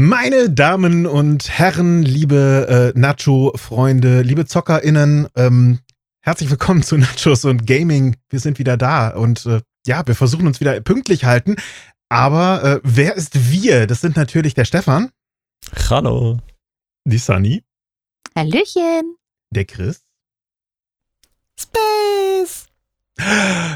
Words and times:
Meine 0.00 0.48
Damen 0.48 1.06
und 1.06 1.58
Herren, 1.58 2.04
liebe 2.04 2.92
äh, 2.94 2.96
Nacho-Freunde, 2.96 4.22
liebe 4.22 4.46
ZockerInnen, 4.46 5.26
ähm, 5.34 5.80
herzlich 6.20 6.48
willkommen 6.50 6.84
zu 6.84 6.96
Nachos 6.98 7.44
und 7.44 7.66
Gaming. 7.66 8.14
Wir 8.30 8.38
sind 8.38 8.60
wieder 8.60 8.76
da 8.76 9.08
und 9.08 9.44
äh, 9.46 9.60
ja, 9.88 10.06
wir 10.06 10.14
versuchen 10.14 10.46
uns 10.46 10.60
wieder 10.60 10.80
pünktlich 10.82 11.24
halten. 11.24 11.56
Aber 12.08 12.62
äh, 12.62 12.80
wer 12.84 13.16
ist 13.16 13.50
wir? 13.50 13.88
Das 13.88 14.00
sind 14.00 14.14
natürlich 14.14 14.54
der 14.54 14.66
Stefan. 14.66 15.10
Hallo. 15.90 16.38
Die 17.04 17.18
Sunny. 17.18 17.64
Hallöchen. 18.36 19.16
Der 19.50 19.64
Chris. 19.64 20.04
Space. 21.58 22.66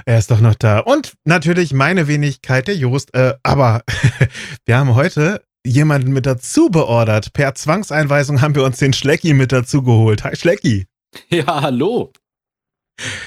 Er 0.04 0.18
ist 0.18 0.30
doch 0.30 0.38
noch 0.38 0.54
da. 0.54 0.78
Und 0.78 1.14
natürlich 1.24 1.72
meine 1.72 2.06
Wenigkeit, 2.06 2.68
der 2.68 2.76
Jost. 2.76 3.12
Äh, 3.12 3.34
aber 3.42 3.82
wir 4.66 4.78
haben 4.78 4.94
heute 4.94 5.42
jemanden 5.64 6.12
mit 6.12 6.26
dazu 6.26 6.70
beordert. 6.70 7.32
Per 7.32 7.54
Zwangseinweisung 7.54 8.40
haben 8.40 8.54
wir 8.54 8.64
uns 8.64 8.78
den 8.78 8.92
Schlecki 8.92 9.34
mit 9.34 9.52
dazu 9.52 9.82
geholt. 9.82 10.24
Hi 10.24 10.36
Schlecki. 10.36 10.86
Ja, 11.28 11.60
hallo. 11.62 12.12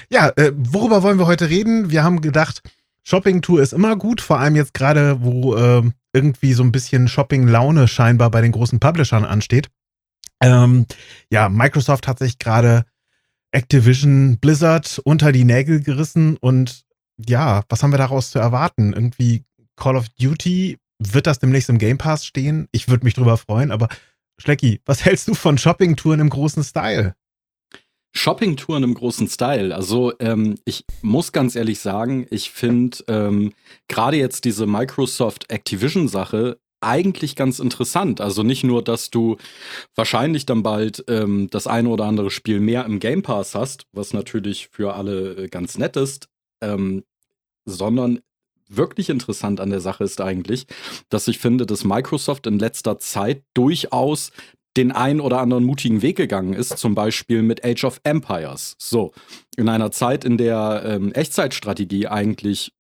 Ja, 0.09 0.29
äh, 0.35 0.51
worüber 0.55 1.03
wollen 1.03 1.19
wir 1.19 1.27
heute 1.27 1.49
reden? 1.49 1.89
Wir 1.89 2.03
haben 2.03 2.21
gedacht, 2.21 2.61
Shopping-Tour 3.03 3.61
ist 3.61 3.73
immer 3.73 3.95
gut, 3.95 4.21
vor 4.21 4.39
allem 4.39 4.55
jetzt 4.55 4.73
gerade, 4.73 5.21
wo 5.21 5.55
äh, 5.55 5.83
irgendwie 6.13 6.53
so 6.53 6.63
ein 6.63 6.71
bisschen 6.71 7.07
Shopping-Laune 7.07 7.87
scheinbar 7.87 8.31
bei 8.31 8.41
den 8.41 8.51
großen 8.51 8.79
Publishern 8.79 9.25
ansteht. 9.25 9.69
Ähm, 10.41 10.85
ja, 11.29 11.49
Microsoft 11.49 12.07
hat 12.07 12.19
sich 12.19 12.39
gerade 12.39 12.85
Activision 13.51 14.37
Blizzard 14.39 14.99
unter 15.03 15.31
die 15.31 15.45
Nägel 15.45 15.81
gerissen 15.81 16.37
und 16.37 16.83
ja, 17.17 17.63
was 17.69 17.83
haben 17.83 17.93
wir 17.93 17.97
daraus 17.97 18.31
zu 18.31 18.39
erwarten? 18.39 18.93
Irgendwie 18.93 19.45
Call 19.75 19.95
of 19.95 20.09
Duty, 20.19 20.77
wird 20.99 21.27
das 21.27 21.39
demnächst 21.39 21.69
im 21.69 21.77
Game 21.77 21.97
Pass 21.97 22.25
stehen? 22.25 22.67
Ich 22.71 22.87
würde 22.87 23.05
mich 23.05 23.13
drüber 23.13 23.37
freuen, 23.37 23.71
aber 23.71 23.89
Schlecki, 24.37 24.81
was 24.85 25.05
hältst 25.05 25.27
du 25.27 25.33
von 25.33 25.57
Shopping-Touren 25.57 26.19
im 26.19 26.29
großen 26.29 26.63
Style? 26.63 27.15
Shopping-Touren 28.13 28.83
im 28.83 28.93
großen 28.93 29.27
Style. 29.27 29.75
Also 29.75 30.13
ähm, 30.19 30.55
ich 30.63 30.85
muss 31.01 31.33
ganz 31.33 31.55
ehrlich 31.55 31.79
sagen, 31.79 32.25
ich 32.31 32.49
finde 32.49 32.99
ähm, 33.07 33.53
gerade 33.89 34.15
jetzt 34.17 34.45
diese 34.45 34.65
Microsoft 34.65 35.51
Activision-Sache 35.51 36.57
eigentlich 36.79 37.35
ganz 37.35 37.59
interessant. 37.59 38.21
Also 38.21 38.43
nicht 38.43 38.63
nur, 38.63 38.83
dass 38.83 39.09
du 39.09 39.37
wahrscheinlich 39.95 40.45
dann 40.45 40.63
bald 40.63 41.03
ähm, 41.09 41.49
das 41.51 41.67
eine 41.67 41.89
oder 41.89 42.05
andere 42.05 42.31
Spiel 42.31 42.59
mehr 42.59 42.85
im 42.85 42.99
Game 42.99 43.21
Pass 43.21 43.55
hast, 43.55 43.85
was 43.91 44.13
natürlich 44.13 44.69
für 44.71 44.95
alle 44.95 45.35
äh, 45.35 45.47
ganz 45.47 45.77
nett 45.77 45.97
ist, 45.97 46.29
ähm, 46.61 47.03
sondern 47.65 48.21
wirklich 48.77 49.09
interessant 49.09 49.59
an 49.59 49.69
der 49.69 49.81
Sache 49.81 50.03
ist 50.03 50.21
eigentlich, 50.21 50.67
dass 51.09 51.27
ich 51.27 51.39
finde, 51.39 51.65
dass 51.65 51.83
Microsoft 51.83 52.47
in 52.47 52.59
letzter 52.59 52.99
Zeit 52.99 53.43
durchaus 53.53 54.31
den 54.77 54.91
einen 54.91 55.21
oder 55.21 55.39
anderen 55.39 55.63
mutigen 55.63 56.01
Weg 56.01 56.17
gegangen 56.17 56.53
ist, 56.53 56.77
zum 56.77 56.95
Beispiel 56.95 57.41
mit 57.41 57.63
Age 57.63 57.85
of 57.85 58.01
Empires. 58.03 58.75
So, 58.77 59.13
in 59.55 59.69
einer 59.69 59.91
Zeit, 59.91 60.25
in 60.25 60.37
der 60.37 60.83
ähm, 60.85 61.13
Echtzeitstrategie 61.13 62.07
eigentlich 62.07 62.73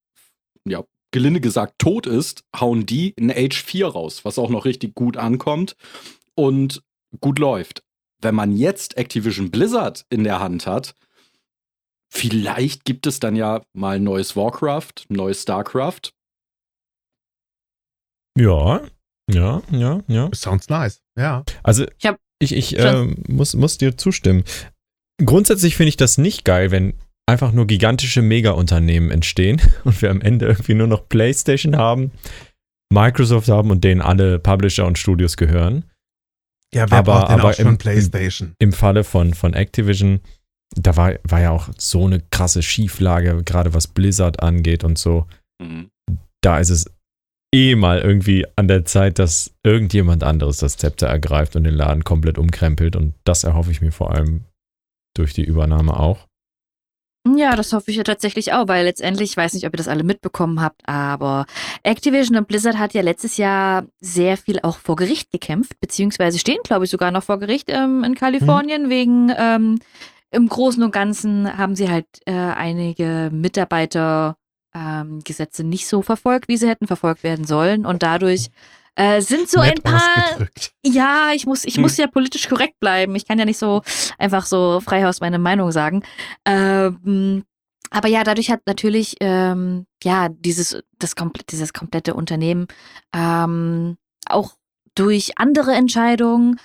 ja, 0.67 0.83
gelinde 1.11 1.39
gesagt 1.39 1.79
tot 1.79 2.07
ist, 2.07 2.43
hauen 2.59 2.85
die 2.85 3.11
in 3.15 3.31
Age 3.31 3.63
4 3.63 3.87
raus, 3.87 4.25
was 4.25 4.37
auch 4.37 4.49
noch 4.49 4.65
richtig 4.65 4.95
gut 4.95 5.15
ankommt 5.15 5.75
und 6.35 6.81
gut 7.21 7.39
läuft. 7.39 7.83
Wenn 8.21 8.35
man 8.35 8.55
jetzt 8.55 8.97
Activision 8.97 9.51
Blizzard 9.51 10.05
in 10.09 10.23
der 10.23 10.39
Hand 10.39 10.67
hat, 10.67 10.95
vielleicht 12.15 12.85
gibt 12.85 13.07
es 13.07 13.19
dann 13.19 13.35
ja 13.35 13.63
mal 13.73 13.99
neues 13.99 14.35
Warcraft, 14.35 14.93
neues 15.09 15.43
StarCraft. 15.43 16.13
Ja, 18.37 18.81
ja, 19.31 19.61
ja, 19.71 20.01
ja. 20.07 20.29
Sounds 20.33 20.69
nice, 20.69 21.01
ja. 21.17 21.43
Also 21.63 21.85
ich, 21.97 22.11
ich, 22.39 22.55
ich 22.55 22.79
äh, 22.79 23.05
muss, 23.27 23.53
muss 23.55 23.77
dir 23.77 23.97
zustimmen. 23.97 24.43
Grundsätzlich 25.23 25.75
finde 25.75 25.89
ich 25.89 25.97
das 25.97 26.17
nicht 26.17 26.43
geil, 26.43 26.71
wenn 26.71 26.93
einfach 27.25 27.51
nur 27.51 27.65
gigantische 27.65 28.21
Mega-Unternehmen 28.21 29.11
entstehen 29.11 29.61
und 29.83 30.01
wir 30.01 30.11
am 30.11 30.21
Ende 30.21 30.47
irgendwie 30.47 30.75
nur 30.75 30.87
noch 30.87 31.07
PlayStation 31.07 31.77
haben, 31.77 32.11
Microsoft 32.93 33.49
haben 33.49 33.71
und 33.71 33.83
denen 33.83 34.01
alle 34.01 34.39
Publisher 34.39 34.85
und 34.85 34.97
Studios 34.97 35.37
gehören. 35.37 35.85
Ja, 36.73 36.89
wer 36.91 36.99
aber, 36.99 37.29
aber 37.29 37.49
auch 37.49 37.53
schon 37.53 37.67
im, 37.67 37.77
PlayStation? 37.77 38.55
Im, 38.59 38.69
Im 38.69 38.73
Falle 38.73 39.03
von, 39.03 39.33
von 39.33 39.53
Activision, 39.53 40.19
da 40.73 40.95
war, 40.97 41.13
war 41.23 41.41
ja 41.41 41.51
auch 41.51 41.69
so 41.77 42.05
eine 42.05 42.21
krasse 42.31 42.63
Schieflage, 42.63 43.43
gerade 43.43 43.73
was 43.73 43.87
Blizzard 43.87 44.41
angeht 44.41 44.83
und 44.83 44.97
so. 44.97 45.27
Mhm. 45.61 45.89
Da 46.41 46.59
ist 46.59 46.69
es 46.69 46.85
eh 47.53 47.75
mal 47.75 47.99
irgendwie 47.99 48.45
an 48.55 48.67
der 48.67 48.85
Zeit, 48.85 49.19
dass 49.19 49.53
irgendjemand 49.63 50.23
anderes 50.23 50.57
das 50.57 50.77
Zepter 50.77 51.07
ergreift 51.07 51.55
und 51.55 51.63
den 51.63 51.73
Laden 51.73 52.03
komplett 52.03 52.37
umkrempelt. 52.37 52.95
Und 52.95 53.13
das 53.23 53.43
erhoffe 53.43 53.71
ich 53.71 53.81
mir 53.81 53.91
vor 53.91 54.11
allem 54.11 54.43
durch 55.15 55.33
die 55.33 55.43
Übernahme 55.43 55.97
auch. 55.99 56.27
Ja, 57.35 57.55
das 57.55 57.73
hoffe 57.73 57.89
ich 57.89 57.97
ja 57.97 58.03
tatsächlich 58.03 58.53
auch, 58.53 58.67
weil 58.67 58.85
letztendlich, 58.85 59.31
ich 59.31 59.37
weiß 59.37 59.53
nicht, 59.53 59.65
ob 59.65 59.73
ihr 59.73 59.77
das 59.77 59.87
alle 59.87 60.03
mitbekommen 60.03 60.61
habt, 60.61 60.87
aber 60.87 61.47
Activision 61.81 62.37
und 62.37 62.47
Blizzard 62.47 62.77
hat 62.77 62.93
ja 62.93 63.01
letztes 63.01 63.37
Jahr 63.37 63.85
sehr 63.99 64.37
viel 64.37 64.59
auch 64.61 64.77
vor 64.77 64.95
Gericht 64.95 65.31
gekämpft, 65.31 65.79
beziehungsweise 65.79 66.37
stehen, 66.37 66.59
glaube 66.63 66.85
ich, 66.85 66.91
sogar 66.91 67.09
noch 67.09 67.23
vor 67.23 67.39
Gericht 67.39 67.69
ähm, 67.69 68.03
in 68.03 68.13
Kalifornien 68.13 68.83
mhm. 68.83 68.89
wegen 68.89 69.31
ähm, 69.35 69.79
im 70.35 70.49
Großen 70.49 70.83
und 70.83 70.91
Ganzen 70.91 71.57
haben 71.57 71.75
sie 71.75 71.89
halt 71.89 72.05
äh, 72.25 72.33
einige 72.33 73.29
Mitarbeitergesetze 73.31 74.35
ähm, 75.63 75.69
nicht 75.69 75.87
so 75.87 76.01
verfolgt, 76.01 76.47
wie 76.47 76.57
sie 76.57 76.67
hätten 76.67 76.87
verfolgt 76.87 77.23
werden 77.23 77.45
sollen 77.45 77.85
und 77.85 78.03
dadurch 78.03 78.49
äh, 78.95 79.21
sind 79.21 79.49
so 79.49 79.59
Nett 79.61 79.77
ein 79.77 79.81
paar. 79.83 80.47
Ja, 80.85 81.31
ich 81.33 81.45
muss, 81.45 81.65
ich 81.65 81.75
hm. 81.75 81.81
muss 81.81 81.97
ja 81.97 82.07
politisch 82.07 82.47
korrekt 82.47 82.79
bleiben. 82.79 83.15
Ich 83.15 83.27
kann 83.27 83.39
ja 83.39 83.45
nicht 83.45 83.57
so 83.57 83.81
einfach 84.17 84.45
so 84.45 84.79
frei 84.79 85.07
aus 85.07 85.19
meiner 85.19 85.37
Meinung 85.37 85.71
sagen. 85.71 86.03
Ähm, 86.45 87.43
aber 87.89 88.07
ja, 88.07 88.23
dadurch 88.23 88.49
hat 88.51 88.61
natürlich 88.65 89.15
ähm, 89.19 89.85
ja 90.03 90.29
dieses 90.29 90.81
das 90.97 91.15
komplett 91.15 91.51
dieses 91.51 91.73
komplette 91.73 92.13
Unternehmen 92.13 92.67
ähm, 93.13 93.97
auch 94.27 94.53
durch 94.95 95.37
andere 95.37 95.73
Entscheidungen 95.73 96.59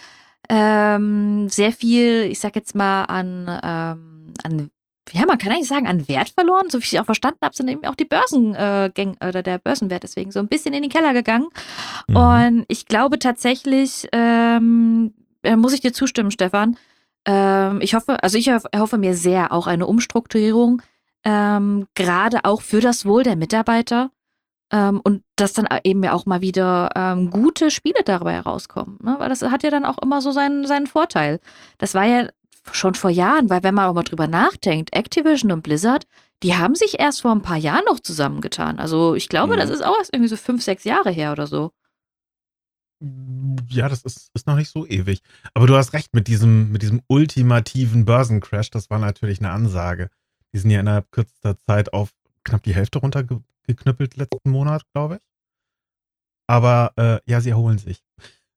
ähm, 0.48 1.48
sehr 1.48 1.72
viel, 1.72 2.24
ich 2.24 2.40
sag 2.40 2.56
jetzt 2.56 2.74
mal 2.74 3.04
an 3.04 3.60
ähm, 3.62 4.32
an 4.42 4.70
ja, 5.12 5.26
man 5.26 5.38
kann 5.38 5.52
eigentlich 5.52 5.68
sagen, 5.68 5.86
an 5.86 6.08
Wert 6.08 6.30
verloren. 6.30 6.70
So 6.70 6.78
wie 6.78 6.84
ich 6.84 7.00
auch 7.00 7.04
verstanden 7.04 7.40
habe, 7.42 7.56
sind 7.56 7.68
eben 7.68 7.84
auch 7.84 7.94
die 7.94 8.04
Börsengänge 8.04 9.16
äh, 9.20 9.28
oder 9.28 9.42
der 9.42 9.58
Börsenwert 9.58 10.02
deswegen 10.02 10.30
so 10.30 10.38
ein 10.38 10.48
bisschen 10.48 10.74
in 10.74 10.82
den 10.82 10.90
Keller 10.90 11.12
gegangen. 11.12 11.48
Mhm. 12.08 12.16
Und 12.16 12.64
ich 12.68 12.86
glaube 12.86 13.18
tatsächlich, 13.18 14.08
ähm, 14.12 15.12
äh, 15.42 15.56
muss 15.56 15.72
ich 15.72 15.80
dir 15.80 15.92
zustimmen, 15.92 16.30
Stefan. 16.30 16.76
Ähm, 17.26 17.80
ich 17.80 17.94
hoffe, 17.94 18.22
also 18.22 18.38
ich 18.38 18.48
erhoffe 18.48 18.98
mir 18.98 19.14
sehr 19.14 19.52
auch 19.52 19.66
eine 19.66 19.86
Umstrukturierung, 19.86 20.82
ähm, 21.24 21.86
gerade 21.94 22.44
auch 22.44 22.62
für 22.62 22.80
das 22.80 23.04
Wohl 23.04 23.22
der 23.22 23.36
Mitarbeiter. 23.36 24.10
Ähm, 24.72 25.00
und 25.02 25.22
dass 25.36 25.52
dann 25.52 25.66
eben 25.84 26.02
ja 26.04 26.12
auch 26.12 26.26
mal 26.26 26.40
wieder 26.40 26.90
ähm, 26.94 27.30
gute 27.30 27.70
Spiele 27.70 28.02
dabei 28.04 28.34
herauskommen. 28.34 28.98
Ne? 29.02 29.16
Weil 29.18 29.28
das 29.28 29.42
hat 29.42 29.62
ja 29.62 29.70
dann 29.70 29.84
auch 29.84 29.98
immer 29.98 30.22
so 30.22 30.30
seinen, 30.30 30.66
seinen 30.66 30.86
Vorteil. 30.86 31.40
Das 31.78 31.94
war 31.94 32.04
ja 32.04 32.28
schon 32.72 32.94
vor 32.94 33.10
Jahren, 33.10 33.50
weil 33.50 33.62
wenn 33.62 33.74
man 33.74 33.86
auch 33.86 33.94
mal 33.94 34.02
drüber 34.02 34.26
nachdenkt, 34.26 34.94
Activision 34.94 35.50
und 35.50 35.62
Blizzard, 35.62 36.06
die 36.42 36.54
haben 36.54 36.74
sich 36.74 36.98
erst 36.98 37.22
vor 37.22 37.32
ein 37.32 37.42
paar 37.42 37.56
Jahren 37.56 37.84
noch 37.86 38.00
zusammengetan. 38.00 38.78
Also 38.78 39.14
ich 39.14 39.28
glaube, 39.28 39.54
mhm. 39.54 39.58
das 39.58 39.70
ist 39.70 39.84
auch 39.84 39.96
erst 39.98 40.12
irgendwie 40.12 40.28
so 40.28 40.36
fünf, 40.36 40.62
sechs 40.62 40.84
Jahre 40.84 41.10
her 41.10 41.32
oder 41.32 41.46
so. 41.46 41.72
Ja, 43.68 43.88
das 43.88 44.02
ist, 44.02 44.30
ist 44.34 44.46
noch 44.46 44.56
nicht 44.56 44.70
so 44.70 44.86
ewig. 44.86 45.22
Aber 45.54 45.66
du 45.66 45.74
hast 45.74 45.94
recht 45.94 46.14
mit 46.14 46.28
diesem, 46.28 46.70
mit 46.70 46.82
diesem 46.82 47.00
ultimativen 47.08 48.04
Börsencrash, 48.04 48.70
das 48.70 48.90
war 48.90 48.98
natürlich 48.98 49.40
eine 49.40 49.50
Ansage. 49.50 50.10
Die 50.52 50.58
sind 50.58 50.70
ja 50.70 50.80
innerhalb 50.80 51.10
kürzester 51.10 51.56
Zeit 51.66 51.92
auf 51.92 52.10
knapp 52.44 52.62
die 52.62 52.74
Hälfte 52.74 52.98
runtergeknüppelt 53.70 54.16
letzten 54.16 54.50
Monat, 54.50 54.82
glaube 54.92 55.16
ich. 55.16 55.20
Aber 56.46 56.92
äh, 56.96 57.20
ja, 57.30 57.40
sie 57.40 57.50
erholen 57.50 57.78
sich. 57.78 58.02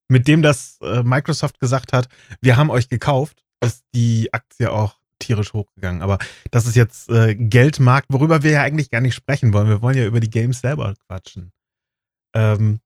Mit 0.09 0.27
dem, 0.27 0.41
dass 0.41 0.79
äh, 0.81 1.03
Microsoft 1.03 1.59
gesagt 1.59 1.93
hat, 1.93 2.09
wir 2.41 2.57
haben 2.57 2.69
euch 2.69 2.89
gekauft, 2.89 3.43
ist 3.63 3.83
die 3.93 4.33
Aktie 4.33 4.71
auch 4.71 4.99
tierisch 5.19 5.53
hochgegangen. 5.53 6.01
Aber 6.01 6.17
das 6.51 6.65
ist 6.65 6.75
jetzt 6.75 7.09
äh, 7.09 7.35
Geldmarkt, 7.35 8.07
worüber 8.09 8.43
wir 8.43 8.51
ja 8.51 8.61
eigentlich 8.61 8.89
gar 8.89 9.01
nicht 9.01 9.15
sprechen 9.15 9.53
wollen. 9.53 9.69
Wir 9.69 9.81
wollen 9.81 9.97
ja 9.97 10.05
über 10.05 10.19
die 10.19 10.29
Games 10.29 10.59
selber 10.59 10.95
quatschen. 11.07 11.51
Ähm, 12.35 12.79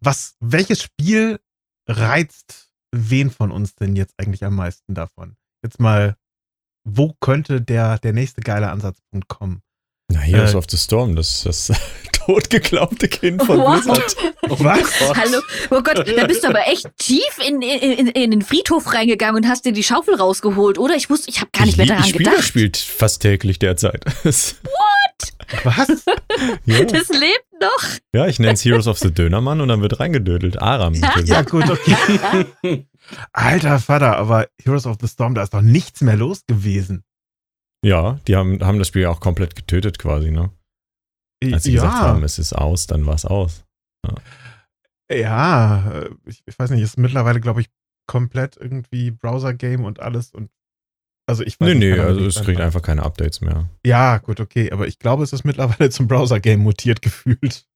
was, 0.00 0.36
welches 0.40 0.82
Spiel 0.82 1.38
reizt 1.86 2.72
wen 2.92 3.30
von 3.30 3.52
uns 3.52 3.74
denn 3.74 3.94
jetzt 3.94 4.14
eigentlich 4.18 4.44
am 4.44 4.56
meisten 4.56 4.94
davon? 4.94 5.36
Jetzt 5.62 5.78
mal, 5.78 6.16
wo 6.84 7.14
könnte 7.20 7.60
der, 7.60 7.98
der 7.98 8.12
nächste 8.12 8.40
geile 8.40 8.70
Ansatzpunkt 8.70 9.28
kommen? 9.28 9.62
Na, 10.08 10.20
Heroes 10.20 10.54
äh, 10.54 10.56
of 10.56 10.66
the 10.70 10.76
Storm, 10.76 11.16
das, 11.16 11.42
das 11.42 11.72
totgeglaubte 12.12 13.08
Kind 13.08 13.42
von 13.42 13.58
What? 13.58 13.84
Blizzard. 13.84 14.16
Oh 14.48 14.56
Was? 14.60 15.16
Hallo? 15.16 15.40
Oh 15.70 15.82
Gott, 15.82 16.06
da 16.06 16.26
bist 16.26 16.44
du 16.44 16.48
aber 16.48 16.66
echt 16.68 16.86
tief 16.98 17.38
in, 17.46 17.60
in, 17.60 18.08
in, 18.08 18.30
den 18.30 18.42
Friedhof 18.42 18.92
reingegangen 18.92 19.42
und 19.42 19.48
hast 19.48 19.64
dir 19.64 19.72
die 19.72 19.82
Schaufel 19.82 20.14
rausgeholt, 20.14 20.78
oder? 20.78 20.94
Ich 20.94 21.10
wusste, 21.10 21.28
ich 21.28 21.40
habe 21.40 21.50
gar 21.52 21.66
nicht 21.66 21.76
mehr 21.76 21.86
daran 21.86 22.04
ich 22.04 22.12
gedacht. 22.12 22.42
spielt 22.42 22.76
fast 22.76 23.22
täglich 23.22 23.58
derzeit. 23.58 24.04
What? 24.24 25.64
Was? 25.64 25.88
ja. 26.66 26.84
Das 26.84 27.08
lebt 27.08 27.46
noch? 27.60 27.84
Ja, 28.12 28.26
ich 28.26 28.38
nenne 28.38 28.54
es 28.54 28.64
Heroes 28.64 28.86
of 28.86 28.98
the 28.98 29.12
Dönermann 29.12 29.60
und 29.60 29.68
dann 29.68 29.80
wird 29.80 29.98
reingedödelt. 29.98 30.62
Aram 30.62 30.92
natürlich. 31.00 31.28
Ja, 31.28 31.42
gut, 31.42 31.68
okay. 31.68 32.86
Alter 33.32 33.78
Vater, 33.80 34.16
aber 34.16 34.46
Heroes 34.62 34.86
of 34.86 34.98
the 35.00 35.08
Storm, 35.08 35.34
da 35.34 35.42
ist 35.42 35.54
doch 35.54 35.62
nichts 35.62 36.00
mehr 36.00 36.16
los 36.16 36.46
gewesen. 36.46 37.04
Ja, 37.86 38.18
die 38.26 38.34
haben, 38.34 38.64
haben 38.64 38.80
das 38.80 38.88
Spiel 38.88 39.02
ja 39.02 39.10
auch 39.10 39.20
komplett 39.20 39.54
getötet 39.54 40.00
quasi, 40.00 40.32
ne? 40.32 40.50
Als 41.52 41.62
sie 41.62 41.72
ja. 41.72 41.82
gesagt 41.82 42.02
haben, 42.02 42.24
es 42.24 42.40
ist 42.40 42.52
aus, 42.52 42.88
dann 42.88 43.06
war 43.06 43.14
es 43.14 43.24
aus. 43.24 43.64
Ja, 45.08 45.92
äh, 45.92 46.10
ich, 46.24 46.42
ich 46.46 46.58
weiß 46.58 46.70
nicht, 46.70 46.82
ist 46.82 46.98
mittlerweile, 46.98 47.40
glaube 47.40 47.60
ich, 47.60 47.68
komplett 48.08 48.56
irgendwie 48.56 49.12
Browser-Game 49.12 49.84
und 49.84 50.00
alles 50.00 50.32
und 50.32 50.50
also 51.28 51.44
ich 51.44 51.60
weiß 51.60 51.68
Nee, 51.68 51.74
nicht, 51.74 51.96
nee, 51.96 52.00
also 52.00 52.26
es 52.26 52.42
kriegt 52.42 52.60
einfach 52.60 52.82
keine 52.82 53.04
Updates 53.04 53.40
mehr. 53.40 53.68
Ja, 53.84 54.18
gut, 54.18 54.40
okay, 54.40 54.72
aber 54.72 54.88
ich 54.88 54.98
glaube, 54.98 55.22
es 55.22 55.32
ist 55.32 55.44
mittlerweile 55.44 55.90
zum 55.90 56.08
Browser-Game 56.08 56.60
mutiert 56.60 57.02
gefühlt. 57.02 57.66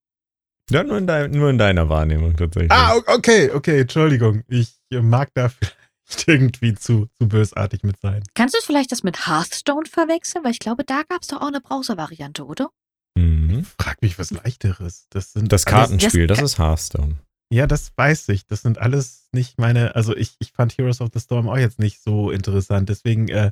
Ja, 0.71 0.83
nur 0.83 0.99
in, 0.99 1.07
dein, 1.07 1.31
nur 1.31 1.51
in 1.51 1.59
deiner 1.59 1.89
Wahrnehmung 1.89 2.37
tatsächlich. 2.37 2.73
Ah, 2.73 2.97
okay, 3.07 3.51
okay, 3.53 3.81
Entschuldigung. 3.81 4.43
Ich 4.49 4.75
mag 4.91 5.31
da 5.35 5.49
vielleicht 5.49 5.80
irgendwie 6.27 6.75
zu, 6.75 7.09
zu 7.19 7.29
bösartig 7.29 7.83
mit 7.83 8.01
sein. 8.01 8.23
Kannst 8.35 8.55
du 8.55 8.59
vielleicht 8.63 8.93
das 8.93 9.03
mit 9.03 9.27
Hearthstone 9.27 9.87
verwechseln? 9.87 10.45
Weil 10.45 10.53
ich 10.53 10.59
glaube, 10.59 10.85
da 10.85 11.03
gab 11.09 11.23
es 11.23 11.29
doch 11.29 11.41
auch 11.41 11.49
eine 11.49 11.61
Browser-Variante, 11.61 12.45
oder? 12.45 12.71
Mhm. 13.17 13.65
Frag 13.79 14.01
mich 14.03 14.19
was 14.19 14.31
leichteres. 14.31 15.07
Das 15.11 15.33
sind 15.33 15.53
Das 15.53 15.67
Kartenspiel, 15.67 16.27
das 16.27 16.39
das- 16.39 16.53
ist 16.53 16.59
Hearthstone. 16.59 17.17
Ja, 17.53 17.67
das 17.67 17.91
weiß 17.97 18.29
ich. 18.29 18.47
Das 18.47 18.63
sind 18.63 18.79
alles 18.79 19.29
nicht 19.33 19.59
meine, 19.59 19.97
also 19.97 20.17
ich, 20.17 20.37
ich 20.39 20.53
fand 20.53 20.79
Heroes 20.79 21.01
of 21.01 21.09
the 21.13 21.19
Storm 21.19 21.49
auch 21.49 21.57
jetzt 21.59 21.81
nicht 21.81 22.01
so 22.01 22.31
interessant. 22.31 22.89
Deswegen, 22.89 23.27
äh, 23.29 23.51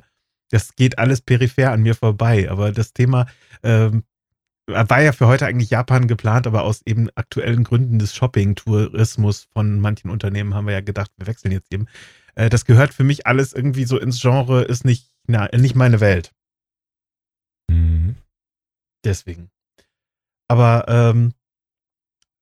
das 0.51 0.75
geht 0.75 0.97
alles 0.97 1.19
peripher 1.19 1.71
an 1.71 1.81
mir 1.81 1.95
vorbei. 1.95 2.49
Aber 2.49 2.71
das 2.71 2.93
Thema 2.93 3.25
ähm, 3.61 4.03
war 4.67 5.01
ja 5.01 5.11
für 5.11 5.27
heute 5.27 5.45
eigentlich 5.47 5.69
Japan 5.71 6.07
geplant, 6.07 6.47
aber 6.47 6.63
aus 6.63 6.81
eben 6.85 7.09
aktuellen 7.15 7.65
Gründen 7.65 7.99
des 7.99 8.15
Shopping-Tourismus 8.15 9.49
von 9.51 9.81
manchen 9.81 10.09
Unternehmen 10.09 10.53
haben 10.53 10.67
wir 10.67 10.73
ja 10.75 10.81
gedacht, 10.81 11.11
wir 11.17 11.27
wechseln 11.27 11.51
jetzt 11.51 11.73
eben. 11.73 11.87
Äh, 12.39 12.49
das 12.49 12.63
gehört 12.65 12.93
für 12.93 13.03
mich 13.03 13.27
alles 13.27 13.53
irgendwie 13.53 13.83
so 13.83 13.99
ins 13.99 14.21
Genre, 14.21 14.63
ist 14.63 14.85
nicht, 14.85 15.11
na, 15.27 15.49
nicht 15.55 15.75
meine 15.75 15.99
Welt. 15.99 16.33
Mhm. 17.69 18.15
Deswegen. 19.03 19.51
Aber 20.47 20.85
ähm, 20.87 21.33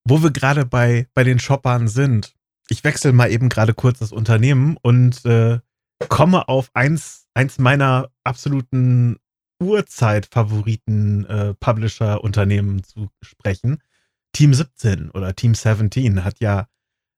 wo 0.07 0.21
wir 0.21 0.31
gerade 0.31 0.65
bei, 0.65 1.07
bei 1.13 1.23
den 1.23 1.39
Shoppern 1.39 1.87
sind, 1.87 2.35
ich 2.69 2.83
wechsle 2.83 3.11
mal 3.11 3.31
eben 3.31 3.49
gerade 3.49 3.73
kurz 3.73 3.99
das 3.99 4.11
Unternehmen 4.11 4.77
und 4.81 5.25
äh, 5.25 5.59
komme 6.09 6.47
auf 6.47 6.69
eins, 6.75 7.27
eins 7.33 7.57
meiner 7.57 8.11
absoluten 8.23 9.17
Urzeit-Favoriten 9.59 11.25
äh, 11.25 11.53
Publisher-Unternehmen 11.55 12.83
zu 12.83 13.09
sprechen. 13.23 13.81
Team 14.31 14.53
17 14.53 15.09
oder 15.09 15.35
Team 15.35 15.55
17 15.55 16.23
hat 16.23 16.39
ja 16.39 16.67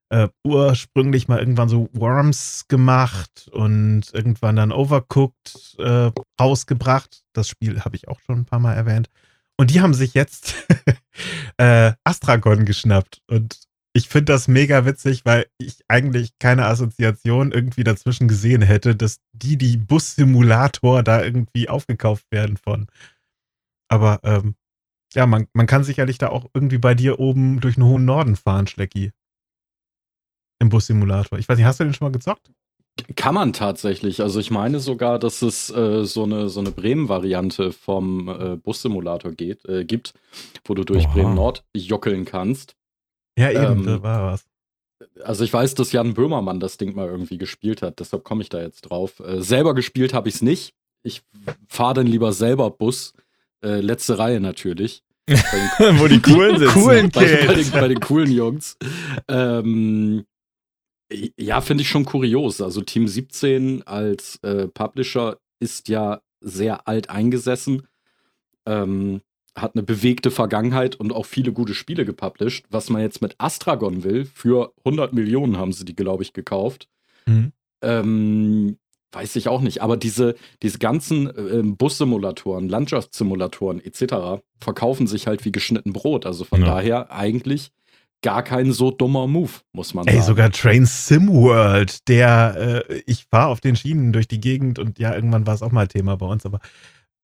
äh, 0.10 0.28
ursprünglich 0.44 1.28
mal 1.28 1.40
irgendwann 1.40 1.70
so 1.70 1.90
Worms 1.94 2.66
gemacht 2.68 3.50
und 3.52 4.04
irgendwann 4.14 4.56
dann 4.56 4.72
Overcooked 4.72 5.78
äh, 5.80 6.12
rausgebracht. 6.40 7.24
Das 7.34 7.48
Spiel 7.48 7.82
habe 7.82 7.96
ich 7.96 8.08
auch 8.08 8.20
schon 8.22 8.40
ein 8.40 8.46
paar 8.46 8.60
Mal 8.60 8.74
erwähnt. 8.74 9.10
Und 9.58 9.72
die 9.72 9.82
haben 9.82 9.94
sich 9.94 10.14
jetzt 10.14 10.56
äh, 11.58 11.94
Astragon 12.04 12.66
geschnappt. 12.66 13.22
Und 13.28 13.60
ich 13.94 14.08
finde 14.08 14.34
das 14.34 14.48
mega 14.48 14.86
witzig, 14.86 15.26
weil 15.26 15.48
ich 15.58 15.84
eigentlich 15.88 16.32
keine 16.40 16.66
Assoziation 16.66 17.52
irgendwie 17.52 17.84
dazwischen 17.84 18.28
gesehen 18.28 18.62
hätte, 18.62 18.96
dass 18.96 19.20
die 19.34 19.58
die 19.58 19.78
Bus-Simulator 19.78 21.04
da 21.04 21.24
irgendwie 21.24 21.70
aufgekauft 21.70 22.26
werden 22.32 22.58
von. 22.58 22.88
Aber 23.90 24.20
ähm, 24.24 24.56
ja, 25.14 25.26
man, 25.26 25.48
man 25.54 25.68
kann 25.68 25.84
sicherlich 25.84 26.18
da 26.18 26.30
auch 26.30 26.50
irgendwie 26.54 26.78
bei 26.78 26.94
dir 26.94 27.20
oben 27.20 27.60
durch 27.60 27.76
den 27.76 27.84
hohen 27.84 28.06
Norden 28.06 28.36
fahren, 28.36 28.68
Schlecki. 28.68 29.12
Im 30.60 30.70
Bus-Simulator. 30.70 31.40
Ich 31.40 31.48
weiß 31.48 31.58
nicht, 31.58 31.66
hast 31.66 31.80
du 31.80 31.86
den 31.86 31.94
schon 31.94 32.08
mal 32.08 32.12
gezockt? 32.12 32.52
Kann 33.16 33.34
man 33.34 33.54
tatsächlich. 33.54 34.22
Also 34.22 34.40
ich 34.40 34.52
meine 34.52 34.80
sogar, 34.80 35.20
dass 35.20 35.42
es 35.42 35.70
äh, 35.70 36.04
so 36.04 36.24
eine, 36.24 36.50
so 36.50 36.60
eine 36.60 36.72
Bremen-Variante 36.72 37.72
vom 37.72 38.28
äh, 38.28 38.56
Bus-Simulator 38.58 39.32
geht, 39.32 39.66
äh, 39.68 39.86
gibt, 39.86 40.14
wo 40.66 40.74
du 40.74 40.84
durch. 40.84 41.08
Bremen-Nord 41.08 41.64
jockeln 41.76 42.26
kannst. 42.26 42.76
Ja, 43.38 43.52
eben, 43.52 43.80
Ähm, 43.80 43.86
da 43.86 44.04
war 44.04 44.34
was. 44.34 44.46
Also 45.24 45.46
ich 45.46 45.54
weiß, 45.54 45.76
dass 45.76 45.94
Jan 45.94 46.14
Böhmermann 46.14 46.60
das 46.60 46.78
Ding 46.78 46.94
mal 46.94 47.08
irgendwie 47.08 47.38
gespielt 47.38 47.82
hat, 47.82 48.02
deshalb 48.02 48.26
komme 48.26 48.42
ich 48.42 48.50
da 48.50 48.62
jetzt 48.62 48.82
drauf. 48.82 49.22
Äh, 49.22 49.42
selber 49.42 49.74
gespielt 49.74 50.14
habe 50.14 50.28
ich 50.28 50.36
es 50.36 50.42
nicht. 50.42 50.74
Ich 51.04 51.22
fahre 51.68 51.94
dann 51.96 52.08
lieber 52.08 52.34
selber 52.34 52.70
Bus. 52.70 53.14
Äh, 53.64 53.80
letzte 53.80 54.18
Reihe 54.18 54.42
natürlich. 54.42 55.04
Bei 55.28 55.86
den 55.86 56.00
Wo 56.00 56.08
die 56.08 56.20
coolen. 56.20 56.66
Coolen 56.68 57.12
bei, 57.12 57.46
bei, 57.46 57.54
den, 57.54 57.72
bei 57.72 57.88
den 57.88 58.00
coolen 58.00 58.32
Jungs. 58.32 58.78
Ähm, 59.28 60.26
ja, 61.38 61.62
finde 61.62 61.82
ich 61.84 61.90
schon 61.90 62.06
kurios. 62.06 62.62
Also 62.62 62.82
Team 62.82 63.08
17 63.08 63.84
als 63.88 64.38
äh, 64.44 64.68
Publisher 64.68 65.38
ist 65.60 65.90
ja 65.90 66.22
sehr 66.42 66.88
alt 66.88 67.10
eingesessen, 67.10 67.88
ähm, 68.66 69.22
hat 69.56 69.76
eine 69.76 69.84
bewegte 69.84 70.32
Vergangenheit 70.32 70.96
und 70.96 71.12
auch 71.12 71.26
viele 71.26 71.52
gute 71.52 71.74
Spiele 71.74 72.06
gepublished. 72.06 72.66
Was 72.70 72.90
man 72.90 73.02
jetzt 73.02 73.22
mit 73.22 73.36
Astragon 73.40 74.04
will, 74.04 74.26
für 74.26 74.72
100 74.86 75.12
Millionen 75.14 75.58
haben 75.58 75.74
sie 75.74 75.86
die, 75.86 75.96
glaube 75.96 76.24
ich, 76.24 76.34
gekauft. 76.34 76.88
Mhm. 77.26 77.52
Ähm, 77.82 78.78
weiß 79.12 79.36
ich 79.38 79.48
auch 79.50 79.62
nicht. 79.62 79.82
Aber 79.82 79.98
diese, 79.98 80.36
diese 80.62 80.78
ganzen 80.78 81.28
äh, 81.28 81.64
Bus-Simulatoren, 81.64 82.70
Landschaftssimulatoren 82.70 83.84
etc. 83.84 84.42
verkaufen 84.62 85.08
sich 85.08 85.28
halt 85.28 85.44
wie 85.46 85.52
geschnitten 85.52 85.92
Brot. 85.94 86.26
Also 86.26 86.44
von 86.46 86.62
Ja. 86.62 86.68
daher 86.68 87.12
eigentlich 87.12 87.72
gar 88.21 88.44
kein 88.44 88.71
so 88.74 88.92
dummer 88.92 89.27
Move, 89.27 89.51
muss 89.71 89.94
man 89.94 90.06
Ey, 90.07 90.16
sagen. 90.16 90.25
sogar 90.25 90.51
Train 90.51 90.86
Sim 90.86 91.30
World, 91.30 92.07
der, 92.07 92.83
äh, 92.89 93.01
ich 93.06 93.25
fahre 93.25 93.48
auf 93.50 93.62
den 93.62 93.75
Schienen 93.75 94.12
durch 94.13 94.27
die 94.27 94.42
Gegend 94.42 94.77
und 94.80 95.00
ja, 95.00 95.13
irgendwann 95.13 95.48
war 95.48 95.54
es 95.54 95.62
auch 95.62 95.71
mal 95.71 95.88
Thema 95.88 96.18
bei 96.18 96.25
uns, 96.25 96.45
aber 96.45 96.60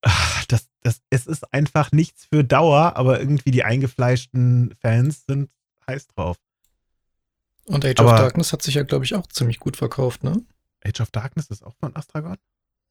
ach, 0.02 0.46
das, 0.46 0.68
das, 0.82 1.02
es 1.10 1.28
ist 1.28 1.52
einfach 1.54 1.92
nichts 1.92 2.26
für 2.32 2.44
Dauer, 2.44 2.96
aber 2.96 3.20
irgendwie 3.20 3.52
die 3.52 3.64
eingefleischten 3.64 4.74
Fans 4.82 5.26
sind 5.28 5.50
heiß 5.90 6.08
drauf. 6.08 6.38
Und 7.66 7.84
Age 7.86 8.00
Aber- 8.00 8.14
of 8.14 8.20
Darkness 8.20 8.54
hat 8.54 8.62
sich 8.62 8.76
ja, 8.76 8.84
glaube 8.84 9.06
ich, 9.06 9.16
auch 9.16 9.28
ziemlich 9.28 9.60
gut 9.60 9.76
verkauft, 9.78 10.24
ne? 10.24 10.44
Age 10.86 11.02
of 11.02 11.10
Darkness 11.12 11.48
ist 11.48 11.64
auch 11.66 11.76
von 11.80 11.96
Astragon? 11.96 12.38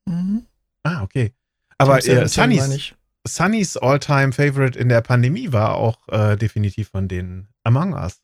Mhm. 0.07 0.47
Ah, 0.83 1.03
okay. 1.03 1.33
Aber 1.79 1.99
äh, 1.99 2.03
17 2.03 2.51
meine 2.51 2.61
Sunnys, 2.61 2.77
ich. 2.77 2.95
Sunnys 3.27 3.77
All-Time 3.77 4.33
Favorite 4.33 4.79
in 4.79 4.89
der 4.89 5.01
Pandemie 5.01 5.53
war 5.53 5.75
auch 5.75 6.07
äh, 6.09 6.37
definitiv 6.37 6.91
von 6.91 7.09
den 7.09 7.49
Among 7.63 7.95
Us. 7.95 8.23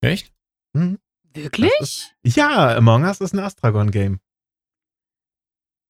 Echt? 0.00 0.32
Hm? 0.74 0.98
Wirklich? 1.34 2.14
Ja, 2.24 2.76
Among 2.76 3.04
Us 3.04 3.20
ist 3.20 3.34
ein 3.34 3.40
Astragon-Game. 3.40 4.20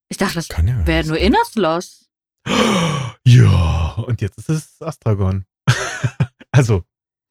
Ich 0.08 0.16
dachte, 0.16 0.34
das 0.34 0.48
Kann 0.48 0.68
ja. 0.68 0.86
wäre 0.86 1.06
nur 1.06 1.18
Inner 1.18 1.44
Sloth. 1.44 2.06
Ja, 3.28 3.94
und 4.06 4.20
jetzt 4.20 4.38
ist 4.38 4.48
es 4.48 4.80
Astragon. 4.80 5.46
also, 6.52 6.84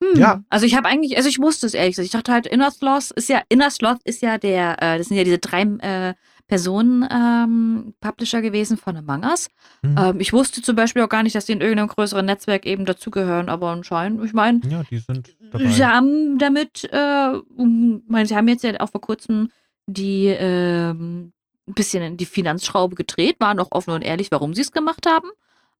Hm. 0.04 0.20
Ja. 0.20 0.44
Also 0.50 0.66
ich 0.66 0.76
habe 0.76 0.88
eigentlich, 0.88 1.16
also 1.18 1.30
ich 1.30 1.40
wusste 1.40 1.68
es 1.68 1.74
ehrlich 1.74 1.96
gesagt. 1.96 2.06
Ich 2.06 2.12
dachte 2.12 2.32
halt, 2.32 2.48
Inner 2.48 2.72
Sloth 2.72 3.12
ist 3.12 3.30
ja, 3.30 3.42
Inner 3.50 3.72
Sloth 3.72 4.02
ist 4.04 4.22
ja 4.22 4.38
der, 4.38 4.82
äh, 4.82 4.98
das 4.98 5.08
sind 5.08 5.18
ja 5.18 5.24
diese 5.24 5.40
drei 5.40 5.62
äh, 5.62 6.14
Personen 6.48 7.08
ähm, 7.12 7.94
Publisher 8.00 8.42
gewesen 8.42 8.78
von 8.78 8.96
Among 8.98 9.24
Us. 9.24 9.50
hm, 9.84 9.96
Ähm, 9.98 10.20
ich 10.20 10.32
wusste 10.32 10.62
zum 10.62 10.76
Beispiel 10.76 11.02
auch 11.02 11.10
gar 11.10 11.24
nicht, 11.24 11.36
dass 11.36 11.46
die 11.46 11.54
in 11.54 11.62
irgendeinem 11.62 11.88
größeren 11.88 12.26
Netzwerk 12.26 12.66
eben 12.66 12.86
dazugehören, 12.86 13.50
aber 13.50 13.70
anscheinend, 13.72 14.24
ich 14.24 14.34
meine, 14.34 14.62
ja, 14.70 14.84
die 14.84 15.00
sind 15.00 15.36
dabei. 15.52 15.68
sie 15.68 15.86
haben 15.86 16.38
damit, 16.38 16.84
äh, 16.92 17.36
ich 17.38 18.02
meine, 18.08 18.26
sie 18.28 18.36
haben 18.36 18.48
jetzt 18.48 18.64
ja 18.64 18.80
auch 18.80 18.90
vor 18.90 19.02
kurzem 19.02 19.50
die 19.88 20.28
ähm, 20.28 21.32
ein 21.68 21.74
bisschen 21.74 22.04
in 22.04 22.18
die 22.18 22.26
Finanzschraube 22.26 22.96
gedreht, 22.96 23.38
waren 23.40 23.60
auch 23.60 23.72
offen 23.72 23.92
und 23.92 24.02
ehrlich, 24.02 24.32
warum 24.32 24.54
sie 24.54 24.62
es 24.62 24.72
gemacht 24.72 25.06
haben. 25.08 25.30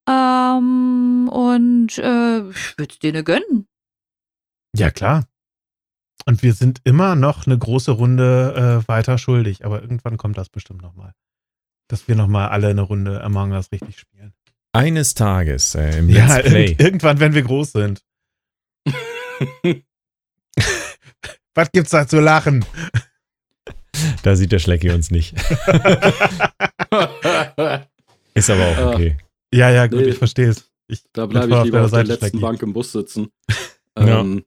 Ähm, 0.08 1.28
und 1.30 1.98
äh, 1.98 2.50
ich 2.50 2.78
würde 2.78 2.92
es 2.94 3.00
denen 3.00 3.24
gönnen. 3.24 3.68
Ja, 4.76 4.92
klar. 4.92 5.26
Und 6.26 6.42
wir 6.42 6.54
sind 6.54 6.80
immer 6.86 7.16
noch 7.16 7.46
eine 7.46 7.58
große 7.58 7.92
Runde 7.92 8.82
äh, 8.86 8.88
weiter 8.88 9.18
schuldig, 9.18 9.66
aber 9.66 9.82
irgendwann 9.82 10.18
kommt 10.18 10.38
das 10.38 10.50
bestimmt 10.50 10.82
nochmal. 10.82 11.14
Dass 11.88 12.08
wir 12.08 12.16
nochmal 12.16 12.50
alle 12.50 12.70
eine 12.70 12.82
Runde 12.82 13.22
Among 13.24 13.52
Us 13.52 13.72
richtig 13.72 14.00
spielen. 14.00 14.34
Eines 14.74 15.14
Tages 15.14 15.76
äh, 15.76 16.00
im 16.00 16.10
Ja, 16.10 16.38
Let's 16.38 16.50
Play. 16.50 16.66
irg 16.72 16.80
irgendwann, 16.80 17.20
wenn 17.20 17.34
wir 17.34 17.44
groß 17.44 17.74
sind. 17.74 18.02
Was 21.54 21.72
gibt's 21.72 21.92
da 21.92 22.08
zu 22.08 22.20
lachen? 22.20 22.66
Da 24.24 24.36
sieht 24.36 24.52
der 24.52 24.60
Schlecki 24.60 24.90
uns 24.92 25.10
nicht. 25.12 25.34
Ist 28.34 28.50
aber 28.50 28.68
auch 28.68 28.94
okay. 28.94 29.18
ja, 29.54 29.70
ja, 29.70 29.88
gut, 29.88 30.00
Nee. 30.02 30.08
ich 30.08 30.18
verstehe 30.18 30.50
es. 30.50 30.70
Da 31.14 31.26
bleibe 31.26 31.56
ich 31.56 31.64
lieber 31.64 31.86
auf 31.86 31.92
der 31.92 32.04
letzten. 32.04 32.42
Bank 32.42 32.62
im 32.62 32.74
Bus 32.74 32.92
sitzen. 32.92 33.30
Ja. 33.98 34.20
Ähm, 34.20 34.44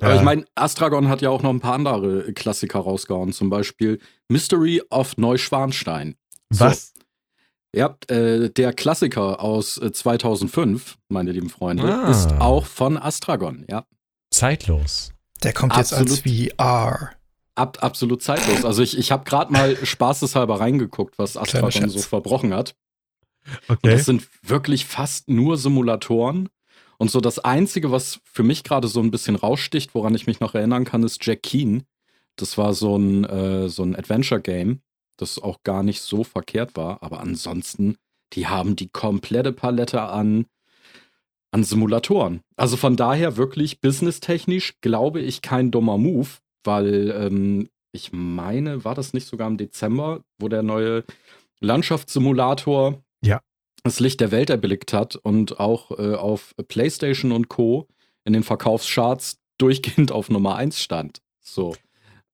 Aber 0.00 0.14
ich 0.14 0.22
meine, 0.22 0.44
Astragon 0.54 1.08
hat 1.08 1.22
ja 1.22 1.30
auch 1.30 1.42
noch 1.42 1.50
ein 1.50 1.60
paar 1.60 1.74
andere 1.74 2.32
Klassiker 2.32 2.80
rausgehauen. 2.80 3.32
Zum 3.32 3.50
Beispiel 3.50 3.98
Mystery 4.28 4.82
of 4.90 5.16
Neuschwanstein. 5.16 6.14
So. 6.50 6.64
Was? 6.66 6.94
Ja, 7.74 7.96
äh, 8.08 8.48
der 8.50 8.72
Klassiker 8.72 9.40
aus 9.40 9.76
äh, 9.78 9.92
2005, 9.92 10.96
meine 11.08 11.32
lieben 11.32 11.50
Freunde, 11.50 11.82
Ah. 11.92 12.10
ist 12.10 12.32
auch 12.40 12.64
von 12.64 12.96
Astragon. 12.96 13.64
Ja, 13.68 13.84
Zeitlos. 14.30 15.12
Der 15.42 15.52
kommt 15.52 15.76
jetzt 15.76 15.92
als 15.94 16.20
VR. 16.20 17.10
ab, 17.54 17.78
absolut 17.80 18.22
zeitlos. 18.22 18.64
Also 18.64 18.82
ich, 18.82 18.96
ich 18.98 19.10
habe 19.12 19.24
gerade 19.24 19.52
mal 19.52 19.76
spaßeshalber 19.84 20.60
reingeguckt, 20.60 21.18
was 21.18 21.36
Astragon 21.36 21.88
so 21.90 21.98
verbrochen 22.00 22.54
hat. 22.54 22.74
Und 23.68 23.76
Okay. 23.78 23.90
das 23.92 24.04
sind 24.04 24.28
wirklich 24.42 24.84
fast 24.86 25.28
nur 25.28 25.56
Simulatoren. 25.56 26.48
Und 26.98 27.10
so 27.10 27.20
das 27.20 27.38
Einzige, 27.38 27.92
was 27.92 28.20
für 28.24 28.42
mich 28.42 28.64
gerade 28.64 28.88
so 28.88 29.00
ein 29.00 29.12
bisschen 29.12 29.36
raussticht, 29.36 29.94
woran 29.94 30.14
ich 30.14 30.26
mich 30.26 30.40
noch 30.40 30.54
erinnern 30.54 30.84
kann, 30.84 31.04
ist 31.04 31.24
Jack 31.24 31.42
Keen. 31.42 31.84
Das 32.36 32.58
war 32.58 32.74
so 32.74 32.96
ein, 32.96 33.24
äh, 33.24 33.68
so 33.68 33.84
ein 33.84 33.96
Adventure-Game, 33.96 34.80
das 35.16 35.38
auch 35.38 35.62
gar 35.62 35.82
nicht 35.82 36.02
so 36.02 36.24
verkehrt 36.24 36.76
war. 36.76 37.02
Aber 37.02 37.20
ansonsten, 37.20 37.96
die 38.32 38.48
haben 38.48 38.74
die 38.74 38.88
komplette 38.88 39.52
Palette 39.52 40.02
an, 40.02 40.46
an 41.52 41.62
Simulatoren. 41.62 42.40
Also 42.56 42.76
von 42.76 42.96
daher 42.96 43.36
wirklich 43.36 43.80
businesstechnisch, 43.80 44.80
glaube 44.80 45.20
ich, 45.20 45.40
kein 45.40 45.70
dummer 45.70 45.98
Move, 45.98 46.28
weil 46.64 47.10
ähm, 47.16 47.68
ich 47.92 48.12
meine, 48.12 48.84
war 48.84 48.94
das 48.94 49.14
nicht 49.14 49.26
sogar 49.26 49.48
im 49.48 49.56
Dezember, 49.56 50.22
wo 50.38 50.48
der 50.48 50.62
neue 50.62 51.04
Landschaftssimulator 51.60 53.02
Ja. 53.22 53.40
Das 53.82 54.00
Licht 54.00 54.20
der 54.20 54.30
Welt 54.30 54.50
erblickt 54.50 54.92
hat 54.92 55.16
und 55.16 55.60
auch 55.60 55.90
äh, 55.98 56.14
auf 56.14 56.54
PlayStation 56.68 57.32
und 57.32 57.48
Co. 57.48 57.88
in 58.24 58.32
den 58.32 58.42
Verkaufscharts 58.42 59.38
durchgehend 59.58 60.12
auf 60.12 60.30
Nummer 60.30 60.56
1 60.56 60.80
stand. 60.80 61.20
So. 61.40 61.74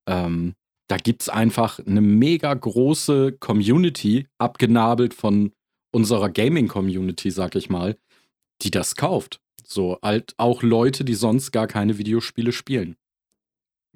Ähm, 0.06 0.54
da 0.88 0.96
gibt 0.96 1.22
es 1.22 1.28
einfach 1.28 1.78
eine 1.78 2.02
mega 2.02 2.52
große 2.52 3.32
Community, 3.32 4.28
abgenabelt 4.38 5.14
von 5.14 5.52
unserer 5.92 6.28
Gaming-Community, 6.28 7.30
sag 7.30 7.54
ich 7.54 7.70
mal, 7.70 7.96
die 8.62 8.70
das 8.70 8.96
kauft. 8.96 9.40
So, 9.66 9.98
halt 10.02 10.34
auch 10.36 10.62
Leute, 10.62 11.04
die 11.04 11.14
sonst 11.14 11.52
gar 11.52 11.66
keine 11.66 11.96
Videospiele 11.96 12.52
spielen. 12.52 12.96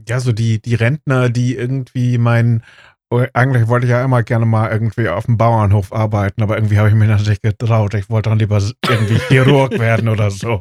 Ja, 0.07 0.21
so 0.21 0.33
die, 0.33 0.63
die 0.63 0.75
Rentner, 0.75 1.29
die 1.29 1.55
irgendwie 1.55 2.19
meinen, 2.19 2.63
oh, 2.63 2.98
eigentlich 3.33 3.69
wollte 3.69 3.87
ich 3.87 3.91
ja 3.91 4.05
immer 4.05 4.23
gerne 4.23 4.45
mal 4.45 4.71
irgendwie 4.71 5.09
auf 5.09 5.25
dem 5.27 5.39
Bauernhof 5.39 5.93
arbeiten, 5.93 6.43
aber 6.43 6.57
irgendwie 6.57 6.79
habe 6.79 6.89
ich 6.89 6.95
mich 6.95 7.09
natürlich 7.09 7.41
getraut. 7.41 7.95
Ich 7.95 8.11
wollte 8.11 8.29
dann 8.31 8.39
lieber 8.39 8.63
irgendwie 8.89 9.19
Chirurg 9.29 9.71
werden 9.79 10.09
oder 10.09 10.31
so. 10.31 10.61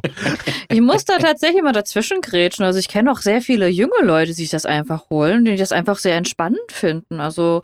Ich 0.69 0.79
muss 0.81 1.03
da 1.03 1.17
tatsächlich 1.17 1.61
mal 1.61 1.73
dazwischen 1.73 2.21
grätschen. 2.21 2.63
Also 2.63 2.79
ich 2.79 2.87
kenne 2.87 3.11
auch 3.11 3.19
sehr 3.19 3.41
viele 3.41 3.67
junge 3.67 4.01
Leute, 4.03 4.27
die 4.27 4.33
sich 4.33 4.49
das 4.49 4.65
einfach 4.65 5.09
holen, 5.09 5.43
die 5.43 5.57
das 5.57 5.71
einfach 5.73 5.97
sehr 5.97 6.15
entspannend 6.15 6.71
finden. 6.71 7.19
Also 7.19 7.63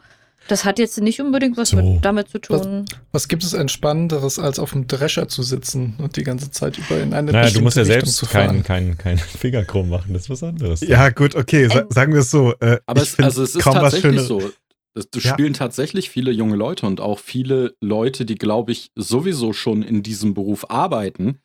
das 0.49 0.65
hat 0.65 0.77
jetzt 0.77 0.99
nicht 0.99 1.21
unbedingt 1.21 1.55
was 1.55 1.69
So. 1.69 1.77
mit, 1.77 2.03
damit 2.03 2.27
zu 2.27 2.39
tun. 2.39 2.83
Was 3.13 3.29
gibt 3.29 3.43
es 3.45 3.53
Entspannenderes, 3.53 4.39
als 4.39 4.59
auf 4.59 4.71
dem 4.71 4.87
Drescher 4.87 5.29
zu 5.29 5.41
sitzen 5.41 5.95
und 5.99 6.17
die 6.17 6.23
ganze 6.23 6.51
Zeit 6.51 6.77
über 6.77 6.99
in 6.99 7.13
eine 7.13 7.31
Naja, 7.31 7.49
du 7.49 7.61
musst 7.61 7.77
ja 7.77 7.83
Richtung 7.83 8.09
selbst 8.09 8.29
keinen 8.29 8.63
kein, 8.63 8.97
kein 8.97 9.17
Fingerkrumm 9.39 9.87
machen. 9.89 10.11
Das 10.11 10.23
ist 10.23 10.29
was 10.29 10.43
anderes. 10.43 10.81
Ja, 10.81 11.09
gut, 11.11 11.35
okay, 11.35 11.69
sa 11.69 11.85
sagen 11.89 12.11
wir 12.11 12.19
es 12.19 12.31
so. 12.31 12.53
Äh, 12.59 12.79
Aber 12.85 13.01
ich 13.01 13.13
es, 13.13 13.19
also 13.19 13.43
es 13.43 13.55
ist 13.55 13.61
kaum 13.63 13.75
was 13.75 13.93
tatsächlich 13.93 14.21
Schöneres. 14.21 14.27
so. 14.27 14.51
Es 14.95 15.07
es 15.15 15.23
Ja. 15.23 15.31
spielen 15.33 15.53
tatsächlich 15.53 16.09
viele 16.09 16.31
junge 16.31 16.55
Leute 16.55 16.85
und 16.85 17.01
auch 17.01 17.19
viele 17.19 17.75
Leute, 17.81 18.25
die, 18.25 18.35
glaube 18.35 18.71
ich, 18.71 18.91
sowieso 18.95 19.53
schon 19.53 19.81
in 19.81 20.03
diesem 20.03 20.33
Beruf 20.33 20.69
arbeiten, 20.69 21.39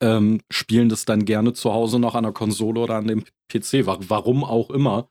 ähm, 0.00 0.40
spielen 0.50 0.88
das 0.88 1.04
dann 1.04 1.24
gerne 1.24 1.52
zu 1.52 1.72
Hause 1.72 1.98
noch 1.98 2.14
an 2.14 2.24
der 2.24 2.32
Konsole 2.32 2.80
oder 2.80 2.96
an 2.96 3.06
dem 3.06 3.24
PC. 3.48 3.86
Wa- 3.86 3.98
Warum 4.08 4.44
auch 4.44 4.70
immer. 4.70 5.08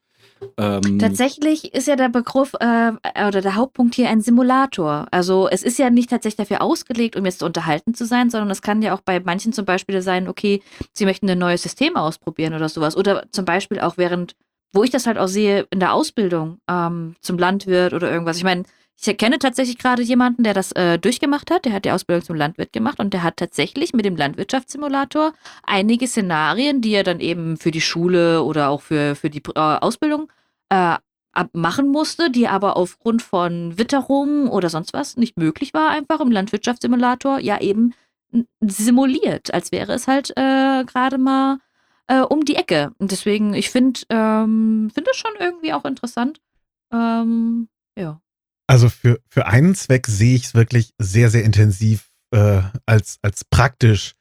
Ähm, 0.57 0.99
Tatsächlich 0.99 1.73
ist 1.73 1.87
ja 1.87 1.95
der 1.95 2.09
Begriff 2.09 2.53
äh, 2.59 2.91
oder 3.27 3.41
der 3.41 3.55
Hauptpunkt 3.55 3.95
hier 3.95 4.09
ein 4.09 4.21
Simulator. 4.21 5.07
Also 5.11 5.47
es 5.49 5.63
ist 5.63 5.77
ja 5.79 5.89
nicht 5.89 6.09
tatsächlich 6.09 6.37
dafür 6.47 6.61
ausgelegt, 6.61 7.15
um 7.15 7.25
jetzt 7.25 7.43
unterhalten 7.43 7.93
zu 7.93 8.05
sein, 8.05 8.29
sondern 8.29 8.49
es 8.49 8.61
kann 8.61 8.81
ja 8.81 8.93
auch 8.93 9.01
bei 9.01 9.19
manchen 9.19 9.51
zum 9.53 9.65
Beispiel 9.65 10.01
sein, 10.01 10.27
okay, 10.27 10.61
sie 10.93 11.05
möchten 11.05 11.29
ein 11.29 11.39
neues 11.39 11.63
System 11.63 11.95
ausprobieren 11.95 12.53
oder 12.53 12.69
sowas. 12.69 12.95
Oder 12.95 13.25
zum 13.31 13.45
Beispiel 13.45 13.79
auch 13.79 13.97
während, 13.97 14.35
wo 14.73 14.83
ich 14.83 14.89
das 14.89 15.07
halt 15.07 15.17
auch 15.17 15.27
sehe, 15.27 15.67
in 15.71 15.79
der 15.79 15.93
Ausbildung 15.93 16.59
ähm, 16.69 17.15
zum 17.21 17.37
Landwirt 17.37 17.93
oder 17.93 18.11
irgendwas. 18.11 18.37
Ich 18.37 18.43
meine, 18.43 18.63
ich 19.01 19.17
kenne 19.17 19.39
tatsächlich 19.39 19.77
gerade 19.77 20.01
jemanden, 20.01 20.43
der 20.43 20.53
das 20.53 20.73
äh, 20.73 20.99
durchgemacht 20.99 21.51
hat. 21.51 21.65
Der 21.65 21.71
hat 21.71 21.85
die 21.85 21.91
Ausbildung 21.91 22.25
zum 22.25 22.35
Landwirt 22.35 22.73
gemacht 22.73 22.99
und 22.99 23.13
der 23.13 23.23
hat 23.23 23.37
tatsächlich 23.37 23.93
mit 23.93 24.05
dem 24.05 24.17
Landwirtschaftssimulator 24.17 25.33
einige 25.63 26.07
Szenarien, 26.07 26.81
die 26.81 26.91
er 26.91 27.03
dann 27.03 27.21
eben 27.21 27.57
für 27.57 27.71
die 27.71 27.81
Schule 27.81 28.43
oder 28.43 28.69
auch 28.69 28.81
für, 28.81 29.15
für 29.15 29.29
die 29.29 29.41
äh, 29.55 29.59
Ausbildung 29.59 30.29
äh, 30.69 30.97
machen 31.53 31.89
musste, 31.89 32.29
die 32.29 32.47
aber 32.47 32.75
aufgrund 32.75 33.21
von 33.21 33.77
Witterung 33.77 34.49
oder 34.49 34.69
sonst 34.69 34.93
was 34.93 35.15
nicht 35.15 35.37
möglich 35.37 35.73
war, 35.73 35.91
einfach 35.91 36.19
im 36.19 36.31
Landwirtschaftssimulator 36.31 37.39
ja 37.39 37.61
eben 37.61 37.93
simuliert, 38.59 39.53
als 39.53 39.71
wäre 39.71 39.93
es 39.93 40.07
halt 40.07 40.31
äh, 40.31 40.83
gerade 40.85 41.17
mal 41.17 41.59
äh, 42.09 42.21
um 42.21 42.43
die 42.43 42.55
Ecke. 42.55 42.91
Und 42.97 43.11
deswegen, 43.11 43.53
ich 43.53 43.69
finde 43.69 44.01
ähm, 44.09 44.91
find 44.93 45.07
das 45.07 45.15
schon 45.15 45.31
irgendwie 45.39 45.73
auch 45.73 45.85
interessant. 45.85 46.41
Ähm, 46.91 47.69
ja. 47.97 48.19
Also 48.67 48.89
für, 48.89 49.19
für 49.29 49.45
einen 49.45 49.75
Zweck 49.75 50.07
sehe 50.07 50.35
ich 50.35 50.45
es 50.45 50.53
wirklich 50.53 50.91
sehr, 50.99 51.29
sehr 51.29 51.43
intensiv 51.43 52.09
äh, 52.31 52.61
als, 52.85 53.19
als 53.21 53.45
praktisch, 53.45 54.15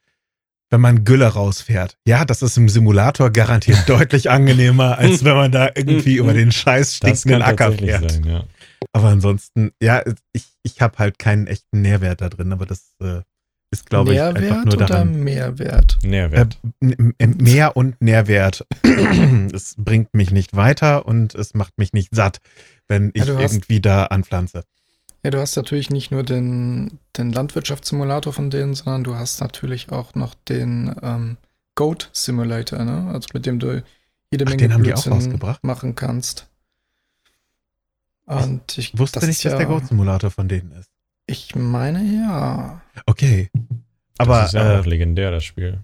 wenn 0.71 0.83
man 0.83 1.05
Gülle 1.05 1.27
rausfährt. 1.27 1.99
Ja, 2.07 2.25
das 2.27 2.43
ist 2.43 2.59
im 2.59 2.69
Simulator 2.69 3.31
garantiert 3.31 3.85
deutlich 3.89 4.31
angenehmer, 4.31 4.99
als 4.99 5.25
wenn 5.25 5.37
man 5.37 5.53
da 5.53 5.71
irgendwie 5.75 6.17
über 6.17 6.35
den 6.35 6.53
scheiß 6.53 6.97
stinkenden 6.97 7.43
Acker 7.43 7.73
fährt. 7.73 8.11
sein, 8.11 8.25
ja. 8.25 8.45
Aber 8.93 9.09
ansonsten, 9.09 9.73
ja, 9.83 10.03
ich, 10.33 10.45
ich 10.63 10.81
habe 10.81 10.99
halt 10.99 11.19
keinen 11.19 11.47
echten 11.47 11.81
Nährwert 11.81 12.21
da 12.21 12.29
drin, 12.29 12.53
aber 12.53 12.67
das 12.67 12.95
äh, 13.01 13.23
ist, 13.71 13.89
glaube 13.91 14.15
ich, 14.15 14.21
einfach 14.23 14.41
Nährwert 14.41 14.65
nur 14.65 14.75
oder 14.75 14.87
daran. 14.87 15.25
Mehrwert? 15.25 15.99
Äh, 16.03 16.07
Nährwert. 16.09 16.59
n- 16.81 17.15
mehr 17.19 17.77
und 17.77 18.01
Nährwert. 18.01 18.67
es 19.53 19.75
bringt 19.77 20.15
mich 20.15 20.31
nicht 20.31 20.57
weiter 20.57 21.07
und 21.07 21.35
es 21.35 21.55
macht 21.55 21.77
mich 21.79 21.93
nicht 21.93 22.15
satt, 22.15 22.39
wenn 22.87 23.11
ich 23.15 23.27
Ja, 23.27 23.37
hast- 23.37 23.53
irgendwie 23.53 23.81
da 23.81 24.05
anpflanze. 24.07 24.65
Ja, 25.25 25.31
du 25.33 25.41
hast 25.41 25.57
natürlich 25.57 25.91
nicht 25.91 26.11
nur 26.13 26.23
den, 26.23 26.99
den 27.17 27.33
Landwirtschaftssimulator 27.33 28.33
von 28.33 28.51
denen, 28.51 28.75
sondern 28.75 29.03
du 29.05 29.17
hast 29.17 29.41
natürlich 29.41 29.91
auch 29.91 30.15
noch 30.15 30.35
den 30.35 30.95
ähm, 31.03 31.37
Goat 31.75 32.09
Simulator, 32.13 32.85
ne? 32.85 33.11
Also 33.13 33.29
mit 33.35 33.45
dem 33.45 33.59
du 33.59 33.83
jede 34.31 34.45
Ach, 34.45 34.51
Menge 34.51 34.63
den 34.63 34.73
haben 34.75 34.85
die 34.85 34.93
auch 34.95 35.03
Blödsinn 35.03 35.13
rausgebracht? 35.13 35.65
machen 35.65 35.95
kannst. 35.95 36.47
Und 38.27 38.77
ich 38.79 38.93
Ich 38.95 38.99
wusste 38.99 39.21
das 39.21 39.29
nicht, 39.29 39.39
ist 39.39 39.45
dass 39.47 39.53
ja, 39.53 39.59
der 39.59 39.67
Goat-Simulator 39.67 40.31
von 40.31 40.49
denen 40.49 40.71
ist. 40.73 40.91
Ich 41.29 41.55
meine 41.55 42.03
ja. 42.03 42.81
Okay. 43.07 43.51
Aber 44.19 44.41
das 44.41 44.47
ist 44.49 44.55
ja 44.55 44.77
äh, 44.77 44.81
auch 44.81 44.87
legendär, 44.87 45.31
das 45.31 45.45
Spiel. 45.45 45.79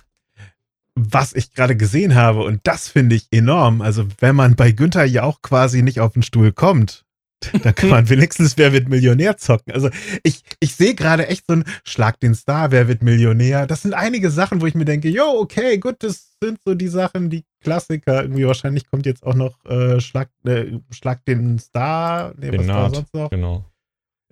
was 0.96 1.32
ich 1.34 1.52
gerade 1.52 1.76
gesehen 1.76 2.14
habe, 2.14 2.42
und 2.42 2.60
das 2.64 2.88
finde 2.88 3.14
ich 3.16 3.28
enorm, 3.30 3.80
also 3.82 4.06
wenn 4.20 4.34
man 4.34 4.56
bei 4.56 4.72
Günther 4.72 5.04
ja 5.04 5.22
auch 5.22 5.42
quasi 5.42 5.82
nicht 5.82 6.00
auf 6.00 6.14
den 6.14 6.22
Stuhl 6.22 6.50
kommt, 6.52 7.04
dann 7.62 7.74
kann 7.74 7.90
man 7.90 8.08
wenigstens 8.08 8.56
Wer 8.56 8.72
wird 8.72 8.88
Millionär 8.88 9.36
zocken. 9.36 9.74
Also 9.74 9.90
ich, 10.22 10.42
ich 10.60 10.74
sehe 10.76 10.94
gerade 10.94 11.26
echt 11.28 11.44
so 11.46 11.52
ein 11.56 11.64
Schlag 11.84 12.18
den 12.20 12.34
Star, 12.34 12.70
Wer 12.70 12.88
wird 12.88 13.02
Millionär. 13.02 13.66
Das 13.66 13.82
sind 13.82 13.92
einige 13.92 14.30
Sachen, 14.30 14.62
wo 14.62 14.66
ich 14.66 14.74
mir 14.74 14.86
denke, 14.86 15.10
jo, 15.10 15.24
okay, 15.40 15.76
gut, 15.76 15.96
das 15.98 16.36
sind 16.42 16.58
so 16.64 16.74
die 16.74 16.88
Sachen, 16.88 17.28
die 17.28 17.44
Klassiker. 17.60 18.22
Irgendwie 18.22 18.46
wahrscheinlich 18.46 18.86
kommt 18.90 19.04
jetzt 19.04 19.24
auch 19.24 19.34
noch 19.34 19.62
äh, 19.66 20.00
Schlag, 20.00 20.30
äh, 20.46 20.78
Schlag 20.90 21.22
den 21.26 21.58
Star. 21.58 22.32
Nee, 22.38 22.50
Den 22.50 22.60
was 22.60 22.68
war 22.68 22.82
Naht, 22.88 22.94
sonst 22.94 23.14
noch? 23.14 23.28
genau. 23.30 23.64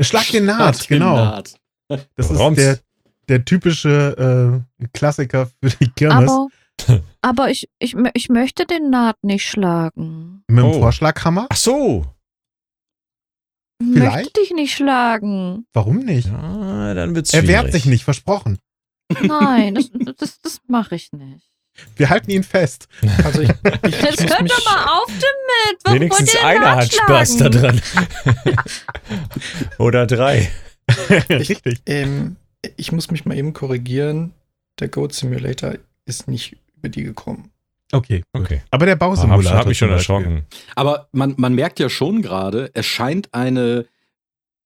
Schlag 0.05 0.31
den 0.31 0.45
Naht, 0.47 0.77
Schlag 0.77 0.89
den 0.89 0.99
genau. 0.99 1.15
Naht. 1.17 1.55
Das 1.89 2.31
ist 2.31 2.39
Roms. 2.39 2.57
der, 2.57 2.79
der 3.29 3.45
typische 3.45 4.63
äh, 4.83 4.87
Klassiker 4.95 5.47
für 5.63 5.71
die 5.81 5.91
Kirmes. 5.91 6.31
Aber, 6.31 6.49
aber 7.21 7.51
ich, 7.51 7.69
ich, 7.79 7.95
ich 8.15 8.29
möchte 8.29 8.65
den 8.67 8.91
Naht 8.91 9.23
nicht 9.23 9.49
schlagen. 9.49 10.43
mit 10.49 10.59
dem 10.65 10.71
Oh. 10.71 10.81
Vorschlaghammer? 10.81 11.47
Ach 11.51 11.57
so. 11.57 12.07
Ich 13.81 13.89
Vielleicht? 13.93 14.15
möchte 14.17 14.41
dich 14.41 14.51
nicht 14.53 14.75
schlagen. 14.75 15.67
Warum 15.73 15.99
nicht? 15.99 16.29
Ja, 16.29 16.95
dann 16.95 17.15
wird's 17.15 17.35
Er 17.35 17.47
wehrt 17.49 17.73
sich 17.73 17.85
nicht, 17.85 18.05
versprochen. 18.05 18.59
Nein, 19.21 19.75
das, 19.75 19.91
das, 20.17 20.41
das 20.41 20.61
mache 20.69 20.95
ich 20.95 21.13
nicht. 21.13 21.52
Wir 21.97 22.11
halten 22.11 22.31
ihn 22.31 22.43
fest. 22.45 22.89
Also 23.25 23.43
ich, 23.43 23.49
ich, 23.51 24.03
Jetzt 24.03 24.21
ich 24.21 24.31
hört 24.31 24.43
mich, 24.43 24.53
doch 24.53 24.65
mal 24.65 24.85
auf 24.85 25.07
damit. 25.09 25.81
Warum 25.85 26.01
Wenigstens 26.01 26.35
wollt 26.35 26.43
ihr 26.45 26.51
den 26.51 26.63
einer 26.63 26.77
hat 26.77 26.93
Spaß 26.93 27.35
schlagen? 27.37 27.53
daran. 27.63 27.83
Oder 29.79 30.07
drei. 30.07 30.51
Richtig. 31.31 31.81
ähm, 31.87 32.37
ich 32.77 32.93
muss 32.93 33.11
mich 33.11 33.25
mal 33.25 33.37
eben 33.37 33.53
korrigieren. 33.53 34.33
Der 34.81 34.89
Goat 34.89 35.15
Simulator 35.15 35.75
ist 36.07 36.29
nicht 36.29 36.57
über 36.77 36.89
die 36.89 37.03
gekommen. 37.05 37.51
Okay. 37.93 38.23
Okay. 38.33 38.63
Aber 38.71 38.87
der 38.87 38.97
Bausimulator. 38.97 39.59
hab 39.59 39.67
mich 39.67 39.79
schon 39.79 39.89
zum 39.89 39.97
Beispiel. 39.97 40.15
erschrocken. 40.17 40.47
Aber 40.75 41.09
man, 41.13 41.35
man 41.37 41.55
merkt 41.55 41.79
ja 41.79 41.89
schon 41.89 42.23
gerade, 42.23 42.71
es 42.75 42.87
scheint 42.87 43.33
eine 43.35 43.87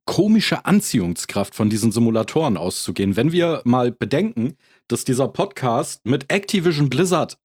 komische 0.04 0.64
Anziehungskraft 0.64 1.54
von 1.54 1.68
diesen 1.68 1.90
Simulatoren 1.90 2.56
auszugehen. 2.56 3.16
Wenn 3.16 3.32
wir 3.32 3.60
mal 3.64 3.90
bedenken, 3.90 4.56
dass 4.88 5.04
dieser 5.04 5.28
Podcast 5.28 6.00
mit 6.04 6.32
Activision 6.32 6.88
Blizzard 6.90 7.38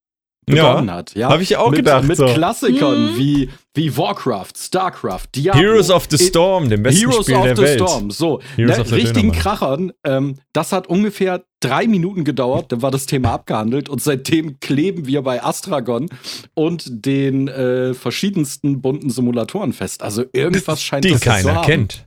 begonnen 0.46 0.88
ja, 0.88 0.94
hat. 0.94 1.16
Ja, 1.16 1.30
habe 1.30 1.44
ich 1.44 1.56
auch 1.58 1.70
mit, 1.70 1.80
gedacht. 1.80 2.08
Mit 2.08 2.18
so. 2.18 2.26
Klassikern 2.26 3.14
mhm. 3.14 3.18
wie, 3.18 3.50
wie 3.74 3.96
Warcraft, 3.96 4.54
Starcraft, 4.58 5.28
Diablo. 5.36 5.62
Heroes 5.62 5.90
of 5.92 6.08
the 6.10 6.18
Storm, 6.18 6.70
dem 6.70 6.84
besten 6.84 7.10
Heroes 7.10 7.26
Spiel 7.26 7.36
of 7.36 7.44
der 7.44 7.56
the 7.56 7.62
Welt. 7.62 7.80
Storm, 7.80 8.12
so. 8.12 8.42
Ne, 8.58 8.92
richtigen 8.92 9.32
Krachern. 9.32 9.92
Ähm, 10.04 10.36
das 10.54 10.72
hat 10.72 10.88
ungefähr 10.88 11.44
drei 11.60 11.88
Minuten 11.88 12.24
gedauert, 12.24 12.72
dann 12.72 12.82
war 12.82 12.92
das 12.92 13.06
Thema 13.06 13.32
abgehandelt 13.34 13.88
und 13.88 14.02
seitdem 14.02 14.60
kleben 14.60 15.06
wir 15.06 15.22
bei 15.22 15.44
Astragon 15.44 16.08
und 16.56 17.06
den 17.06 17.48
äh, 17.48 17.94
verschiedensten 17.94 18.82
bunten 18.82 19.10
Simulatoren 19.10 19.74
fest. 19.74 20.02
Also 20.02 20.26
irgendwas 20.34 20.82
scheint 20.84 21.06
Die 21.06 21.12
das 21.12 21.22
keiner 21.22 21.42
zu 21.42 21.56
haben. 21.56 21.66
kennt. 21.66 22.06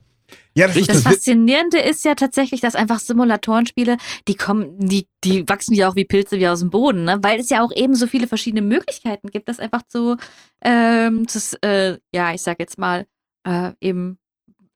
Ja, 0.57 0.69
das, 0.69 0.87
das 0.87 1.03
Faszinierende 1.03 1.79
ist 1.79 2.05
ja 2.05 2.15
tatsächlich, 2.15 2.61
dass 2.61 2.77
einfach 2.77 3.01
Simulatorenspiele, 3.01 3.97
die 4.29 4.35
kommen, 4.37 4.79
die, 4.79 5.09
die 5.25 5.49
wachsen 5.49 5.75
ja 5.75 5.89
auch 5.89 5.97
wie 5.97 6.05
Pilze 6.05 6.39
wie 6.39 6.47
aus 6.47 6.61
dem 6.61 6.71
Boden, 6.71 7.05
ne? 7.05 7.19
weil 7.23 7.41
es 7.41 7.51
ja 7.51 7.63
auch 7.63 7.73
eben 7.75 7.97
so 7.97 8.07
viele 8.07 8.29
verschiedene 8.29 8.63
Möglichkeiten 8.63 9.29
gibt, 9.31 9.49
das 9.49 9.59
einfach 9.59 9.83
zu, 9.89 10.17
ähm, 10.65 11.27
zu 11.27 11.41
äh, 11.63 11.99
ja, 12.15 12.33
ich 12.33 12.43
sag 12.43 12.61
jetzt 12.61 12.79
mal, 12.79 13.07
äh, 13.45 13.73
eben 13.81 14.19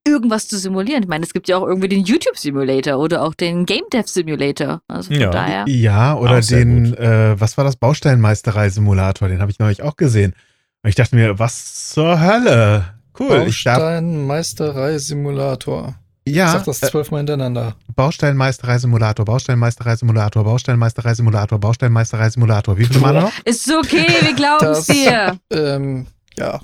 irgendwas 0.04 0.48
zu 0.48 0.58
simulieren. 0.58 1.02
Ich 1.02 1.08
meine, 1.08 1.24
es 1.24 1.32
gibt 1.32 1.48
ja 1.48 1.58
auch 1.58 1.66
irgendwie 1.66 1.88
den 1.88 2.04
YouTube 2.04 2.36
Simulator 2.36 2.98
oder 2.98 3.22
auch 3.22 3.34
den 3.34 3.66
Game 3.66 3.84
Dev 3.92 4.08
Simulator. 4.08 4.82
Also 4.88 5.12
von 5.12 5.20
ja. 5.20 5.30
daher. 5.30 5.64
Ja, 5.68 6.16
oder 6.16 6.40
den, 6.40 6.94
äh, 6.94 7.38
was 7.38 7.56
war 7.56 7.64
das, 7.64 7.76
Bausteinmeisterei-Simulator, 7.76 9.28
den 9.28 9.40
habe 9.40 9.50
ich 9.50 9.58
neulich 9.58 9.82
auch 9.82 9.96
gesehen. 9.96 10.34
Und 10.82 10.88
ich 10.88 10.94
dachte 10.94 11.14
mir, 11.14 11.38
was 11.38 11.90
zur 11.90 12.20
Hölle? 12.20 12.97
Cool. 13.18 13.44
Bausteinmeisterei-Simulator. 13.44 15.94
Ja. 16.26 16.52
Sag 16.52 16.64
das 16.64 16.80
zwölfmal 16.80 17.20
hintereinander. 17.20 17.76
Bausteinmeisterei-Simulator, 17.96 19.24
Bausteinmeisterei-Simulator, 19.24 20.44
Bausteinmeisterei-Simulator, 20.44 21.58
Bausteinmeisterei-Simulator. 21.58 22.78
Wie 22.78 22.84
viele 22.84 23.00
Male 23.00 23.22
noch? 23.22 23.32
Ist 23.44 23.72
okay, 23.72 24.06
wir 24.20 24.34
glauben 24.34 24.66
es 24.66 24.86
dir. 24.86 25.38
Ähm, 25.50 26.06
ja. 26.36 26.60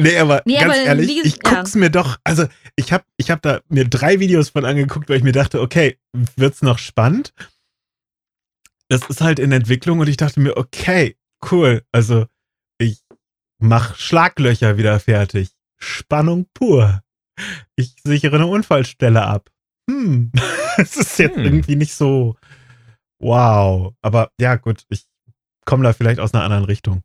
Nee, 0.00 0.18
aber 0.18 0.42
nee, 0.44 0.58
ganz 0.58 0.74
aber 0.74 0.82
ehrlich, 0.82 1.24
ich 1.24 1.40
guck's 1.40 1.74
ja. 1.74 1.80
mir 1.80 1.90
doch, 1.90 2.18
also 2.24 2.46
ich 2.76 2.92
habe 2.92 3.04
ich 3.18 3.30
hab 3.30 3.42
da 3.42 3.60
mir 3.68 3.88
drei 3.88 4.20
Videos 4.20 4.48
von 4.48 4.64
angeguckt, 4.64 5.08
weil 5.08 5.18
ich 5.18 5.22
mir 5.22 5.32
dachte, 5.32 5.60
okay, 5.60 5.98
wird's 6.36 6.62
noch 6.62 6.78
spannend? 6.78 7.32
Das 8.88 9.02
ist 9.08 9.20
halt 9.20 9.38
in 9.38 9.52
Entwicklung 9.52 10.00
und 10.00 10.08
ich 10.08 10.16
dachte 10.16 10.40
mir, 10.40 10.56
okay, 10.56 11.16
cool, 11.50 11.82
also 11.92 12.22
ich 12.22 12.28
mach 13.62 13.96
Schlaglöcher 13.96 14.76
wieder 14.76 15.00
fertig. 15.00 15.50
Spannung 15.78 16.46
pur. 16.52 17.02
Ich 17.76 17.94
sichere 18.04 18.36
eine 18.36 18.46
Unfallstelle 18.46 19.22
ab. 19.22 19.50
Hm, 19.90 20.30
es 20.76 20.96
ist 20.96 21.18
jetzt 21.18 21.36
hm. 21.36 21.44
irgendwie 21.44 21.76
nicht 21.76 21.94
so 21.94 22.36
wow. 23.18 23.94
Aber 24.02 24.30
ja, 24.38 24.56
gut, 24.56 24.84
ich 24.88 25.06
komme 25.64 25.84
da 25.84 25.92
vielleicht 25.92 26.20
aus 26.20 26.34
einer 26.34 26.44
anderen 26.44 26.64
Richtung. 26.64 27.02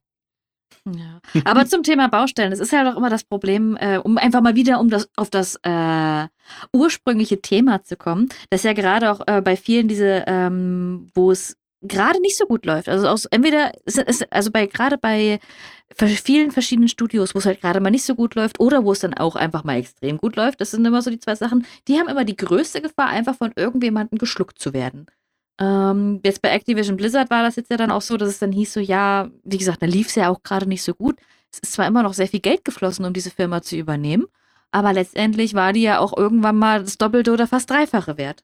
Ja. 0.86 1.20
Aber 1.44 1.66
zum 1.66 1.84
Thema 1.84 2.08
Baustellen, 2.08 2.52
das 2.52 2.60
ist 2.60 2.72
ja 2.72 2.84
doch 2.84 2.96
immer 2.96 3.10
das 3.10 3.24
Problem, 3.24 3.78
äh, 3.78 3.98
um 3.98 4.18
einfach 4.18 4.42
mal 4.42 4.56
wieder 4.56 4.80
um 4.80 4.90
das, 4.90 5.10
auf 5.18 5.30
das 5.30 5.60
äh, 5.64 6.28
ursprüngliche 6.74 7.42
Thema 7.42 7.84
zu 7.84 7.98
kommen, 7.98 8.30
dass 8.50 8.64
ja 8.64 8.74
gerade 8.74 9.12
auch 9.12 9.22
äh, 9.28 9.42
bei 9.42 9.58
vielen 9.58 9.88
diese, 9.88 10.24
ähm, 10.28 11.10
wo 11.14 11.32
es 11.32 11.58
gerade 11.82 12.20
nicht 12.22 12.38
so 12.38 12.46
gut 12.46 12.66
läuft. 12.66 12.90
Also 12.90 13.08
aus, 13.08 13.26
entweder, 13.26 13.72
also 14.30 14.52
bei 14.52 14.66
gerade 14.66 14.98
bei 14.98 15.40
vielen 15.96 16.52
verschiedenen 16.52 16.90
Studios, 16.90 17.36
wo 17.36 17.40
es 17.40 17.46
halt 17.46 17.62
gerade 17.62 17.80
mal 17.80 17.92
nicht 17.92 18.04
so 18.04 18.16
gut 18.16 18.36
läuft 18.36 18.60
oder 18.60 18.84
wo 18.84 18.92
es 18.92 19.00
dann 19.00 19.14
auch 19.14 19.36
einfach 19.36 19.64
mal 19.64 19.78
extrem 19.78 20.18
gut 20.18 20.36
läuft, 20.36 20.60
das 20.62 20.72
sind 20.72 20.86
immer 20.86 21.02
so 21.02 21.10
die 21.10 21.20
zwei 21.20 21.36
Sachen, 21.36 21.66
die 21.88 22.00
haben 22.00 22.08
immer 22.08 22.26
die 22.26 22.36
größte 22.36 22.82
Gefahr, 22.82 23.08
einfach 23.08 23.36
von 23.36 23.52
irgendjemandem 23.56 24.18
geschluckt 24.18 24.60
zu 24.60 24.74
werden. 24.74 25.06
Ähm, 25.60 26.20
jetzt 26.24 26.42
bei 26.42 26.50
Activision 26.50 26.98
Blizzard 26.98 27.30
war 27.30 27.44
das 27.44 27.56
jetzt 27.56 27.72
ja 27.72 27.78
dann 27.78 27.92
auch 27.92 28.02
so, 28.02 28.18
dass 28.18 28.30
es 28.30 28.40
dann 28.40 28.52
hieß 28.52 28.74
so, 28.74 28.80
ja, 28.80 29.30
wie 29.44 29.58
gesagt, 29.58 29.82
da 29.82 29.88
lief 29.88 30.08
es 30.08 30.16
ja 30.16 30.30
auch 30.30 30.44
gerade 30.44 30.68
nicht 30.68 30.84
so 30.84 30.94
gut. 30.94 31.18
Es 31.52 31.60
ist 31.60 31.74
zwar 31.74 31.88
immer 31.88 32.04
noch 32.04 32.14
sehr 32.14 32.28
viel 32.28 32.42
Geld 32.42 32.66
geflossen, 32.66 33.06
um 33.06 33.14
diese 33.14 33.32
Firma 33.32 33.62
zu 33.62 33.76
übernehmen, 33.76 34.26
aber 34.72 34.94
letztendlich 34.94 35.54
war 35.54 35.74
die 35.74 35.82
ja 35.82 36.00
auch 36.00 36.16
irgendwann 36.16 36.58
mal 36.58 36.84
das 36.84 36.98
Doppelte 36.98 37.32
oder 37.32 37.48
fast 37.48 37.70
Dreifache 37.70 38.18
wert. 38.18 38.44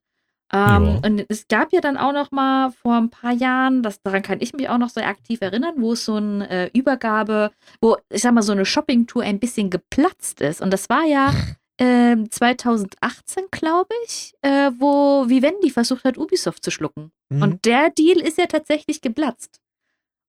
Ähm, 0.52 1.00
und 1.04 1.26
es 1.30 1.48
gab 1.48 1.74
ja 1.74 1.82
dann 1.82 1.98
auch 1.98 2.14
noch 2.14 2.32
mal 2.32 2.72
vor 2.72 2.96
ein 2.96 3.10
paar 3.10 3.32
Jahren, 3.32 3.82
das, 3.82 4.02
daran 4.02 4.22
kann 4.22 4.42
ich 4.42 4.54
mich 4.54 4.70
auch 4.70 4.78
noch 4.78 4.90
sehr 4.90 5.08
aktiv 5.08 5.42
erinnern, 5.42 5.76
wo 5.78 5.94
es 5.94 6.06
so 6.06 6.16
eine 6.16 6.50
äh, 6.50 6.70
Übergabe, 6.74 7.52
wo 7.82 7.98
ich 8.10 8.22
sag 8.22 8.34
mal 8.34 8.44
so 8.44 8.52
eine 8.52 8.66
Shoppingtour 8.66 9.24
ein 9.24 9.40
bisschen 9.40 9.70
geplatzt 9.70 10.42
ist. 10.42 10.62
Und 10.62 10.72
das 10.72 10.90
war 10.90 11.06
ja 11.06 11.34
äh, 11.78 12.18
2018, 12.30 13.46
glaube 13.52 13.94
ich, 14.06 14.34
äh, 14.42 14.72
wo 14.78 15.28
Vivendi 15.28 15.72
versucht 15.72 16.04
hat, 16.04 16.18
Ubisoft 16.18 16.64
zu 16.64 16.72
schlucken. 16.72 17.12
Mhm. 17.30 17.42
Und 17.42 17.66
der 17.66 17.90
Deal 17.90 18.20
ist 18.20 18.38
ja 18.38 18.46
tatsächlich 18.46 19.02
geplatzt. 19.02 19.60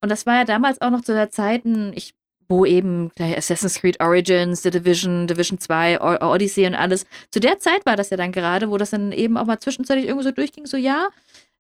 Und 0.01 0.11
das 0.11 0.27
war 0.27 0.37
ja 0.37 0.45
damals 0.45 0.81
auch 0.81 0.91
noch 0.91 1.03
zu 1.03 1.13
der 1.13 1.31
Zeit, 1.31 1.65
ich 1.95 2.15
wo 2.49 2.65
eben 2.65 3.11
Assassin's 3.19 3.81
Creed 3.81 4.01
Origins, 4.01 4.63
The 4.63 4.71
Division, 4.71 5.27
Division 5.27 5.59
2, 5.59 6.01
Odyssey 6.23 6.67
und 6.67 6.75
alles. 6.75 7.07
Zu 7.31 7.41
der 7.41 7.59
Zeit 7.59 7.85
war 7.87 7.97
das 7.97 8.11
ja 8.11 8.17
dann 8.17 8.33
gerade, 8.33 8.71
wo 8.71 8.77
das 8.77 8.91
dann 8.91 9.13
eben 9.13 9.37
auch 9.37 9.47
mal 9.47 9.59
zwischenzeitlich 9.59 10.07
irgendwo 10.07 10.25
so 10.25 10.33
durchging, 10.33 10.67
so 10.67 10.77
ja, 10.77 11.09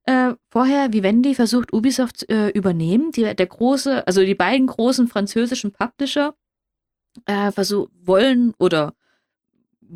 äh, 0.06 0.34
vorher 0.50 0.92
Vivendi 0.92 1.34
versucht 1.34 1.72
Ubisoft 1.72 2.28
äh, 2.30 2.48
übernehmen, 2.50 3.10
die, 3.10 3.34
der 3.34 3.46
große, 3.46 4.06
also 4.06 4.22
die 4.22 4.34
beiden 4.34 4.66
großen 4.66 5.08
französischen 5.08 5.72
Publisher 5.72 6.34
äh, 7.26 7.50
versuch, 7.52 7.88
wollen 8.02 8.52
oder 8.58 8.94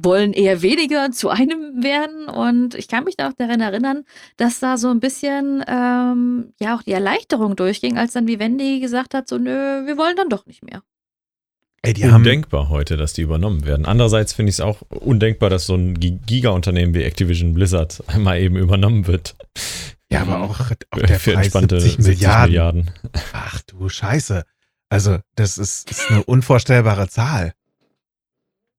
wollen 0.05 0.33
eher 0.33 0.63
weniger 0.63 1.11
zu 1.11 1.29
einem 1.29 1.83
werden. 1.83 2.29
Und 2.29 2.75
ich 2.75 2.89
kann 2.89 3.05
mich 3.05 3.17
da 3.17 3.29
auch 3.29 3.35
daran 3.35 3.61
erinnern, 3.61 4.05
dass 4.37 4.61
da 4.61 4.77
so 4.77 4.91
ein 4.91 5.01
bisschen 5.01 5.65
ähm, 5.67 6.53
ja 6.61 6.77
auch 6.77 6.83
die 6.83 6.93
Erleichterung 6.93 7.57
durchging, 7.57 7.99
als 7.99 8.13
dann 8.13 8.27
Vivendi 8.27 8.81
gesagt 8.81 9.15
hat, 9.15 9.29
so 9.29 9.39
nö, 9.39 9.87
wir 9.87 9.97
wollen 9.97 10.17
dann 10.17 10.29
doch 10.29 10.47
nicht 10.47 10.65
mehr. 10.65 10.83
Ey, 11.83 11.95
die 11.95 12.05
undenkbar 12.05 12.65
haben 12.65 12.71
heute, 12.71 12.97
dass 12.97 13.13
die 13.13 13.23
übernommen 13.23 13.65
werden. 13.65 13.87
Andererseits 13.87 14.33
finde 14.33 14.51
ich 14.51 14.57
es 14.57 14.61
auch 14.61 14.83
undenkbar, 14.91 15.49
dass 15.49 15.67
so 15.67 15.77
ein 15.77 15.95
Giga-Unternehmen 15.99 16.93
wie 16.93 17.05
Activision 17.05 17.55
Blizzard 17.55 18.03
einmal 18.09 18.41
eben 18.41 18.57
übernommen 18.57 19.07
wird. 19.07 19.37
Ja, 20.11 20.23
aber 20.23 20.41
auch, 20.41 20.61
auch 20.91 20.99
der 20.99 21.21
für 21.21 21.35
Preis 21.35 21.47
entspannte 21.47 21.81
70 21.81 22.07
Milliarden. 22.07 22.47
Milliarden. 22.47 22.91
Ach 23.33 23.61
du 23.63 23.89
Scheiße. 23.89 24.45
Also, 24.89 25.19
das 25.37 25.59
ist, 25.59 25.91
ist 25.91 26.11
eine 26.11 26.25
unvorstellbare 26.25 27.09
Zahl. 27.09 27.53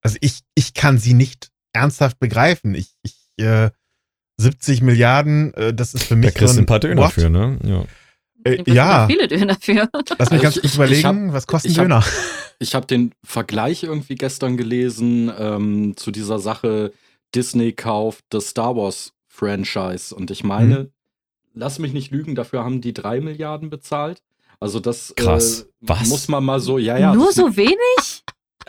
Also 0.09 0.17
ich, 0.21 0.39
ich 0.55 0.73
kann 0.73 0.97
sie 0.97 1.13
nicht 1.13 1.51
ernsthaft 1.71 2.19
begreifen. 2.19 2.73
Ich, 2.73 2.95
ich 3.03 3.15
äh, 3.37 3.69
70 4.37 4.81
Milliarden, 4.81 5.53
äh, 5.53 5.71
das 5.71 5.93
ist 5.93 6.03
für 6.05 6.15
mich. 6.15 6.33
Da 6.33 6.39
kriegst 6.39 6.55
so 6.55 6.59
ein, 6.59 6.63
ein 6.63 6.65
paar 6.65 6.79
Döner 6.79 7.09
für, 7.11 7.29
ne? 7.29 7.59
Ja. 7.63 7.85
Äh, 8.43 8.63
ja. 8.71 9.05
viele 9.05 9.27
Döner 9.27 9.55
für. 9.59 9.87
Lass 10.17 10.31
mich 10.31 10.41
ganz 10.41 10.59
kurz 10.59 10.73
überlegen, 10.73 11.03
hab, 11.27 11.33
was 11.33 11.45
kostet 11.45 11.71
ein 11.71 11.75
Döner? 11.75 12.03
Hab, 12.05 12.13
ich 12.57 12.73
habe 12.73 12.87
den 12.87 13.13
Vergleich 13.23 13.83
irgendwie 13.83 14.15
gestern 14.15 14.57
gelesen 14.57 15.31
ähm, 15.37 15.93
zu 15.95 16.09
dieser 16.09 16.39
Sache, 16.39 16.91
Disney 17.35 17.73
kauft 17.73 18.25
das 18.29 18.49
Star 18.49 18.75
Wars 18.75 19.13
Franchise. 19.27 20.15
Und 20.15 20.31
ich 20.31 20.43
meine, 20.43 20.75
hm. 20.75 20.91
lass 21.53 21.77
mich 21.77 21.93
nicht 21.93 22.11
lügen, 22.11 22.33
dafür 22.33 22.63
haben 22.63 22.81
die 22.81 22.93
drei 22.93 23.21
Milliarden 23.21 23.69
bezahlt. 23.69 24.23
Also 24.59 24.79
das 24.79 25.13
Krass. 25.15 25.61
Äh, 25.61 25.65
Was? 25.81 26.07
muss 26.09 26.27
man 26.27 26.43
mal 26.43 26.59
so, 26.59 26.79
ja, 26.79 26.97
ja. 26.97 27.13
Nur 27.13 27.31
so 27.31 27.55
wenig? 27.55 28.18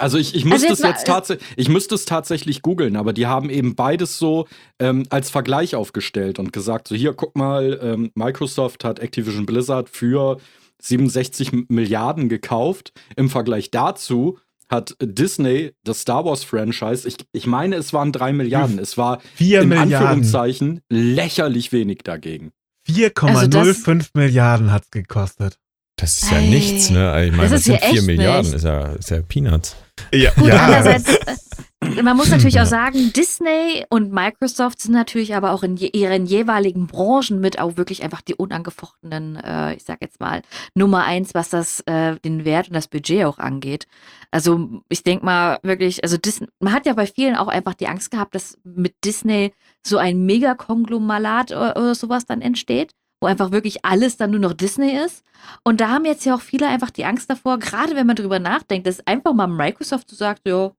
Also 0.01 0.19
ich, 0.19 0.35
ich 0.35 0.45
müsste 0.45 0.71
also 0.71 0.83
es 0.83 0.89
jetzt 0.89 1.07
tatsächlich, 1.07 1.49
ich 1.57 1.69
müsste 1.69 1.95
es 1.95 2.05
tatsächlich 2.05 2.63
googeln, 2.63 2.97
aber 2.97 3.13
die 3.13 3.27
haben 3.27 3.51
eben 3.51 3.75
beides 3.75 4.19
so 4.19 4.47
ähm, 4.79 5.05
als 5.11 5.31
Vergleich 5.31 5.75
aufgestellt 5.75 6.39
und 6.39 6.53
gesagt, 6.53 6.89
so 6.89 6.95
hier, 6.95 7.13
guck 7.13 7.37
mal, 7.37 7.79
ähm, 7.83 8.11
Microsoft 8.15 8.85
hat 8.85 8.99
Activision 8.99 9.47
Blizzard 9.47 9.89
für 9.89 10.39
67 10.83 11.69
Milliarden 11.69 12.29
gekauft. 12.29 12.93
Im 13.17 13.29
Vergleich 13.29 13.71
dazu 13.71 14.39
hat 14.71 14.97
Disney 15.03 15.73
das 15.85 16.01
Star 16.01 16.25
Wars 16.25 16.45
Franchise, 16.45 17.07
ich, 17.07 17.17
ich 17.33 17.47
meine, 17.47 17.77
es 17.77 17.93
waren 17.93 18.13
drei 18.13 18.33
Milliarden. 18.33 18.79
Es 18.79 18.97
war 18.97 19.21
Vier 19.35 19.63
in 19.63 19.69
Milliarden. 19.69 19.95
Anführungszeichen 19.95 20.81
lächerlich 20.89 21.73
wenig 21.73 21.99
dagegen. 22.05 22.53
4,05 22.89 23.89
also 23.89 24.09
Milliarden 24.15 24.73
hat 24.73 24.85
es 24.85 24.91
gekostet. 24.91 25.59
Das 26.01 26.23
ist 26.23 26.31
ja 26.31 26.39
hey. 26.39 26.49
nichts, 26.49 26.91
ne? 26.91 27.27
Ich 27.27 27.31
meine, 27.33 27.51
das, 27.51 27.65
das 27.65 27.65
sind 27.65 27.85
4 27.85 28.03
Milliarden, 28.03 28.55
ist 28.55 28.65
ja, 28.65 28.93
ist 28.93 29.11
ja 29.11 29.21
Peanuts. 29.21 29.77
Ja, 30.13 30.31
Gut, 30.33 30.49
ja. 30.49 30.65
andererseits, 30.65 31.15
äh, 31.15 32.03
man 32.03 32.17
muss 32.17 32.31
natürlich 32.31 32.59
auch 32.59 32.67
sagen, 32.67 33.13
Disney 33.13 33.85
und 33.91 34.11
Microsoft 34.11 34.81
sind 34.81 34.95
natürlich 34.95 35.35
aber 35.35 35.53
auch 35.53 35.63
in 35.63 35.77
je, 35.77 35.89
ihren 35.89 36.25
jeweiligen 36.25 36.87
Branchen 36.87 37.39
mit 37.41 37.59
auch 37.59 37.77
wirklich 37.77 38.03
einfach 38.03 38.23
die 38.23 38.35
unangefochtenen, 38.35 39.37
äh, 39.37 39.75
ich 39.75 39.85
sag 39.85 40.01
jetzt 40.01 40.21
mal, 40.21 40.41
Nummer 40.75 41.05
eins, 41.05 41.35
was 41.35 41.51
das, 41.51 41.81
äh, 41.81 42.17
den 42.21 42.47
Wert 42.47 42.69
und 42.69 42.75
das 42.75 42.89
Budget 42.89 43.27
auch 43.27 43.39
angeht. 43.39 43.87
Also 44.31 44.83
ich 44.89 45.03
denke 45.03 45.25
mal 45.27 45.59
wirklich, 45.63 46.03
also 46.03 46.17
Disney, 46.17 46.49
man 46.61 46.73
hat 46.73 46.87
ja 46.87 46.95
bei 46.95 47.07
vielen 47.07 47.37
auch 47.37 47.49
einfach 47.49 47.75
die 47.75 47.89
Angst 47.89 48.11
gehabt, 48.11 48.35
dass 48.35 48.59
mit 48.65 48.95
Disney 49.05 49.53
so 49.87 49.99
ein 49.99 50.25
Megakonglomerat 50.25 51.51
oder, 51.51 51.77
oder 51.77 51.95
sowas 51.95 52.25
dann 52.25 52.41
entsteht 52.41 52.95
wo 53.21 53.27
einfach 53.27 53.53
wirklich 53.53 53.85
alles 53.85 54.17
dann 54.17 54.31
nur 54.31 54.41
noch 54.41 54.55
Disney 54.55 54.97
ist. 54.97 55.25
Und 55.63 55.81
da 55.81 55.91
haben 55.91 56.05
jetzt 56.05 56.25
ja 56.25 56.35
auch 56.35 56.41
viele 56.41 56.67
einfach 56.67 56.91
die 56.91 57.05
Angst 57.05 57.31
davor, 57.31 57.59
gerade 57.59 57.95
wenn 57.95 58.07
man 58.07 58.17
drüber 58.17 58.39
nachdenkt, 58.39 58.87
dass 58.87 59.07
einfach 59.07 59.35
mal 59.35 59.47
Microsoft 59.47 60.11
so 60.11 60.17
sagt, 60.17 60.47
ja, 60.47 60.73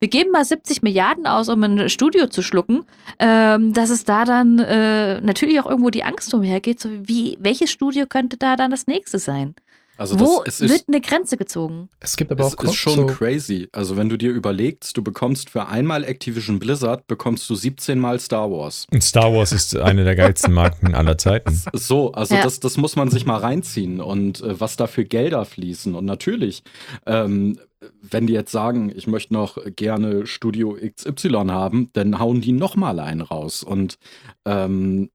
wir 0.00 0.08
geben 0.08 0.32
mal 0.32 0.44
70 0.44 0.82
Milliarden 0.82 1.28
aus, 1.28 1.48
um 1.48 1.62
ein 1.62 1.88
Studio 1.88 2.26
zu 2.26 2.42
schlucken, 2.42 2.84
ähm, 3.20 3.72
dass 3.72 3.88
es 3.88 4.04
da 4.04 4.24
dann 4.24 4.58
äh, 4.58 5.20
natürlich 5.20 5.60
auch 5.60 5.66
irgendwo 5.66 5.90
die 5.90 6.02
Angst 6.02 6.34
umhergeht, 6.34 6.80
so 6.80 6.88
wie, 6.90 7.38
welches 7.40 7.70
Studio 7.70 8.06
könnte 8.06 8.36
da 8.36 8.56
dann 8.56 8.72
das 8.72 8.88
nächste 8.88 9.20
sein? 9.20 9.54
Also 10.02 10.18
Wo 10.18 10.42
das, 10.44 10.60
wird 10.60 10.86
eine 10.88 11.00
Grenze 11.00 11.36
gezogen? 11.36 11.88
Es 12.00 12.16
gibt 12.16 12.32
aber 12.32 12.44
auch 12.44 12.54
es 12.58 12.70
ist 12.70 12.74
schon 12.74 12.96
so 12.96 13.06
crazy. 13.06 13.68
Also 13.70 13.96
wenn 13.96 14.08
du 14.08 14.18
dir 14.18 14.32
überlegst, 14.32 14.96
du 14.96 15.02
bekommst 15.04 15.48
für 15.48 15.68
einmal 15.68 16.02
Activision 16.02 16.58
Blizzard 16.58 17.06
bekommst 17.06 17.48
du 17.48 17.54
17 17.54 18.00
mal 18.00 18.18
Star 18.18 18.50
Wars. 18.50 18.88
Und 18.90 19.04
Star 19.04 19.32
Wars 19.32 19.52
ist 19.52 19.76
eine 19.76 20.02
der 20.02 20.16
geilsten 20.16 20.52
Marken 20.52 20.96
aller 20.96 21.16
Zeiten. 21.18 21.62
So, 21.74 22.12
also 22.12 22.34
ja. 22.34 22.42
das, 22.42 22.58
das 22.60 22.76
muss 22.76 22.96
man 22.96 23.10
sich 23.10 23.26
mal 23.26 23.36
reinziehen 23.36 24.00
und 24.00 24.40
äh, 24.40 24.60
was 24.60 24.76
da 24.76 24.86
für 24.86 25.04
Gelder 25.04 25.44
fließen. 25.44 25.94
Und 25.94 26.04
natürlich, 26.04 26.62
ähm, 27.06 27.58
wenn 28.02 28.26
die 28.26 28.32
jetzt 28.32 28.50
sagen, 28.50 28.92
ich 28.94 29.06
möchte 29.06 29.32
noch 29.34 29.58
gerne 29.76 30.26
Studio 30.26 30.76
XY 30.76 31.46
haben, 31.48 31.90
dann 31.92 32.18
hauen 32.18 32.40
die 32.40 32.52
noch 32.52 32.74
mal 32.74 32.98
einen 32.98 33.20
raus. 33.20 33.62
Und 33.62 33.98
ähm, 34.44 35.10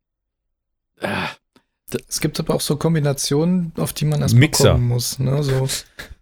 äh, 0.99 1.07
es 2.07 2.19
gibt 2.19 2.39
aber 2.39 2.55
auch 2.55 2.61
so 2.61 2.75
Kombinationen, 2.75 3.71
auf 3.77 3.93
die 3.93 4.05
man 4.05 4.21
erst 4.21 4.35
Mixer. 4.35 4.73
kommen 4.73 4.87
muss. 4.87 5.19
Ne? 5.19 5.41
So, 5.43 5.67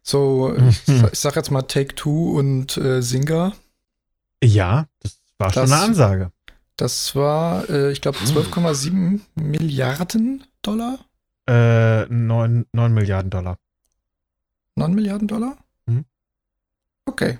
so 0.02 0.56
ich, 1.12 1.20
sag 1.20 1.36
jetzt 1.36 1.52
mal 1.52 1.64
Take 1.64 1.96
Two 1.96 2.38
und 2.38 2.78
äh, 2.78 3.02
Singer. 3.02 3.54
Ja, 4.44 4.88
das 5.02 5.20
war 5.40 5.52
schon 5.52 5.64
eine 5.64 5.78
Ansage. 5.78 6.32
Das 6.78 7.16
war, 7.16 7.70
äh, 7.70 7.92
ich 7.92 8.02
glaube, 8.02 8.18
12,7 8.18 9.22
Milliarden 9.36 10.44
Dollar. 10.62 11.00
Äh, 11.48 12.06
9, 12.08 12.66
9 12.72 12.94
Milliarden 12.94 13.32
Dollar. 13.32 13.58
9 14.76 14.94
Milliarden 14.94 15.28
Dollar? 15.28 15.58
Mhm. 15.86 16.06
Okay. 17.06 17.40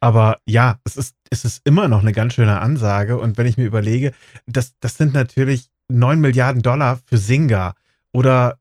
Aber 0.00 0.38
ja, 0.46 0.78
es 0.84 0.96
ist, 0.96 1.16
es 1.30 1.44
ist 1.44 1.62
immer 1.64 1.88
noch 1.88 2.00
eine 2.00 2.12
ganz 2.12 2.34
schöne 2.34 2.60
Ansage. 2.60 3.18
Und 3.18 3.36
wenn 3.36 3.46
ich 3.46 3.56
mir 3.56 3.64
überlege, 3.64 4.12
das, 4.46 4.74
das 4.80 4.96
sind 4.96 5.12
natürlich 5.12 5.70
9 5.88 6.20
Milliarden 6.20 6.62
Dollar 6.62 6.98
für 7.06 7.18
Singa. 7.18 7.74
Oder 8.12 8.58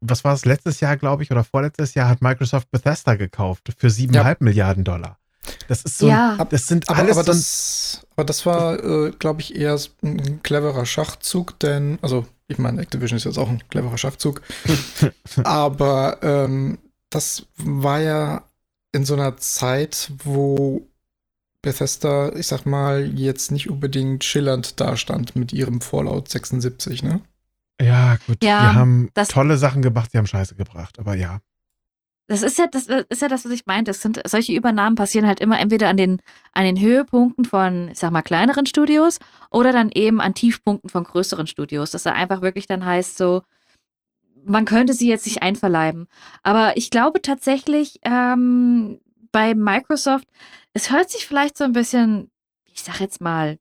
was 0.00 0.24
war 0.24 0.34
es 0.34 0.44
letztes 0.44 0.80
Jahr, 0.80 0.96
glaube 0.96 1.22
ich, 1.22 1.30
oder 1.30 1.44
vorletztes 1.44 1.94
Jahr 1.94 2.08
hat 2.08 2.22
Microsoft 2.22 2.70
Bethesda 2.70 3.14
gekauft 3.14 3.72
für 3.76 3.88
7,5 3.88 4.14
ja. 4.14 4.36
Milliarden 4.40 4.84
Dollar. 4.84 5.18
Das 5.68 5.82
ist 5.82 5.98
so, 5.98 6.08
ja. 6.08 6.36
das 6.50 6.66
sind 6.66 6.88
aber, 6.88 6.98
alles 6.98 7.16
aber 7.16 7.24
das, 7.24 8.06
aber 8.16 8.24
das 8.24 8.46
war, 8.46 8.82
äh, 8.82 9.10
glaube 9.18 9.40
ich, 9.40 9.54
eher 9.54 9.78
ein 10.02 10.42
cleverer 10.42 10.86
Schachzug, 10.86 11.58
denn, 11.60 11.98
also 12.02 12.26
ich 12.48 12.58
meine, 12.58 12.80
Activision 12.82 13.16
ist 13.16 13.24
jetzt 13.24 13.38
auch 13.38 13.48
ein 13.48 13.62
cleverer 13.68 13.98
Schachzug, 13.98 14.42
aber 15.44 16.18
ähm, 16.22 16.78
das 17.10 17.46
war 17.56 18.00
ja 18.00 18.42
in 18.92 19.04
so 19.04 19.14
einer 19.14 19.36
Zeit, 19.36 20.10
wo 20.24 20.86
Bethesda, 21.66 22.32
ich 22.36 22.46
sag 22.46 22.64
mal, 22.64 23.04
jetzt 23.18 23.50
nicht 23.50 23.68
unbedingt 23.68 24.22
schillernd 24.22 24.78
dastand 24.78 25.34
mit 25.34 25.52
ihrem 25.52 25.80
Fallout 25.80 26.28
76, 26.28 27.02
ne? 27.02 27.22
Ja, 27.82 28.18
gut. 28.24 28.42
Ja, 28.44 28.70
die 28.70 28.76
haben 28.76 29.10
tolle 29.28 29.56
Sachen 29.56 29.82
gemacht, 29.82 30.10
die 30.12 30.18
haben 30.18 30.28
Scheiße 30.28 30.54
gebracht, 30.54 31.00
aber 31.00 31.16
ja. 31.16 31.40
Das 32.28 32.42
ist 32.42 32.56
ja 32.58 32.68
das, 32.68 32.86
ist 32.86 33.20
ja 33.20 33.26
das, 33.26 33.44
was 33.44 33.50
ich 33.50 33.66
meinte. 33.66 33.90
Das 33.90 34.00
sind, 34.00 34.22
solche 34.28 34.52
Übernahmen 34.52 34.94
passieren 34.94 35.26
halt 35.26 35.40
immer 35.40 35.58
entweder 35.58 35.88
an 35.88 35.96
den, 35.96 36.22
an 36.52 36.64
den 36.64 36.80
Höhepunkten 36.80 37.44
von, 37.44 37.88
ich 37.88 37.98
sag 37.98 38.12
mal, 38.12 38.22
kleineren 38.22 38.66
Studios 38.66 39.18
oder 39.50 39.72
dann 39.72 39.90
eben 39.92 40.20
an 40.20 40.34
Tiefpunkten 40.34 40.88
von 40.88 41.02
größeren 41.02 41.48
Studios. 41.48 41.90
Dass 41.90 42.04
da 42.04 42.12
einfach 42.12 42.42
wirklich 42.42 42.68
dann 42.68 42.84
heißt, 42.84 43.18
so, 43.18 43.42
man 44.44 44.66
könnte 44.66 44.94
sie 44.94 45.08
jetzt 45.08 45.26
nicht 45.26 45.42
einverleiben. 45.42 46.06
Aber 46.44 46.76
ich 46.76 46.90
glaube 46.90 47.22
tatsächlich, 47.22 47.98
ähm, 48.04 49.00
bei 49.36 49.54
Microsoft, 49.54 50.26
es 50.72 50.90
hört 50.90 51.10
sich 51.10 51.26
vielleicht 51.26 51.58
so 51.58 51.64
ein 51.64 51.74
bisschen, 51.74 52.30
ich 52.72 52.82
sag 52.82 53.00
jetzt 53.00 53.20
mal, 53.20 53.58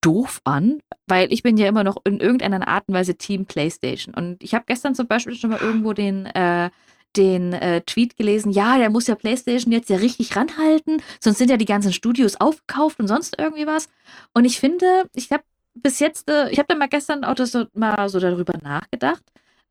doof 0.00 0.40
an, 0.42 0.80
weil 1.06 1.32
ich 1.32 1.44
bin 1.44 1.56
ja 1.56 1.68
immer 1.68 1.84
noch 1.84 1.98
in 2.02 2.18
irgendeiner 2.18 2.66
Art 2.66 2.88
und 2.88 2.94
Weise 2.96 3.14
Team 3.14 3.46
PlayStation. 3.46 4.14
Und 4.16 4.42
ich 4.42 4.52
habe 4.52 4.64
gestern 4.66 4.96
zum 4.96 5.06
Beispiel 5.06 5.36
schon 5.36 5.50
mal 5.50 5.60
irgendwo 5.60 5.92
den, 5.92 6.26
äh, 6.26 6.70
den 7.14 7.52
äh, 7.52 7.82
Tweet 7.82 8.16
gelesen, 8.16 8.50
ja, 8.50 8.78
der 8.78 8.90
muss 8.90 9.06
ja 9.06 9.14
PlayStation 9.14 9.72
jetzt 9.72 9.90
ja 9.90 9.98
richtig 9.98 10.34
ranhalten, 10.34 11.00
sonst 11.20 11.38
sind 11.38 11.50
ja 11.50 11.56
die 11.56 11.66
ganzen 11.66 11.92
Studios 11.92 12.40
aufgekauft 12.40 12.98
und 12.98 13.06
sonst 13.06 13.36
irgendwie 13.38 13.68
was. 13.68 13.88
Und 14.34 14.44
ich 14.44 14.58
finde, 14.58 15.08
ich 15.14 15.30
habe 15.30 15.44
bis 15.74 16.00
jetzt, 16.00 16.28
äh, 16.28 16.50
ich 16.50 16.58
habe 16.58 16.66
da 16.66 16.74
mal 16.74 16.88
gestern 16.88 17.22
auch 17.22 17.36
das 17.36 17.52
so, 17.52 17.66
mal 17.74 18.08
so 18.08 18.18
darüber 18.18 18.54
nachgedacht, 18.60 19.22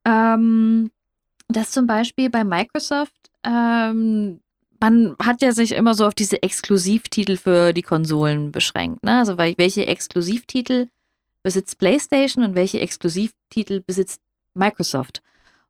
ähm, 0.05 0.91
dass 1.49 1.71
zum 1.71 1.87
Beispiel 1.87 2.29
bei 2.29 2.45
Microsoft 2.45 3.31
ähm, 3.43 4.39
man 4.81 5.15
hat 5.21 5.41
ja 5.41 5.51
sich 5.51 5.73
immer 5.73 5.93
so 5.93 6.05
auf 6.07 6.15
diese 6.15 6.41
Exklusivtitel 6.41 7.37
für 7.37 7.71
die 7.71 7.83
Konsolen 7.83 8.51
beschränkt. 8.51 9.03
Ne? 9.03 9.19
Also 9.19 9.37
welche 9.37 9.85
Exklusivtitel 9.85 10.87
besitzt 11.43 11.77
PlayStation 11.77 12.43
und 12.43 12.55
welche 12.55 12.79
Exklusivtitel 12.79 13.81
besitzt 13.81 14.21
Microsoft? 14.55 15.21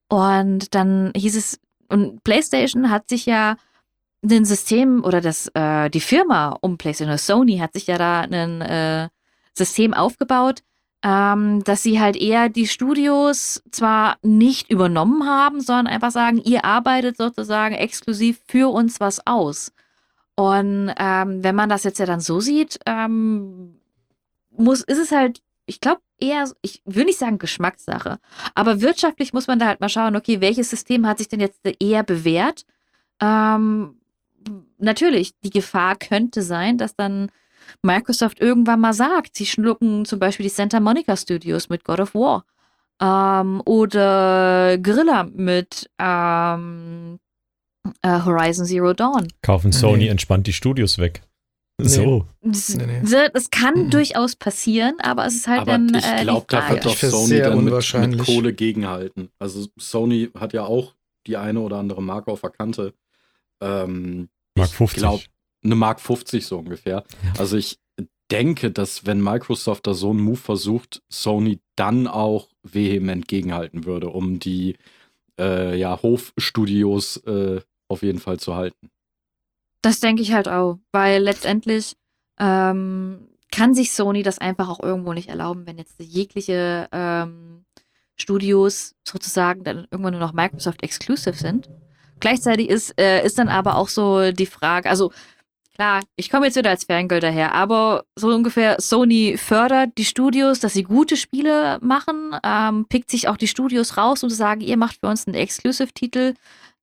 Und 0.08 0.74
dann 0.74 1.12
hieß 1.16 1.36
es, 1.36 1.60
und 1.90 2.24
PlayStation 2.24 2.90
hat 2.90 3.10
sich 3.10 3.26
ja 3.26 3.58
ein 4.24 4.46
System 4.46 5.04
oder 5.04 5.20
das, 5.20 5.50
äh, 5.56 5.90
die 5.90 6.00
Firma 6.00 6.58
um 6.62 6.78
PlayStation, 6.78 7.18
Sony 7.18 7.58
hat 7.58 7.74
sich 7.74 7.88
ja 7.88 7.98
da 7.98 8.22
ein 8.22 8.62
äh, 8.62 9.10
System 9.54 9.94
aufgebaut, 9.94 10.64
ähm, 11.04 11.64
dass 11.64 11.84
sie 11.84 12.00
halt 12.00 12.16
eher 12.16 12.50
die 12.50 12.68
Studios 12.68 13.64
zwar 13.72 14.18
nicht 14.22 14.70
übernommen 14.70 15.28
haben, 15.28 15.62
sondern 15.62 15.88
einfach 15.88 16.12
sagen, 16.12 16.38
ihr 16.44 16.64
arbeitet 16.64 17.18
sozusagen 17.18 17.74
exklusiv 17.74 18.40
für 18.48 18.72
uns 18.72 19.00
was 19.00 19.26
aus. 19.26 19.72
Und 20.36 20.94
ähm, 20.98 21.44
wenn 21.44 21.56
man 21.56 21.70
das 21.70 21.84
jetzt 21.84 22.00
ja 22.00 22.06
dann 22.06 22.20
so 22.20 22.40
sieht, 22.40 22.80
ähm, 22.86 23.80
muss, 24.52 24.82
ist 24.82 25.00
es 25.00 25.12
halt, 25.12 25.42
ich 25.66 25.82
glaube, 25.82 26.02
eher, 26.20 26.50
ich 26.62 26.82
will 26.86 27.06
nicht 27.06 27.20
sagen 27.20 27.40
Geschmackssache, 27.40 28.20
aber 28.54 28.82
wirtschaftlich 28.82 29.34
muss 29.34 29.48
man 29.48 29.60
da 29.60 29.68
halt 29.68 29.82
mal 29.82 29.90
schauen, 29.90 30.16
okay, 30.16 30.40
welches 30.40 30.70
System 30.70 31.08
hat 31.08 31.18
sich 31.18 31.28
denn 31.28 31.40
jetzt 31.40 31.62
eher 31.80 32.04
bewährt? 32.04 32.66
Ähm, 33.20 34.00
natürlich, 34.78 35.34
die 35.44 35.50
Gefahr 35.50 35.96
könnte 35.96 36.44
sein, 36.44 36.78
dass 36.78 36.96
dann 36.96 37.32
Microsoft 37.82 38.40
irgendwann 38.40 38.80
mal 38.80 38.94
sagt. 38.94 39.36
Sie 39.36 39.46
schlucken 39.46 40.06
zum 40.06 40.20
Beispiel 40.20 40.46
die 40.46 40.50
Santa 40.50 40.80
Monica 40.80 41.16
Studios 41.16 41.70
mit 41.70 41.84
God 41.84 42.00
of 42.00 42.16
War. 42.16 42.46
Ähm, 43.02 43.62
oder 43.66 44.78
Grilla 44.78 45.24
mit 45.24 45.90
ähm, 46.00 47.20
äh, 48.02 48.22
Horizon 48.24 48.66
Zero 48.66 48.94
Dawn. 48.94 49.28
Kaufen 49.42 49.72
Sony 49.72 50.04
nee. 50.04 50.08
entspannt 50.08 50.48
die 50.48 50.54
Studios 50.54 50.98
weg. 50.98 51.24
Nee. 51.80 51.88
So. 51.88 52.28
Das, 52.42 52.76
nee, 52.76 53.30
das 53.34 53.50
kann 53.50 53.86
mhm. 53.86 53.90
durchaus 53.90 54.36
passieren, 54.36 54.96
aber 55.02 55.26
es 55.26 55.36
ist 55.36 55.48
halt 55.48 55.62
aber 55.62 55.72
dann. 55.72 55.96
Ich 55.96 56.06
äh, 56.06 56.22
glaube, 56.22 56.46
da 56.48 56.70
wird 56.70 56.86
doch 56.86 56.96
Sony 56.96 57.40
dann 57.40 57.64
mit, 57.64 57.74
mit, 57.94 58.26
Kohle 58.26 58.54
gegenhalten. 58.54 59.30
Also 59.40 59.68
Sony 59.80 60.30
hat 60.38 60.54
ja 60.54 60.66
auch 60.66 60.94
die 61.26 61.38
eine 61.38 61.60
oder 61.60 61.78
andere 61.78 62.04
Marke 62.04 62.32
auf 62.32 62.42
der 62.42 62.52
Kante. 62.52 62.94
Ähm, 63.62 64.30
Mark 64.56 64.70
50. 64.70 64.98
Ich 64.98 65.02
glaube, 65.02 65.24
eine 65.64 65.76
Mark 65.76 66.00
50 66.00 66.46
so 66.46 66.58
ungefähr. 66.58 67.04
Also 67.38 67.58
ich 67.58 67.80
denke, 68.32 68.72
dass 68.72 69.06
wenn 69.06 69.22
Microsoft 69.22 69.88
da 69.88 69.94
so 69.94 70.12
einen 70.12 70.22
Move 70.22 70.38
versucht, 70.38 71.02
Sony 71.10 71.60
dann 71.76 72.08
auch 72.08 72.50
vehement 72.64 73.28
gegenhalten 73.28 73.86
würde, 73.86 74.10
um 74.10 74.40
die 74.40 74.78
äh, 75.40 75.78
ja, 75.78 76.02
Hofstudios 76.02 77.18
äh, 77.26 77.62
auf 77.90 78.04
jeden 78.04 78.20
Fall 78.20 78.40
zu 78.40 78.56
halten. 78.56 78.90
Das 79.82 80.00
denke 80.00 80.22
ich 80.22 80.32
halt 80.32 80.48
auch, 80.48 80.80
weil 80.92 81.22
letztendlich 81.22 81.96
ähm, 82.40 83.28
kann 83.52 83.74
sich 83.74 83.92
Sony 83.92 84.24
das 84.24 84.40
einfach 84.40 84.70
auch 84.70 84.82
irgendwo 84.82 85.14
nicht 85.14 85.30
erlauben, 85.30 85.66
wenn 85.66 85.78
jetzt 85.78 86.00
jegliche 86.00 86.88
ähm, 86.92 87.66
Studios 88.16 88.96
sozusagen 89.06 89.64
dann 89.64 89.88
irgendwann 89.92 90.14
nur 90.14 90.22
noch 90.22 90.34
Microsoft 90.34 90.84
Exclusive 90.84 91.36
sind. 91.36 91.70
Gleichzeitig 92.20 92.70
ist, 92.70 93.00
äh, 93.00 93.26
ist 93.26 93.40
dann 93.40 93.50
aber 93.50 93.76
auch 93.76 93.90
so 93.90 94.32
die 94.32 94.46
Frage, 94.46 94.90
also 94.90 95.12
Klar, 95.82 96.04
ich 96.16 96.30
komme 96.30 96.46
jetzt 96.46 96.56
wieder 96.58 96.70
als 96.70 96.84
Fangirl 96.84 97.22
daher, 97.22 97.56
aber 97.56 98.06
so 98.16 98.28
ungefähr 98.28 98.80
Sony 98.80 99.36
fördert 99.36 99.98
die 99.98 100.06
Studios, 100.06 100.60
dass 100.60 100.74
sie 100.74 100.84
gute 100.84 101.18
Spiele 101.18 101.80
machen, 101.82 102.36
ähm, 102.44 102.86
pickt 102.88 103.10
sich 103.10 103.28
auch 103.28 103.36
die 103.36 103.48
Studios 103.48 103.98
raus, 103.98 104.20
zu 104.20 104.30
sagen, 104.30 104.62
ihr 104.62 104.78
macht 104.78 105.00
für 105.00 105.08
uns 105.08 105.26
einen 105.26 105.34
Exclusive-Titel, 105.34 106.36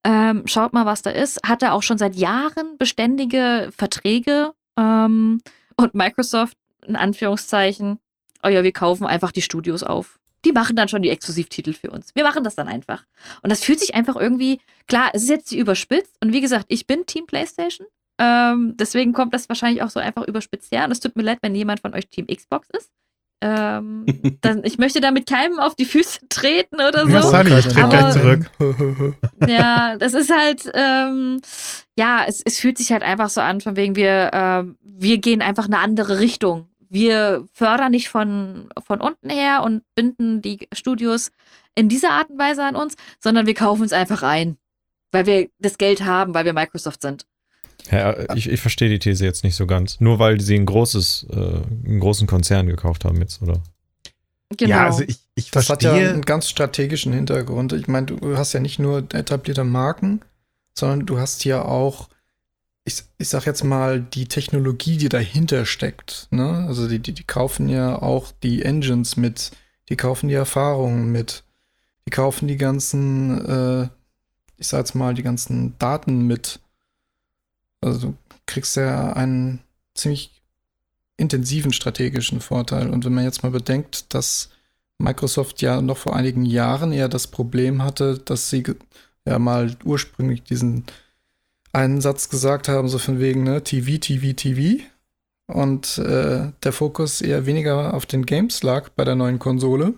ähm, 0.03 0.43
schaut 0.47 0.73
mal, 0.73 0.85
was 0.85 1.03
da 1.03 1.11
ist. 1.11 1.39
Hat 1.47 1.63
er 1.63 1.75
auch 1.75 1.85
schon 1.85 1.97
seit 1.97 2.17
Jahren 2.17 2.77
beständige 2.77 3.71
Verträge 3.71 4.53
ähm, 4.77 5.43
und 5.77 5.95
Microsoft, 5.95 6.57
in 6.85 6.97
Anführungszeichen, 6.97 8.01
oh 8.43 8.49
ja, 8.49 8.65
wir 8.65 8.73
kaufen 8.73 9.07
einfach 9.07 9.31
die 9.31 9.43
Studios 9.43 9.85
auf. 9.85 10.19
Die 10.45 10.51
machen 10.51 10.75
dann 10.75 10.89
schon 10.89 11.03
die 11.03 11.11
Exklusivtitel 11.11 11.73
für 11.73 11.93
uns. 11.93 12.17
Wir 12.17 12.25
machen 12.25 12.43
das 12.43 12.57
dann 12.57 12.67
einfach. 12.67 13.05
Und 13.45 13.51
das 13.51 13.63
fühlt 13.63 13.79
sich 13.79 13.95
einfach 13.95 14.17
irgendwie, 14.17 14.59
klar, 14.89 15.11
es 15.13 15.23
ist 15.23 15.29
jetzt 15.29 15.53
überspitzt. 15.53 16.17
Und 16.21 16.33
wie 16.33 16.41
gesagt, 16.41 16.65
ich 16.67 16.89
bin 16.89 17.07
Team 17.07 17.27
PlayStation. 17.27 17.87
Ähm, 18.19 18.75
deswegen 18.77 19.13
kommt 19.13 19.33
das 19.33 19.49
wahrscheinlich 19.49 19.83
auch 19.83 19.91
so 19.91 20.01
einfach 20.01 20.27
überspitzt 20.27 20.73
her. 20.73 20.85
Und 20.85 20.91
es 20.91 21.01
tut 21.01 21.17
mir 21.17 21.23
leid, 21.23 21.39
wenn 21.43 21.55
jemand 21.55 21.81
von 21.81 21.95
euch 21.95 22.09
Team 22.09 22.27
Xbox 22.27 22.69
ist. 22.71 22.91
Ähm, 23.41 24.05
dann, 24.41 24.65
ich 24.65 24.79
möchte 24.79 25.01
damit 25.01 25.29
keinem 25.29 25.61
auf 25.61 25.75
die 25.77 25.85
Füße 25.85 26.21
treten 26.29 26.77
oder 26.77 27.07
so. 27.07 27.13
Ja, 27.13 27.23
Sally, 27.23 27.59
ich 27.59 27.69
trete 27.69 27.89
gleich 27.89 28.13
zurück. 28.13 28.51
ja, 29.49 29.97
das 29.97 30.15
ist 30.15 30.31
halt, 30.31 30.71
ähm, 30.75 31.41
ja, 31.97 32.25
es, 32.27 32.43
es 32.45 32.59
fühlt 32.59 32.79
sich 32.79 32.91
halt 32.91 33.03
einfach 33.03 33.31
so 33.31 33.41
an, 33.41 33.61
von 33.61 33.77
wegen 33.77 33.95
wir, 33.95 34.33
äh, 34.33 34.65
wir 34.83 35.19
gehen 35.19 35.43
einfach 35.43 35.67
eine 35.67 35.79
andere 35.79 36.19
Richtung. 36.19 36.69
Wir 36.91 37.47
fördern 37.53 37.93
nicht 37.93 38.09
von, 38.09 38.71
von 38.85 39.01
unten 39.01 39.31
her 39.31 39.63
und 39.63 39.83
binden 39.95 40.41
die 40.41 40.67
Studios 40.73 41.31
in 41.75 41.89
dieser 41.89 42.11
Art 42.11 42.31
und 42.31 42.39
Weise 42.39 42.65
an 42.65 42.75
uns, 42.75 42.97
sondern 43.21 43.47
wir 43.47 43.55
kaufen 43.55 43.83
uns 43.83 43.93
einfach 43.93 44.23
ein, 44.23 44.57
weil 45.13 45.27
wir 45.27 45.49
das 45.59 45.79
Geld 45.79 46.05
haben, 46.05 46.35
weil 46.35 46.47
wir 46.47 46.55
Microsoft 46.55 47.03
sind. 47.03 47.27
Ja, 47.91 48.35
ich, 48.35 48.49
ich 48.49 48.61
verstehe 48.61 48.89
die 48.89 48.99
These 48.99 49.25
jetzt 49.25 49.45
nicht 49.45 49.55
so 49.57 49.67
ganz. 49.67 50.01
Nur 50.01 50.19
weil 50.19 50.41
sie 50.41 50.57
ein 50.57 50.67
großes, 50.67 51.27
äh, 51.31 51.35
einen 51.35 52.01
großen 52.01 52.27
Konzern 52.27 52.67
gekauft 52.67 53.05
haben 53.05 53.21
jetzt, 53.21 53.41
oder? 53.43 53.63
Genau. 54.57 54.71
Ja, 54.71 54.87
also 54.87 55.03
ich, 55.07 55.19
ich 55.35 55.51
Das 55.51 55.69
hat 55.69 55.83
ja 55.83 55.91
verstehe. 55.91 56.13
einen 56.13 56.23
ganz 56.23 56.49
strategischen 56.49 57.13
Hintergrund. 57.13 57.73
Ich 57.73 57.89
meine, 57.89 58.07
du 58.07 58.37
hast 58.37 58.53
ja 58.53 58.61
nicht 58.61 58.79
nur 58.79 58.99
etablierte 59.13 59.65
Marken, 59.65 60.21
sondern 60.75 61.07
du 61.07 61.19
hast 61.19 61.45
ja 61.45 61.65
auch, 61.65 62.09
ich, 62.85 63.03
ich 63.19 63.29
sag 63.29 63.45
jetzt 63.47 63.65
mal, 63.65 64.01
die 64.01 64.27
Technologie, 64.27 64.97
die 64.97 65.09
dahinter 65.11 65.67
steckt. 65.67 66.29
Ne? 66.31 66.65
Also 66.67 66.89
die, 66.89 66.99
die, 66.99 67.13
die 67.13 67.25
kaufen 67.25 67.69
ja 67.69 68.01
auch 68.01 68.33
die 68.43 68.63
Engines 68.63 69.17
mit, 69.17 69.51
die 69.91 69.97
kaufen 69.97 70.29
die 70.29 70.35
Erfahrungen 70.35 71.13
mit, 71.13 71.45
die 72.07 72.11
kaufen 72.11 72.49
die 72.49 72.57
ganzen, 72.57 73.45
äh, 73.47 73.89
ich 74.57 74.69
sag 74.69 74.79
jetzt 74.79 74.95
mal, 74.95 75.13
die 75.15 75.23
ganzen 75.23 75.79
Daten 75.79 76.27
mit. 76.27 76.61
Also 77.81 78.09
du 78.09 78.17
kriegst 78.47 78.77
ja 78.77 79.13
einen 79.13 79.61
ziemlich 79.95 80.43
intensiven 81.17 81.73
strategischen 81.73 82.41
Vorteil. 82.41 82.91
Und 82.91 83.05
wenn 83.05 83.15
man 83.15 83.25
jetzt 83.25 83.43
mal 83.43 83.51
bedenkt, 83.51 84.15
dass 84.15 84.51
Microsoft 84.99 85.63
ja 85.63 85.81
noch 85.81 85.99
vor 85.99 86.17
einigen 86.17 86.45
Jahren 86.45 86.93
eher 86.93 87.09
das 87.09 87.27
Problem 87.27 87.83
hatte, 87.83 88.19
dass 88.19 88.51
sie 88.51 88.65
ja 89.27 89.39
mal 89.39 89.77
ursprünglich 89.85 90.43
diesen 90.43 90.85
einen 91.73 92.01
Satz 92.01 92.29
gesagt 92.29 92.69
haben, 92.69 92.89
so 92.89 92.99
von 92.99 93.21
wegen, 93.21 93.43
ne, 93.43 93.63
TV, 93.63 93.99
TV, 93.99 94.33
TV. 94.33 94.85
Und 95.47 95.99
äh, 95.99 96.53
der 96.63 96.73
Fokus 96.73 97.21
eher 97.21 97.47
weniger 97.47 97.95
auf 97.95 98.07
den 98.07 98.27
Games 98.27 98.63
lag 98.63 98.91
bei 98.91 99.05
der 99.05 99.15
neuen 99.15 99.39
Konsole. 99.39 99.95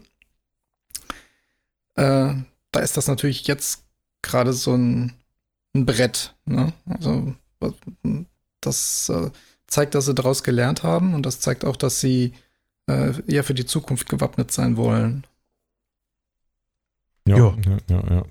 Äh, 1.96 2.34
da 2.72 2.80
ist 2.80 2.96
das 2.96 3.08
natürlich 3.08 3.46
jetzt 3.46 3.84
gerade 4.22 4.52
so 4.52 4.74
ein, 4.74 5.14
ein 5.74 5.86
Brett. 5.86 6.34
Ne? 6.44 6.72
Also 6.88 7.34
das 8.60 9.08
äh, 9.08 9.30
zeigt, 9.66 9.94
dass 9.94 10.06
sie 10.06 10.14
daraus 10.14 10.42
gelernt 10.42 10.82
haben 10.82 11.14
und 11.14 11.24
das 11.26 11.40
zeigt 11.40 11.64
auch, 11.64 11.76
dass 11.76 12.00
sie 12.00 12.32
äh, 12.88 13.12
eher 13.26 13.44
für 13.44 13.54
die 13.54 13.66
Zukunft 13.66 14.08
gewappnet 14.08 14.50
sein 14.50 14.76
wollen. 14.76 15.26
Ja, 17.26 17.36
ja, 17.36 17.78
ja, 17.88 18.10
ja. 18.10 18.24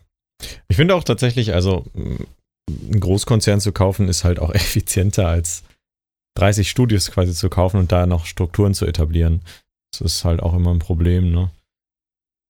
Ich 0.67 0.75
finde 0.75 0.95
auch 0.95 1.03
tatsächlich, 1.03 1.53
also 1.53 1.85
mh, 1.93 2.25
einen 2.69 2.99
Großkonzern 2.99 3.61
zu 3.61 3.71
kaufen 3.71 4.07
ist 4.07 4.23
halt 4.23 4.39
auch 4.39 4.51
effizienter 4.53 5.27
als 5.27 5.63
30 6.35 6.69
Studios 6.69 7.11
quasi 7.11 7.33
zu 7.33 7.49
kaufen 7.49 7.79
und 7.79 7.91
da 7.91 8.05
noch 8.05 8.25
Strukturen 8.25 8.73
zu 8.73 8.85
etablieren. 8.85 9.41
Das 9.91 10.01
ist 10.01 10.25
halt 10.25 10.41
auch 10.41 10.53
immer 10.53 10.71
ein 10.71 10.79
Problem, 10.79 11.31
ne? 11.31 11.51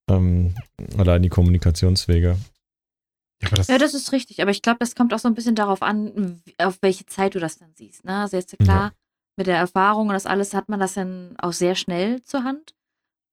Ähm, 0.09 0.55
allein 0.97 1.21
die 1.23 1.29
Kommunikationswege. 1.29 2.37
Ja, 3.41 3.49
das, 3.55 3.67
Ja, 3.67 3.77
das 3.77 3.93
ist 3.93 4.11
richtig, 4.11 4.41
aber 4.41 4.51
ich 4.51 4.61
glaube, 4.61 4.79
das 4.79 4.95
kommt 4.95 5.13
auch 5.13 5.19
so 5.19 5.27
ein 5.27 5.33
bisschen 5.33 5.55
darauf 5.55 5.81
an, 5.81 6.41
auf 6.57 6.77
welche 6.81 7.05
Zeit 7.05 7.35
du 7.35 7.39
das 7.39 7.57
dann 7.57 7.71
siehst. 7.75 8.03
Ne? 8.05 8.21
Also 8.21 8.37
jetzt 8.37 8.57
klar, 8.59 8.91
mit 9.35 9.47
der 9.47 9.57
Erfahrung 9.57 10.07
und 10.09 10.13
das 10.13 10.25
alles 10.25 10.53
hat 10.53 10.69
man 10.69 10.79
das 10.79 10.95
dann 10.95 11.35
auch 11.39 11.53
sehr 11.53 11.75
schnell 11.75 12.21
zur 12.23 12.43
Hand. 12.43 12.73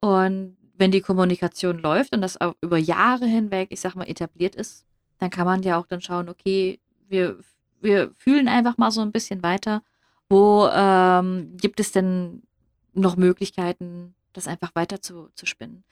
Und 0.01 0.57
wenn 0.79 0.91
die 0.91 1.01
Kommunikation 1.01 1.79
läuft 1.79 2.15
und 2.15 2.21
das 2.21 2.41
auch 2.41 2.55
über 2.61 2.79
Jahre 2.79 3.27
hinweg, 3.27 3.69
ich 3.71 3.81
sag 3.81 3.95
mal, 3.97 4.09
etabliert 4.09 4.55
ist, 4.55 4.85
dann 5.19 5.31
kann 5.31 5.47
man 5.47 5.63
ja 5.63 5.79
auch 5.79 5.87
dann 5.87 6.01
schauen, 6.01 6.29
okay, 6.29 6.79
wir, 7.09 7.39
wir 7.81 8.13
fühlen 8.15 8.49
einfach 8.49 8.77
mal 8.79 8.91
so 8.91 9.01
ein 9.01 9.13
bisschen 9.13 9.43
weiter. 9.43 9.83
Wo 10.29 10.69
ähm, 10.73 11.57
gibt 11.57 11.81
es 11.81 11.93
denn 11.93 12.43
noch 12.93 13.17
Möglichkeiten, 13.17 14.15
das 14.33 14.49
einfach 14.49 14.75
weiter 14.75 15.01
zu, 15.01 15.29
zu 15.35 15.47
spinnen? 15.47 15.85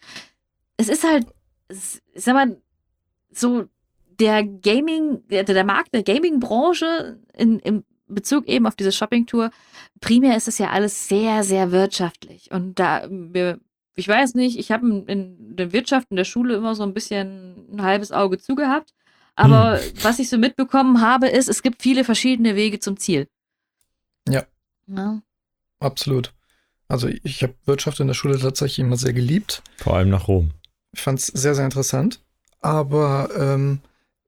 Es 0.77 0.89
ist 0.89 1.05
halt, 1.05 1.27
ich 1.69 2.01
sag 2.15 2.35
mal, 2.35 2.61
so 3.31 3.69
der 4.19 4.45
Gaming, 4.45 5.23
der, 5.29 5.65
Markt 5.65 5.95
der 5.95 6.03
Gaming-Branche 6.03 7.19
in, 7.35 7.59
im 7.61 7.85
Bezug 8.07 8.47
eben 8.47 8.67
auf 8.67 8.77
diese 8.77 8.93
Shopping-Tour, 8.93 9.51
primär 10.01 10.37
ist 10.37 10.49
es 10.49 10.59
ja 10.59 10.71
alles 10.71 11.09
sehr, 11.09 11.43
sehr 11.43 11.73
wirtschaftlich. 11.73 12.51
Und 12.51 12.79
da, 12.79 13.07
wir, 13.11 13.59
ich 13.95 14.09
weiß 14.09 14.35
nicht, 14.35 14.59
ich 14.59 14.71
habe 14.71 15.05
in, 15.07 15.57
der 15.57 15.73
Wirtschaft 15.73 16.09
in 16.11 16.17
der 16.17 16.25
Schule 16.25 16.55
immer 16.55 16.75
so 16.75 16.83
ein 16.83 16.95
bisschen 16.95 17.75
ein 17.75 17.83
halbes 17.83 18.13
Auge 18.13 18.39
zugehabt. 18.39 18.93
Aber 19.37 19.81
was 20.03 20.21
ich 20.21 20.29
so 20.29 20.39
mitbekommen 20.39 21.01
habe, 21.01 21.29
ist, 21.29 21.49
es 21.49 21.63
gibt 21.63 21.83
viele 21.83 22.05
verschiedene 22.05 22.55
Wege 22.55 22.79
zum 22.79 22.97
Ziel. 22.97 23.27
Ja. 24.29 24.45
Ja. 24.87 25.23
Absolut. 25.81 26.33
Also 26.89 27.09
ich 27.09 27.43
habe 27.43 27.55
Wirtschaft 27.65 27.99
in 28.01 28.07
der 28.07 28.15
Schule 28.15 28.39
tatsächlich 28.39 28.79
immer 28.79 28.97
sehr 28.97 29.13
geliebt. 29.13 29.63
Vor 29.79 29.97
allem 29.97 30.11
nach 30.11 30.29
Rom. 30.29 30.53
Ich 30.93 31.01
fand 31.01 31.19
es 31.19 31.27
sehr, 31.27 31.55
sehr 31.55 31.65
interessant. 31.65 32.21
Aber 32.61 33.29
ähm, 33.37 33.81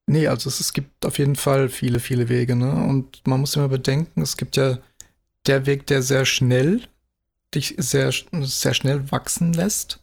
nee, 0.06 0.26
also 0.28 0.48
es, 0.48 0.60
es 0.60 0.72
gibt 0.72 1.04
auf 1.04 1.18
jeden 1.18 1.36
Fall 1.36 1.68
viele, 1.68 2.00
viele 2.00 2.28
Wege. 2.28 2.56
Ne? 2.56 2.70
Und 2.72 3.26
man 3.26 3.40
muss 3.40 3.56
immer 3.56 3.68
bedenken, 3.68 4.22
es 4.22 4.36
gibt 4.36 4.56
ja 4.56 4.78
der 5.46 5.66
Weg, 5.66 5.86
der 5.86 6.02
sehr 6.02 6.24
schnell 6.24 6.82
dich 7.54 7.74
sehr, 7.78 8.12
sehr 8.32 8.74
schnell 8.74 9.10
wachsen 9.12 9.52
lässt. 9.52 10.00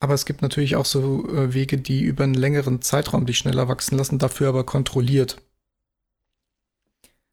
Aber 0.00 0.14
es 0.14 0.24
gibt 0.24 0.40
natürlich 0.40 0.76
auch 0.76 0.86
so 0.86 1.28
äh, 1.28 1.52
Wege, 1.52 1.76
die 1.76 2.00
über 2.02 2.24
einen 2.24 2.32
längeren 2.34 2.80
Zeitraum 2.80 3.26
dich 3.26 3.36
schneller 3.38 3.68
wachsen 3.68 3.98
lassen, 3.98 4.18
dafür 4.18 4.48
aber 4.48 4.64
kontrolliert. 4.64 5.36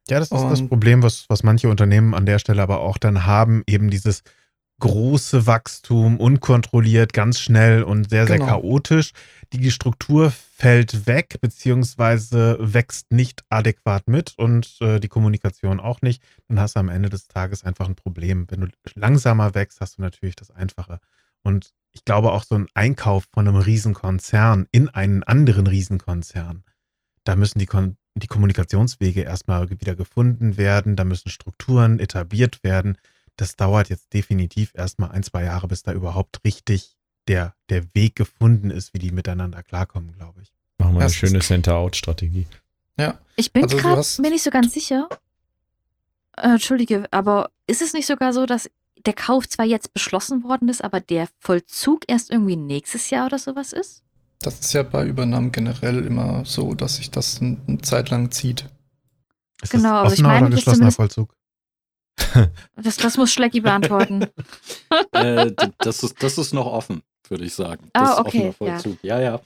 ja, 0.09 0.19
das 0.19 0.31
ist 0.31 0.41
das 0.43 0.59
und- 0.61 0.69
Problem, 0.69 1.01
was, 1.03 1.25
was 1.29 1.43
manche 1.43 1.69
Unternehmen 1.69 2.13
an 2.13 2.25
der 2.25 2.39
Stelle 2.39 2.61
aber 2.61 2.81
auch 2.81 2.97
dann 2.97 3.25
haben, 3.25 3.63
eben 3.67 3.89
dieses 3.89 4.23
große 4.79 5.47
Wachstum, 5.47 6.19
unkontrolliert, 6.19 7.13
ganz 7.13 7.39
schnell 7.39 7.83
und 7.83 8.09
sehr, 8.09 8.27
sehr 8.27 8.37
Genau. 8.37 8.49
chaotisch. 8.61 9.11
Die 9.53 9.71
Struktur 9.71 10.31
fällt 10.31 11.07
weg, 11.07 11.37
beziehungsweise 11.41 12.57
wächst 12.59 13.11
nicht 13.11 13.43
adäquat 13.49 14.07
mit 14.07 14.33
und 14.37 14.77
äh, 14.81 14.99
die 14.99 15.07
Kommunikation 15.07 15.79
auch 15.79 16.01
nicht. 16.01 16.21
Dann 16.47 16.59
hast 16.59 16.75
du 16.75 16.79
am 16.79 16.89
Ende 16.89 17.09
des 17.09 17.27
Tages 17.27 17.63
einfach 17.63 17.87
ein 17.87 17.95
Problem. 17.95 18.45
Wenn 18.49 18.61
du 18.61 18.67
langsamer 18.95 19.55
wächst, 19.55 19.81
hast 19.81 19.97
du 19.97 20.01
natürlich 20.01 20.35
das 20.35 20.51
Einfache. 20.51 20.99
Und 21.43 21.73
ich 21.93 22.05
glaube 22.05 22.31
auch 22.31 22.43
so 22.43 22.55
ein 22.55 22.67
Einkauf 22.75 23.25
von 23.33 23.47
einem 23.47 23.57
Riesenkonzern 23.57 24.67
in 24.71 24.89
einen 24.89 25.23
anderen 25.23 25.65
Riesenkonzern, 25.65 26.63
da 27.23 27.35
müssen 27.35 27.59
die, 27.59 27.65
Kon 27.65 27.97
die 28.15 28.27
Kommunikationswege 28.27 29.21
erstmal 29.21 29.69
wieder 29.69 29.95
gefunden 29.95 30.57
werden, 30.57 30.95
da 30.95 31.03
müssen 31.03 31.29
Strukturen 31.29 31.99
etabliert 31.99 32.63
werden. 32.63 32.97
Das 33.37 33.55
dauert 33.55 33.89
jetzt 33.89 34.13
definitiv 34.13 34.71
erstmal 34.75 35.11
ein, 35.11 35.23
zwei 35.23 35.43
Jahre, 35.43 35.67
bis 35.67 35.83
da 35.83 35.93
überhaupt 35.93 36.43
richtig 36.43 36.95
der, 37.27 37.53
der 37.69 37.83
Weg 37.93 38.15
gefunden 38.15 38.69
ist, 38.71 38.93
wie 38.93 38.99
die 38.99 39.11
miteinander 39.11 39.63
klarkommen, 39.63 40.13
glaube 40.13 40.41
ich. 40.41 40.51
Machen 40.79 40.95
wir 40.95 41.01
eine 41.01 41.09
schöne 41.09 41.39
Center-Out-Strategie. 41.39 42.47
Ja, 42.99 43.19
Ich 43.35 43.51
bin 43.53 43.63
Also 43.63 43.77
gerade 43.77 44.03
mir 44.19 44.29
nicht 44.31 44.43
so 44.43 44.49
ganz 44.49 44.73
sicher. 44.73 45.07
Äh, 46.35 46.49
Entschuldige, 46.53 47.05
aber 47.11 47.51
ist 47.67 47.81
es 47.81 47.93
nicht 47.93 48.05
sogar 48.07 48.33
so, 48.33 48.45
dass 48.45 48.69
der 49.05 49.13
Kauf 49.13 49.47
zwar 49.47 49.65
jetzt 49.65 49.93
beschlossen 49.93 50.43
worden 50.43 50.69
ist, 50.69 50.83
aber 50.83 50.99
der 50.99 51.27
Vollzug 51.39 52.03
erst 52.07 52.31
irgendwie 52.31 52.55
nächstes 52.55 53.09
Jahr 53.09 53.27
oder 53.27 53.39
sowas 53.39 53.73
ist? 53.73 54.03
das 54.39 54.59
ist 54.59 54.71
ja 54.73 54.83
bei 54.83 55.03
Übernahmen 55.03 55.51
generell 55.51 56.05
immer 56.05 56.45
so, 56.45 56.75
dass 56.75 56.97
sich 56.97 57.09
das 57.09 57.41
ein- 57.41 57.59
eine 57.67 57.79
Zeit 57.79 58.11
lang 58.11 58.29
zieht. 58.29 58.69
Ist 59.63 59.71
Genau, 59.71 59.93
aber 59.95 60.13
ich 60.13 60.21
meine, 60.21 60.45
oder 60.45 60.55
geschlossener 60.55 60.91
Vollzug? 60.91 61.35
Das, 62.75 62.97
das 62.97 63.17
muss 63.17 63.31
Schlecki 63.31 63.61
beantworten. 63.61 64.25
äh, 65.11 65.51
das, 65.79 66.03
ist, 66.03 66.21
das 66.21 66.37
ist 66.37 66.53
noch 66.53 66.65
offen, 66.65 67.01
würde 67.29 67.45
ich 67.45 67.53
sagen. 67.53 67.89
Ah, 67.93 67.99
Das 68.01 68.11
ist 68.11 68.19
okay, 68.19 68.49
offener 68.49 68.53
Vollzug. 68.53 68.97
Ja, 69.03 69.19
ja. 69.19 69.41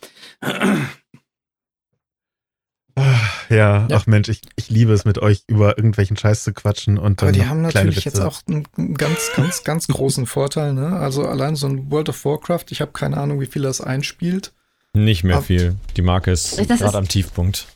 Ah, 2.95 3.15
Ja, 3.49 3.88
Ja. 3.88 3.88
ach 3.93 4.05
Mensch, 4.05 4.29
ich, 4.29 4.41
ich 4.55 4.69
liebe 4.69 4.91
es 4.93 5.05
mit 5.05 5.17
euch 5.19 5.43
über 5.47 5.77
irgendwelchen 5.77 6.17
Scheiß 6.17 6.43
zu 6.43 6.53
quatschen 6.53 6.97
und 6.97 7.21
dann 7.21 7.29
Aber 7.29 7.38
die 7.38 7.45
haben 7.45 7.62
natürlich 7.62 8.03
jetzt 8.05 8.15
Witze. 8.17 8.27
auch 8.27 8.41
einen 8.47 8.65
ganz, 8.95 9.31
ganz, 9.36 9.63
ganz 9.63 9.88
großen 9.88 10.25
Vorteil. 10.25 10.73
Ne? 10.73 10.97
Also 10.97 11.25
allein 11.25 11.55
so 11.55 11.67
ein 11.67 11.89
World 11.91 12.10
of 12.10 12.25
Warcraft, 12.25 12.65
ich 12.69 12.81
habe 12.81 12.91
keine 12.91 13.17
Ahnung, 13.17 13.39
wie 13.39 13.45
viel 13.45 13.62
das 13.62 13.79
einspielt. 13.81 14.53
Nicht 14.93 15.23
mehr 15.23 15.38
Ab- 15.38 15.45
viel. 15.45 15.77
Die 15.95 16.01
Marke 16.01 16.31
ist 16.31 16.57
Das 16.57 16.67
gerade 16.67 16.84
ist- 16.86 16.95
am 16.95 17.07
Tiefpunkt. 17.07 17.67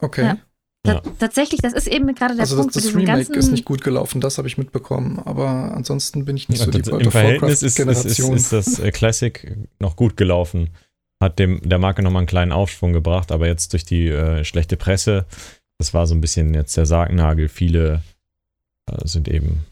Okay. 0.00 0.24
Ja. 0.24 0.36
Ja. 0.88 1.00
Ta- 1.00 1.10
Tatsächlich, 1.18 1.60
das 1.60 1.72
ist 1.72 1.86
eben 1.86 2.06
gerade 2.14 2.34
der 2.34 2.42
Also 2.42 2.56
das, 2.56 2.64
Punkt 2.64 2.76
das 2.76 2.84
mit 2.84 2.92
diesem 2.92 3.00
Remake 3.00 3.18
ganzen. 3.24 3.34
ist 3.34 3.50
nicht 3.50 3.64
gut 3.64 3.82
gelaufen, 3.82 4.20
das 4.20 4.38
habe 4.38 4.48
ich 4.48 4.58
mitbekommen. 4.58 5.20
Aber 5.24 5.48
ansonsten 5.74 6.24
bin 6.24 6.36
ich 6.36 6.48
nicht 6.48 6.62
so 6.62 6.70
die 6.70 6.78
Also 6.78 6.92
World 6.92 7.02
Im 7.02 7.08
of 7.08 7.12
Verhältnis 7.12 7.62
ist, 7.62 7.78
ist, 7.78 8.18
ist, 8.18 8.52
das 8.52 8.78
äh, 8.78 8.90
Classic 8.90 9.56
noch 9.78 9.96
gut 9.96 10.16
gelaufen. 10.16 10.70
Hat 11.20 11.38
dem, 11.38 11.60
der 11.68 11.78
Marke 11.78 12.02
nochmal 12.02 12.20
einen 12.20 12.26
kleinen 12.28 12.52
Aufschwung 12.52 12.92
gebracht, 12.92 13.32
aber 13.32 13.46
jetzt 13.48 13.72
durch 13.72 13.84
die 13.84 14.08
äh, 14.08 14.44
schlechte 14.44 14.76
Presse, 14.76 15.26
das 15.78 15.92
war 15.94 16.06
so 16.06 16.14
ein 16.14 16.20
bisschen 16.20 16.54
jetzt 16.54 16.76
der 16.76 16.86
Sargnagel. 16.86 17.48
Viele 17.48 18.02
äh, 18.90 19.06
sind 19.06 19.28
eben 19.28 19.64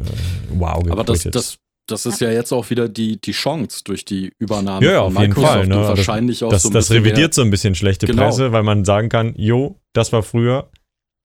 äh, 0.00 0.04
wow 0.50 0.84
Aber 0.90 1.04
das, 1.04 1.22
das, 1.24 1.58
das 1.90 2.06
ist 2.06 2.20
ja 2.20 2.30
jetzt 2.30 2.52
auch 2.52 2.70
wieder 2.70 2.88
die, 2.88 3.20
die 3.20 3.32
Chance 3.32 3.82
durch 3.84 4.04
die 4.04 4.32
Übernahme 4.38 4.84
ja, 4.86 4.92
ja, 4.92 4.98
von 5.04 5.16
auf 5.16 5.22
jeden 5.22 5.28
Microsoft 5.34 5.52
Fall, 5.52 5.66
ne? 5.66 5.74
und 5.76 5.82
Das- 5.82 5.88
wahrscheinlich 5.98 6.44
auch 6.44 6.50
Das, 6.50 6.62
so 6.62 6.68
ein 6.68 6.72
das 6.72 6.88
bisschen 6.88 7.02
revidiert 7.04 7.30
mehr, 7.30 7.34
so 7.34 7.42
ein 7.42 7.50
bisschen 7.50 7.74
schlechte 7.74 8.06
Genau. 8.06 8.24
Presse, 8.24 8.52
weil 8.52 8.62
man 8.62 8.84
sagen 8.84 9.08
kann, 9.08 9.34
jo, 9.36 9.80
das 9.92 10.12
war 10.12 10.22
früher, 10.22 10.70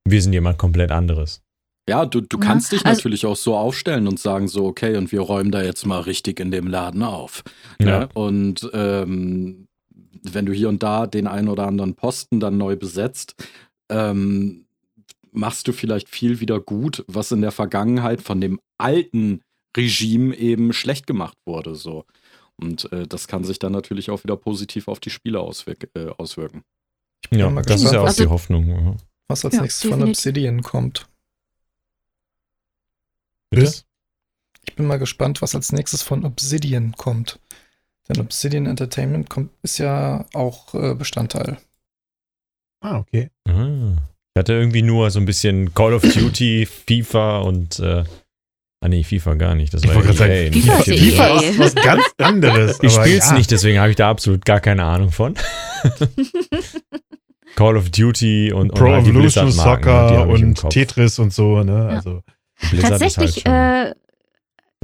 wir 0.08 0.22
sind 0.22 0.34
jemand 0.34 0.58
komplett 0.58 0.92
anderes. 0.92 1.42
Ja, 1.88 2.06
du, 2.06 2.22
du 2.22 2.38
Ja, 2.40 2.46
kannst 2.46 2.72
dich 2.72 2.86
also- 2.86 2.98
natürlich 2.98 3.26
auch 3.26 3.36
so 3.36 3.56
aufstellen 3.56 4.08
und 4.08 4.20
sagen 4.20 4.48
so, 4.48 4.66
okay, 4.66 4.98
und 4.98 5.12
wir 5.12 5.22
räumen 5.22 5.52
da 5.52 5.62
jetzt 5.62 5.86
mal 5.86 6.00
richtig 6.02 6.40
in 6.40 6.50
dem 6.52 6.68
Laden 6.68 7.04
auf. 7.04 7.44
Ja. 7.80 8.00
Ne? 8.00 8.10
Und 8.14 8.70
ähm, 8.74 9.68
wenn 10.24 10.46
du 10.48 10.54
hier 10.54 10.70
und 10.70 10.82
da 10.82 11.06
den 11.06 11.28
einen 11.28 11.48
oder 11.48 11.68
anderen 11.68 11.94
Posten 11.94 12.40
dann 12.40 12.58
neu 12.58 12.76
besetzt, 12.76 13.36
ähm, 13.90 14.66
machst 15.32 15.68
du 15.68 15.74
vielleicht 15.74 16.10
viel 16.10 16.40
wieder 16.40 16.60
gut, 16.60 17.04
was 17.08 17.32
in 17.32 17.42
der 17.42 17.52
Vergangenheit 17.52 18.22
von 18.22 18.42
dem 18.42 18.60
alten 18.80 19.42
Regime 19.76 20.36
eben 20.36 20.74
schlecht 20.74 21.08
gemacht 21.08 21.38
wurde. 21.46 21.76
So. 21.76 22.06
Und 22.58 22.92
äh, 22.94 23.08
das 23.08 23.28
kann 23.28 23.44
sich 23.44 23.60
dann 23.60 23.72
natürlich 23.72 24.10
auch 24.10 24.24
wieder 24.24 24.38
positiv 24.38 24.88
auf 24.88 25.00
die 25.00 25.10
Spieler 25.10 25.42
auswirk 25.42 25.90
äh, 25.96 26.08
auswirken. 26.18 26.64
Ja, 27.32 27.50
mal 27.50 27.64
das 27.64 27.82
ist 27.84 27.92
ja 27.92 28.02
auch 28.02 28.06
gespannt. 28.06 28.20
die 28.28 28.32
Hoffnung. 28.32 28.68
Ja. 28.70 28.96
Was 29.28 29.44
als 29.44 29.56
Ja, 29.56 29.62
nächstes 29.62 29.82
von 29.90 30.00
definitiv. 30.00 30.20
Obsidian 30.20 30.62
kommt. 30.62 31.08
Bitte? 33.50 33.74
Ich 34.68 34.76
bin 34.76 34.88
mal 34.88 34.98
gespannt, 35.00 35.42
was 35.42 35.56
als 35.56 35.72
nächstes 35.72 36.02
von 36.02 36.26
Obsidian 36.26 36.94
kommt. 36.98 37.40
Denn 38.08 38.20
Obsidian 38.22 38.66
Entertainment 38.68 39.30
kommt, 39.30 39.52
ist 39.64 39.78
ja 39.80 40.26
auch 40.34 40.74
äh, 40.76 40.94
Bestandteil. 40.96 41.58
Ah, 42.82 43.00
okay. 43.00 43.30
Ah. 43.48 43.96
Ich 44.34 44.40
hatte 44.40 44.54
irgendwie 44.54 44.82
nur 44.84 45.10
so 45.12 45.20
ein 45.20 45.26
bisschen 45.26 45.74
Call 45.74 45.94
of 45.94 46.02
Duty, 46.04 46.66
FIFA 46.68 47.40
und 47.40 47.80
äh, 47.80 48.04
ah 48.86 48.88
nee, 48.88 49.04
FIFA 49.04 49.34
gar 49.36 49.56
nicht. 49.56 49.74
Das 49.74 49.84
Ich 49.84 49.90
war 49.94 50.06
EA, 50.06 50.14
sagen, 50.14 50.50
nicht 50.50 50.66
FIFA 50.66 50.78
ist. 50.78 50.88
EA. 50.88 50.98
FIFA 50.98 51.42
ist 51.42 51.60
was 51.60 51.76
ganz 51.76 52.04
anderes. 52.18 52.80
Ich 52.82 52.96
aber 52.96 53.06
spiel's 53.06 53.30
ja. 53.30 53.38
nicht, 53.38 53.52
deswegen 53.52 53.80
habe 53.80 53.90
ich 53.90 53.96
da 53.96 54.10
absolut 54.10 54.46
gar 54.46 54.60
keine 54.60 54.84
Ahnung 54.84 55.12
von. 55.12 55.34
Call 57.56 57.78
of 57.78 57.90
Duty 57.90 58.52
und, 58.54 58.74
Pro 58.74 58.86
und 58.86 58.92
halt 58.92 59.08
Evolution 59.08 59.46
ne, 59.46 59.52
die 59.52 59.58
Soccer 59.58 60.20
hab 60.20 60.30
ich 60.30 60.42
im 60.42 60.50
und. 60.50 60.70
Tetris 60.70 61.20
und 61.20 61.34
so, 61.34 61.64
ne? 61.64 61.88
Ja. 61.90 61.96
Also, 61.96 62.22
Blizzard 62.70 62.92
tatsächlich 62.92 63.38
ist 63.38 63.46
halt 63.48 63.94
äh, 63.94 63.96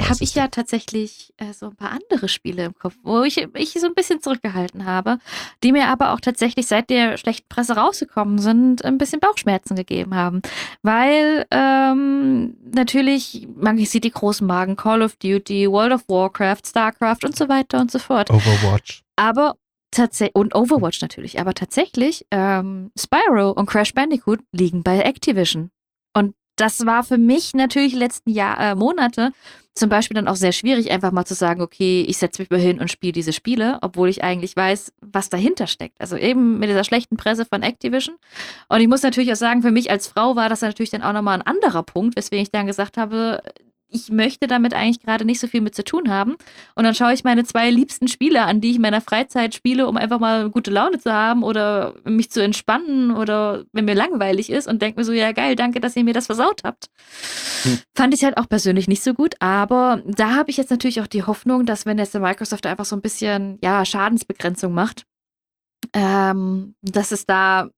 habe 0.10 0.24
ich 0.24 0.36
ja 0.36 0.48
tatsächlich 0.48 1.34
äh, 1.38 1.54
so 1.54 1.68
ein 1.68 1.76
paar 1.76 1.92
andere 1.92 2.28
Spiele 2.28 2.66
im 2.66 2.76
Kopf, 2.76 2.96
wo 3.04 3.24
ich 3.24 3.48
mich 3.54 3.74
so 3.74 3.88
ein 3.88 3.94
bisschen 3.94 4.22
zurückgehalten 4.22 4.86
habe, 4.86 5.18
die 5.64 5.72
mir 5.72 5.88
aber 5.88 6.14
auch 6.14 6.20
tatsächlich 6.20 6.68
seit 6.68 6.90
der 6.90 7.18
schlechten 7.18 7.48
Presse 7.50 7.76
rausgekommen 7.76 8.40
sind, 8.40 8.84
ein 8.86 8.98
bisschen 8.98 9.20
Bauchschmerzen 9.20 9.76
gegeben 9.76 10.16
haben. 10.16 10.42
Weil 10.82 11.46
ähm, 11.52 12.58
natürlich, 12.74 13.48
man 13.56 13.78
sieht 13.78 14.04
die 14.04 14.12
großen 14.12 14.46
Marken, 14.46 14.76
Call 14.76 15.02
of 15.02 15.16
Duty, 15.18 15.70
World 15.70 15.94
of 15.94 16.08
Warcraft, 16.08 16.62
StarCraft 16.68 17.26
und 17.26 17.36
so 17.36 17.50
weiter 17.50 17.80
und 17.80 17.92
so 17.92 18.00
fort. 18.00 18.30
Overwatch. 18.30 19.04
Aber 19.16 19.56
tatsächlich, 19.92 20.36
und 20.36 20.56
Overwatch 20.56 21.02
natürlich, 21.02 21.40
aber 21.40 21.54
tatsächlich, 21.54 22.26
ähm, 22.32 22.92
Spyro 22.98 23.52
und 23.52 23.68
Crash 23.68 23.94
Bandicoot 23.94 24.40
liegen 24.52 24.84
bei 24.84 25.00
Activision. 25.00 25.72
Und 26.14 26.36
das 26.62 26.86
war 26.86 27.04
für 27.04 27.18
mich 27.18 27.54
natürlich 27.54 27.94
letzten 27.94 28.30
Jahr, 28.30 28.60
äh, 28.60 28.76
Monate 28.76 29.32
zum 29.74 29.90
Beispiel 29.90 30.16
dann 30.16 30.28
auch 30.28 30.36
sehr 30.36 30.52
schwierig, 30.52 30.92
einfach 30.92 31.12
mal 31.12 31.26
zu 31.26 31.34
sagen, 31.34 31.62
okay, 31.62 32.06
ich 32.08 32.18
setze 32.18 32.42
mich 32.42 32.52
mal 32.52 32.60
hin 32.60 32.80
und 32.80 32.92
spiele 32.92 33.14
diese 33.14 33.32
Spiele, 33.32 33.80
obwohl 33.82 34.10
ich 34.10 34.24
eigentlich 34.24 34.56
weiß, 34.56 34.92
was 35.00 35.30
dahinter 35.30 35.66
steckt. 35.66 36.00
Also 36.02 36.18
eben 36.18 36.60
mit 36.60 36.70
dieser 36.70 36.84
schlechten 36.84 37.16
Presse 37.16 37.46
von 37.46 37.64
Activision. 37.64 38.18
Und 38.68 38.82
ich 38.82 38.88
muss 38.90 39.02
natürlich 39.02 39.32
auch 39.32 39.38
sagen, 39.38 39.62
für 39.62 39.72
mich 39.72 39.90
als 39.90 40.08
Frau 40.08 40.36
war 40.36 40.50
das 40.50 40.62
natürlich 40.62 40.90
dann 40.90 41.04
auch 41.04 41.14
nochmal 41.14 41.40
ein 41.40 41.48
anderer 41.48 41.84
Punkt, 41.84 42.18
weswegen 42.18 42.44
ich 42.44 42.52
dann 42.52 42.68
gesagt 42.68 42.98
habe, 42.98 43.42
ich 43.92 44.10
möchte 44.10 44.48
damit 44.48 44.74
eigentlich 44.74 45.02
gerade 45.02 45.26
nicht 45.26 45.40
so 45.40 45.48
viel 45.48 45.62
mit 45.62 45.76
zu 45.76 45.84
tun 45.84 46.10
haben. 46.10 46.36
Und 46.76 46.84
dann 46.84 46.96
schaue 46.96 47.14
ich 47.14 47.24
meine 47.24 47.44
zwei 47.44 47.70
liebsten 47.70 48.08
Spiele 48.08 48.44
an, 48.44 48.62
die 48.62 48.72
ich 48.72 48.78
in 48.78 48.82
meiner 48.82 49.02
Freizeit 49.02 49.54
spiele, 49.54 49.88
um 49.88 49.98
einfach 49.98 50.20
mal 50.20 50.50
gute 50.50 50.72
Laune 50.72 51.00
zu 51.00 51.12
haben 51.12 51.44
oder 51.44 51.96
mich 52.04 52.32
zu 52.32 52.42
entspannen 52.42 53.12
oder 53.12 53.66
wenn 53.74 53.86
mir 53.86 53.96
langweilig 53.96 54.50
ist 54.50 54.68
und 54.68 54.82
denke 54.82 55.00
mir 55.00 55.04
so, 55.04 55.12
ja 55.12 55.32
geil, 55.34 55.56
danke, 55.56 55.80
dass 55.80 55.96
ihr 55.96 56.04
mir 56.04 56.14
das 56.14 56.28
versaut 56.28 56.62
habt. 56.64 56.90
Hm. 57.64 57.80
Fand 57.96 58.14
ich 58.14 58.24
halt 58.24 58.38
auch 58.38 58.48
persönlich 58.48 58.88
nicht 58.88 59.04
so 59.04 59.14
gut, 59.14 59.36
aber 59.40 60.02
da 60.06 60.36
habe 60.36 60.50
ich 60.50 60.58
jetzt 60.58 60.72
natürlich 60.72 61.02
auch 61.02 61.08
die 61.08 61.24
Hoffnung, 61.24 61.66
dass 61.66 61.86
wenn 61.86 61.98
jetzt 61.98 62.14
der 62.14 62.22
Microsoft 62.22 62.66
einfach 62.66 62.86
so 62.86 62.96
ein 62.96 63.02
bisschen, 63.02 63.60
ja, 63.62 63.86
Schadensbegrenzung 63.86 64.74
macht, 64.74 65.06
ähm, 65.94 66.76
dass 66.82 67.12
es 67.12 67.26
da 67.26 67.70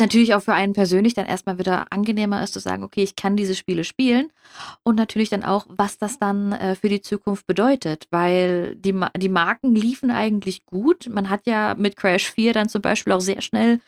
natürlich 0.00 0.34
auch 0.34 0.42
für 0.42 0.54
einen 0.54 0.72
persönlich 0.72 1.14
dann 1.14 1.26
erstmal 1.26 1.58
wieder 1.58 1.86
angenehmer 1.92 2.42
ist 2.42 2.54
zu 2.54 2.60
sagen, 2.60 2.84
okay, 2.84 3.02
ich 3.02 3.16
kann 3.16 3.36
diese 3.36 3.54
Spiele 3.54 3.84
spielen 3.84 4.30
und 4.82 4.96
natürlich 4.96 5.28
dann 5.30 5.44
auch, 5.44 5.66
was 5.68 5.98
das 5.98 6.18
dann 6.18 6.52
äh, 6.52 6.74
für 6.74 6.88
die 6.88 7.00
Zukunft 7.02 7.46
bedeutet, 7.46 8.06
weil 8.10 8.76
die, 8.76 8.92
Ma- 8.92 9.10
die 9.16 9.28
Marken 9.28 9.74
liefen 9.74 10.10
eigentlich 10.10 10.64
gut. 10.66 11.08
Man 11.10 11.30
hat 11.30 11.46
ja 11.46 11.74
mit 11.76 11.96
Crash 11.96 12.30
4 12.30 12.52
dann 12.52 12.68
zum 12.68 12.82
Beispiel 12.82 13.12
auch 13.12 13.20
sehr 13.20 13.40
schnell 13.42 13.80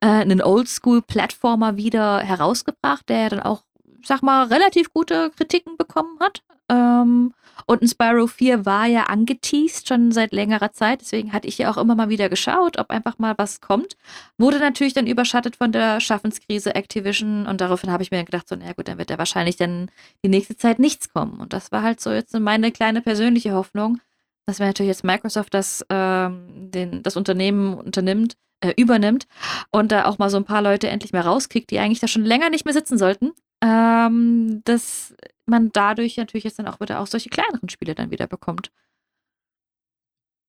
äh, 0.00 0.06
einen 0.06 0.42
Oldschool-Plattformer 0.42 1.76
wieder 1.76 2.20
herausgebracht, 2.20 3.08
der 3.08 3.30
dann 3.30 3.40
auch, 3.40 3.62
sag 4.04 4.22
mal, 4.22 4.46
relativ 4.46 4.92
gute 4.92 5.30
Kritiken 5.30 5.76
bekommen 5.76 6.18
hat. 6.20 6.42
Ähm, 6.68 7.32
und 7.66 7.82
ein 7.82 7.88
Spyro 7.88 8.26
4 8.26 8.66
war 8.66 8.86
ja 8.86 9.04
angeteased 9.04 9.88
schon 9.88 10.12
seit 10.12 10.32
längerer 10.32 10.72
Zeit, 10.72 11.00
deswegen 11.00 11.32
hatte 11.32 11.48
ich 11.48 11.58
ja 11.58 11.70
auch 11.70 11.76
immer 11.76 11.94
mal 11.94 12.08
wieder 12.08 12.28
geschaut, 12.28 12.78
ob 12.78 12.90
einfach 12.90 13.18
mal 13.18 13.34
was 13.38 13.60
kommt. 13.60 13.96
Wurde 14.38 14.58
natürlich 14.58 14.94
dann 14.94 15.06
überschattet 15.06 15.56
von 15.56 15.72
der 15.72 16.00
Schaffenskrise 16.00 16.74
Activision 16.74 17.46
und 17.46 17.60
daraufhin 17.60 17.90
habe 17.90 18.02
ich 18.02 18.10
mir 18.10 18.22
gedacht, 18.24 18.48
so, 18.48 18.56
na 18.56 18.72
gut, 18.72 18.88
dann 18.88 18.98
wird 18.98 19.10
da 19.10 19.18
wahrscheinlich 19.18 19.56
dann 19.56 19.90
die 20.24 20.28
nächste 20.28 20.56
Zeit 20.56 20.78
nichts 20.78 21.12
kommen. 21.12 21.40
Und 21.40 21.52
das 21.52 21.72
war 21.72 21.82
halt 21.82 22.00
so 22.00 22.12
jetzt 22.12 22.38
meine 22.38 22.70
kleine 22.72 23.00
persönliche 23.00 23.52
Hoffnung, 23.52 24.00
dass 24.46 24.60
wenn 24.60 24.68
natürlich 24.68 24.90
jetzt 24.90 25.04
Microsoft 25.04 25.54
das, 25.54 25.84
ähm, 25.88 26.70
den, 26.70 27.02
das 27.02 27.16
Unternehmen 27.16 27.74
unternimmt, 27.74 28.36
äh, 28.60 28.74
übernimmt 28.76 29.26
und 29.70 29.92
da 29.92 30.06
auch 30.06 30.18
mal 30.18 30.30
so 30.30 30.36
ein 30.36 30.44
paar 30.44 30.62
Leute 30.62 30.88
endlich 30.88 31.12
mal 31.12 31.20
rauskickt, 31.20 31.70
die 31.70 31.78
eigentlich 31.78 32.00
da 32.00 32.08
schon 32.08 32.24
länger 32.24 32.50
nicht 32.50 32.64
mehr 32.64 32.74
sitzen 32.74 32.96
sollten, 32.96 33.32
ähm, 33.62 34.62
dass 34.64 35.14
man 35.46 35.70
dadurch 35.72 36.16
natürlich 36.16 36.44
jetzt 36.44 36.58
dann 36.58 36.68
auch 36.68 36.80
wieder 36.80 37.00
auch 37.00 37.06
solche 37.06 37.30
kleineren 37.30 37.68
Spiele 37.68 37.94
dann 37.94 38.10
wieder 38.10 38.26
bekommt. 38.26 38.72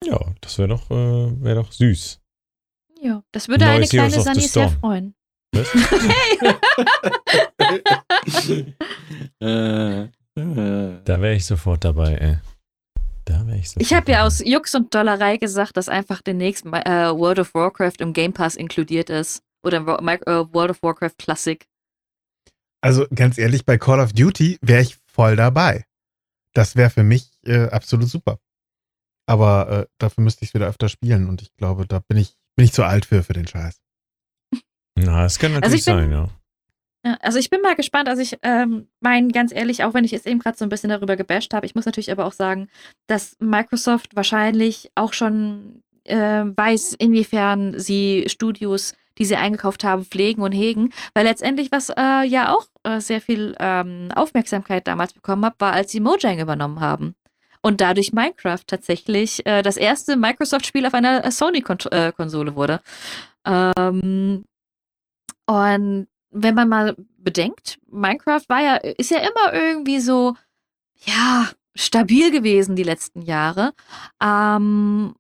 Ja, 0.03 0.19
das 0.41 0.57
wäre 0.57 0.69
doch, 0.69 0.89
äh, 0.91 1.43
wär 1.43 1.55
doch 1.55 1.71
süß. 1.71 2.19
Ja, 3.01 3.23
das 3.31 3.47
würde 3.47 3.65
Neues 3.65 3.93
eine 3.93 4.03
Heroes 4.03 4.13
kleine 4.13 4.35
the 4.35 4.41
Sunny 4.41 4.47
sehr 4.47 4.69
freuen. 4.69 5.15
Was? 5.53 5.73
äh, 9.41 10.03
äh. 10.03 10.09
Da 11.03 11.21
wäre 11.21 11.35
ich 11.35 11.45
sofort 11.45 11.83
dabei, 11.83 12.15
ey. 12.15 12.37
Da 13.25 13.45
wäre 13.45 13.57
ich 13.57 13.69
sofort 13.69 13.81
Ich 13.81 13.93
habe 13.93 14.11
ja 14.11 14.25
aus 14.25 14.41
Jux 14.45 14.73
und 14.75 14.93
Dollerei 14.93 15.37
gesagt, 15.37 15.77
dass 15.77 15.89
einfach 15.89 16.21
demnächst 16.21 16.65
äh, 16.65 16.69
World 16.69 17.39
of 17.39 17.53
Warcraft 17.53 17.95
im 17.99 18.13
Game 18.13 18.33
Pass 18.33 18.55
inkludiert 18.55 19.09
ist. 19.09 19.41
Oder 19.63 19.79
äh, 19.79 20.53
World 20.53 20.71
of 20.71 20.83
Warcraft 20.83 21.17
Classic. 21.17 21.65
Also 22.81 23.05
ganz 23.13 23.37
ehrlich, 23.37 23.65
bei 23.65 23.77
Call 23.77 23.99
of 23.99 24.13
Duty 24.13 24.59
wäre 24.61 24.81
ich 24.81 24.97
voll 25.07 25.35
dabei. 25.35 25.85
Das 26.53 26.75
wäre 26.75 26.89
für 26.89 27.03
mich 27.03 27.31
äh, 27.45 27.69
absolut 27.69 28.07
super. 28.07 28.39
Aber 29.25 29.69
äh, 29.69 29.85
dafür 29.97 30.23
müsste 30.23 30.43
ich 30.43 30.49
es 30.51 30.53
wieder 30.53 30.67
öfter 30.67 30.87
spielen 30.89 31.27
und 31.27 31.41
ich 31.41 31.53
glaube, 31.57 31.85
da 31.85 31.99
bin 31.99 32.17
ich, 32.17 32.35
bin 32.55 32.65
ich 32.65 32.73
zu 32.73 32.83
alt 32.83 33.05
für, 33.05 33.23
für 33.23 33.33
den 33.33 33.47
Scheiß. 33.47 33.79
Na, 34.95 35.23
das 35.23 35.37
kann 35.37 35.53
natürlich 35.53 35.79
ich 35.79 35.85
bin- 35.85 35.93
sein, 35.95 36.11
ja. 36.11 36.29
Ja, 37.05 37.13
also 37.21 37.37
ich 37.37 37.49
bin 37.49 37.61
mal 37.61 37.75
gespannt. 37.75 38.09
Also 38.09 38.21
ich 38.21 38.37
ähm, 38.41 38.87
meine 38.99 39.27
ganz 39.31 39.53
ehrlich, 39.53 39.83
auch 39.83 39.93
wenn 39.93 40.03
ich 40.03 40.11
jetzt 40.11 40.25
eben 40.25 40.39
gerade 40.39 40.57
so 40.57 40.65
ein 40.65 40.69
bisschen 40.69 40.89
darüber 40.89 41.15
gebasht 41.15 41.53
habe, 41.53 41.65
ich 41.65 41.75
muss 41.75 41.85
natürlich 41.85 42.11
aber 42.11 42.25
auch 42.25 42.33
sagen, 42.33 42.69
dass 43.05 43.37
Microsoft 43.39 44.15
wahrscheinlich 44.15 44.91
auch 44.95 45.13
schon 45.13 45.83
äh, 46.05 46.15
weiß, 46.45 46.95
inwiefern 46.97 47.79
sie 47.79 48.25
Studios, 48.27 48.93
die 49.17 49.25
sie 49.25 49.36
eingekauft 49.36 49.84
haben, 49.84 50.06
pflegen 50.06 50.41
und 50.41 50.51
hegen. 50.51 50.91
Weil 51.13 51.25
letztendlich, 51.25 51.71
was 51.71 51.89
äh, 51.89 52.23
ja 52.25 52.53
auch 52.53 52.67
äh, 52.84 52.99
sehr 52.99 53.21
viel 53.21 53.56
ähm, 53.60 54.10
Aufmerksamkeit 54.15 54.88
damals 54.88 55.13
bekommen 55.13 55.45
hat, 55.45 55.56
war, 55.60 55.73
als 55.73 55.91
sie 55.91 55.99
Mojang 55.99 56.39
übernommen 56.39 56.80
haben. 56.80 57.15
Und 57.62 57.82
dadurch 57.82 58.13
Minecraft 58.13 58.63
tatsächlich 58.65 59.45
äh, 59.45 59.62
das 59.62 59.77
erste 59.77 60.15
Microsoft-Spiel 60.15 60.86
auf 60.86 60.93
einer 60.93 61.25
äh, 61.25 61.32
Sony-Konsole 61.32 62.56
wurde. 62.56 62.82
Ähm, 63.45 64.45
und 65.45 66.08
wenn 66.30 66.56
man 66.56 66.69
mal 66.69 66.95
bedenkt, 67.17 67.80
Minecraft 67.89 68.43
war 68.47 68.62
ja, 68.62 68.75
ist 68.75 69.12
ja 69.12 69.19
immer 69.19 69.53
irgendwie 69.53 69.99
so, 69.99 70.36
ja, 71.06 71.49
stabil 71.75 72.32
gewesen 72.32 72.75
die 72.75 72.84
letzten 72.84 73.21
Jahre. 73.21 73.73
Ähm, 74.21 75.15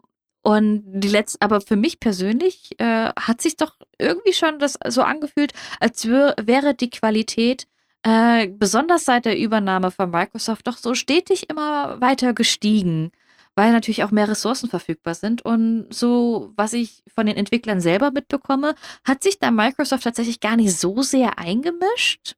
und 0.47 0.81
die 0.85 1.09
letzten, 1.09 1.43
aber 1.43 1.59
für 1.59 1.75
mich 1.75 1.99
persönlich 1.99 2.71
äh, 2.79 3.11
hat 3.19 3.41
sich 3.41 3.57
doch 3.57 3.75
irgendwie 3.99 4.31
schon 4.31 4.59
das 4.59 4.79
so 4.87 5.01
angefühlt, 5.01 5.51
als 5.81 6.07
wär, 6.07 6.35
wäre 6.41 6.73
die 6.73 6.89
Qualität 6.89 7.67
äh, 8.03 8.47
besonders 8.47 9.03
seit 9.03 9.25
der 9.25 9.37
Übernahme 9.37 9.91
von 9.91 10.09
Microsoft 10.09 10.65
doch 10.65 10.77
so 10.77 10.93
stetig 10.95 11.49
immer 11.49 11.99
weiter 11.99 12.33
gestiegen, 12.33 13.11
weil 13.55 13.73
natürlich 13.73 14.05
auch 14.05 14.11
mehr 14.11 14.29
Ressourcen 14.29 14.69
verfügbar 14.69 15.15
sind. 15.15 15.41
Und 15.43 15.87
so, 15.93 16.53
was 16.55 16.71
ich 16.71 17.03
von 17.13 17.25
den 17.25 17.35
Entwicklern 17.35 17.81
selber 17.81 18.11
mitbekomme, 18.11 18.75
hat 19.03 19.23
sich 19.23 19.39
da 19.39 19.51
Microsoft 19.51 20.05
tatsächlich 20.05 20.39
gar 20.39 20.55
nicht 20.55 20.79
so 20.79 21.01
sehr 21.01 21.39
eingemischt. 21.39 22.35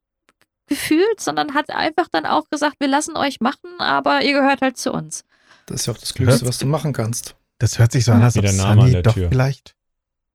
gefühlt, 0.66 1.20
sondern 1.20 1.54
hat 1.54 1.70
einfach 1.70 2.08
dann 2.12 2.26
auch 2.26 2.50
gesagt, 2.50 2.78
wir 2.80 2.88
lassen 2.88 3.16
euch 3.16 3.40
machen, 3.40 3.70
aber 3.80 4.24
ihr 4.24 4.34
gehört 4.34 4.62
halt 4.62 4.78
zu 4.78 4.92
uns. 4.94 5.26
Das 5.68 5.82
ist 5.82 5.86
ja 5.86 5.94
auch 5.94 5.98
das 6.00 6.16
Klügste, 6.16 6.48
was 6.48 6.58
du 6.58 6.66
machen 6.66 6.92
kannst. 6.92 7.36
Das 7.60 7.78
hört 7.78 7.91
sich 7.91 8.05
so 8.05 8.14
an, 8.14 8.24
als 8.24 8.38
ob 8.38 8.47
Sunny 8.47 9.01
doch 9.01 9.14
Tür. 9.14 9.30
vielleicht 9.30 9.76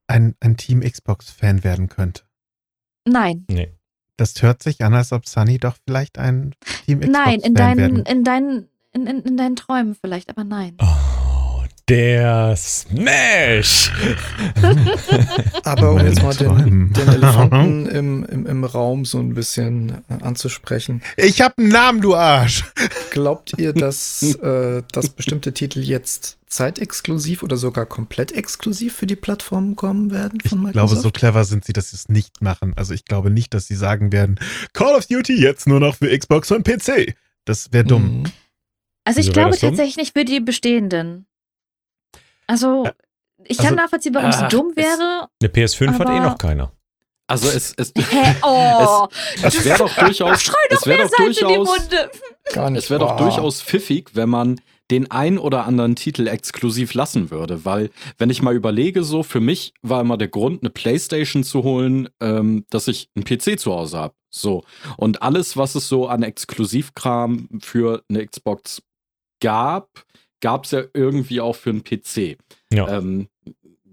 ein, 0.06 0.36
ein 0.40 0.56
Team 0.56 0.80
Xbox-Fan 0.80 1.64
werden 1.64 1.88
könnte. 1.88 2.22
Nein. 3.06 3.46
Nee. 3.50 3.72
Das 4.16 4.40
hört 4.42 4.62
sich 4.62 4.84
an, 4.84 4.94
als 4.94 5.12
ob 5.12 5.26
Sunny 5.26 5.58
doch 5.58 5.76
vielleicht 5.84 6.18
ein 6.18 6.54
Team 6.86 7.00
Xbox 7.00 7.18
Nein, 7.18 7.40
in 7.40 7.54
deinen, 7.54 7.78
werden. 7.78 8.06
in 8.06 8.24
deinen, 8.24 8.68
in, 8.92 9.06
in, 9.06 9.22
in 9.22 9.36
deinen 9.36 9.56
Träumen 9.56 9.96
vielleicht, 9.96 10.28
aber 10.30 10.44
nein. 10.44 10.76
Oh, 10.80 10.96
der 11.88 12.56
Smash! 12.56 13.92
aber 15.64 15.92
um 15.92 16.06
jetzt 16.06 16.22
mal 16.22 16.34
den, 16.34 16.92
den 16.92 17.08
Elefanten 17.08 17.86
im, 17.86 18.24
im, 18.24 18.46
im 18.46 18.64
Raum 18.64 19.04
so 19.04 19.18
ein 19.18 19.34
bisschen 19.34 20.02
äh, 20.08 20.22
anzusprechen. 20.22 21.02
Ich 21.16 21.40
hab 21.40 21.58
einen 21.58 21.68
Namen, 21.68 22.00
du 22.00 22.14
Arsch! 22.14 22.64
Glaubt 23.10 23.52
ihr, 23.58 23.72
dass, 23.72 24.22
äh, 24.42 24.82
dass 24.92 25.10
bestimmte 25.10 25.52
Titel 25.52 25.80
jetzt 25.80 26.38
zeitexklusiv 26.46 27.42
oder 27.42 27.56
sogar 27.56 27.84
komplett 27.84 28.32
exklusiv 28.32 28.94
für 28.94 29.06
die 29.06 29.16
Plattformen 29.16 29.76
kommen 29.76 30.10
werden 30.10 30.40
von 30.40 30.62
Microsoft? 30.62 30.68
Ich 30.68 30.72
glaube, 30.72 30.96
so 30.96 31.10
clever 31.10 31.44
sind 31.44 31.64
sie, 31.64 31.72
dass 31.72 31.90
sie 31.90 31.96
es 31.96 32.08
nicht 32.08 32.40
machen. 32.40 32.72
Also 32.76 32.94
ich 32.94 33.04
glaube 33.04 33.30
nicht, 33.30 33.52
dass 33.52 33.66
sie 33.66 33.76
sagen 33.76 34.12
werden, 34.12 34.38
Call 34.72 34.94
of 34.94 35.06
Duty 35.06 35.38
jetzt 35.38 35.66
nur 35.66 35.80
noch 35.80 35.96
für 35.96 36.16
Xbox 36.16 36.50
und 36.50 36.64
PC. 36.64 37.14
Das 37.44 37.72
wäre 37.72 37.84
dumm. 37.84 38.20
Mhm. 38.20 38.24
Also 39.04 39.20
ich 39.20 39.32
glaube 39.32 39.58
tatsächlich 39.58 39.98
nicht 39.98 40.16
für 40.16 40.24
die 40.24 40.40
bestehenden. 40.40 41.26
Also 42.46 42.88
ich 43.44 43.56
kann 43.58 43.66
also, 43.66 43.76
nachvollziehen, 43.76 44.14
warum 44.14 44.30
es 44.30 44.38
ah, 44.38 44.48
dumm 44.48 44.72
wäre. 44.74 45.28
Eine 45.40 45.50
PS5 45.50 45.98
hat 45.98 46.08
eh 46.08 46.20
noch 46.20 46.38
keiner. 46.38 46.72
Also 47.26 47.48
es, 47.48 47.74
es, 47.76 47.92
Hä? 48.10 48.36
Oh, 48.42 49.08
es, 49.36 49.54
es 49.54 49.64
wäre 49.64 49.78
doch 49.78 49.94
durchaus, 49.94 50.42
Schrei 50.42 50.54
doch 50.70 50.76
es 50.78 50.86
wäre 50.86 51.02
doch 51.02 51.16
durchaus, 51.16 51.88
Gar 52.52 52.70
nicht 52.70 52.84
es 52.84 52.90
wäre 52.90 53.00
doch 53.00 53.16
durchaus 53.16 53.62
pfiffig, 53.62 54.10
wenn 54.14 54.28
man 54.28 54.60
den 54.90 55.10
ein 55.10 55.38
oder 55.38 55.64
anderen 55.64 55.96
Titel 55.96 56.26
exklusiv 56.26 56.92
lassen 56.92 57.30
würde. 57.30 57.64
Weil, 57.64 57.90
wenn 58.18 58.28
ich 58.28 58.42
mal 58.42 58.54
überlege, 58.54 59.02
so, 59.02 59.22
für 59.22 59.40
mich 59.40 59.72
war 59.80 60.02
immer 60.02 60.18
der 60.18 60.28
Grund, 60.28 60.62
eine 60.62 60.70
Playstation 60.70 61.42
zu 61.42 61.62
holen, 61.62 62.08
ähm, 62.20 62.66
dass 62.68 62.88
ich 62.88 63.08
einen 63.16 63.24
PC 63.24 63.58
zu 63.58 63.72
Hause 63.72 63.98
habe. 63.98 64.14
So. 64.28 64.64
Und 64.98 65.22
alles, 65.22 65.56
was 65.56 65.74
es 65.74 65.88
so 65.88 66.06
an 66.06 66.22
Exklusivkram 66.22 67.48
für 67.62 68.02
eine 68.10 68.26
Xbox 68.26 68.82
gab, 69.40 69.88
gab 70.40 70.64
es 70.64 70.72
ja 70.72 70.82
irgendwie 70.92 71.40
auch 71.40 71.56
für 71.56 71.70
einen 71.70 71.84
PC. 71.84 72.36
Ja. 72.72 72.98
Ähm, 72.98 73.28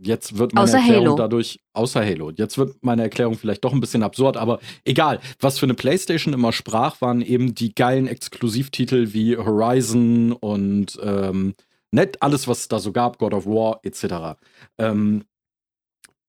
jetzt 0.04 0.38
wird 0.38 0.54
meine 0.54 0.64
außer 0.64 0.80
Erklärung 0.80 1.06
Halo. 1.06 1.16
dadurch, 1.16 1.60
außer 1.74 2.04
Halo, 2.04 2.32
jetzt 2.32 2.58
wird 2.58 2.84
meine 2.84 3.04
Erklärung 3.04 3.38
vielleicht 3.38 3.64
doch 3.64 3.74
ein 3.74 3.80
bisschen 3.80 4.04
absurd, 4.04 4.38
aber 4.38 4.60
egal. 4.84 5.20
Was 5.40 5.60
für 5.60 5.66
eine 5.66 5.74
Playstation 5.74 6.34
immer 6.34 6.52
sprach, 6.52 7.02
waren 7.02 7.22
eben 7.22 7.56
die 7.56 7.74
geilen 7.74 8.08
Exklusivtitel 8.08 9.14
wie 9.14 9.38
Horizon 9.38 10.32
und 10.32 11.00
ähm, 11.04 11.54
net 11.92 12.22
alles, 12.22 12.48
was 12.48 12.62
es 12.62 12.68
da 12.68 12.80
so 12.80 12.92
gab, 12.92 13.18
God 13.18 13.34
of 13.34 13.46
War 13.46 13.80
etc. 13.84 14.40
Ähm, 14.78 15.24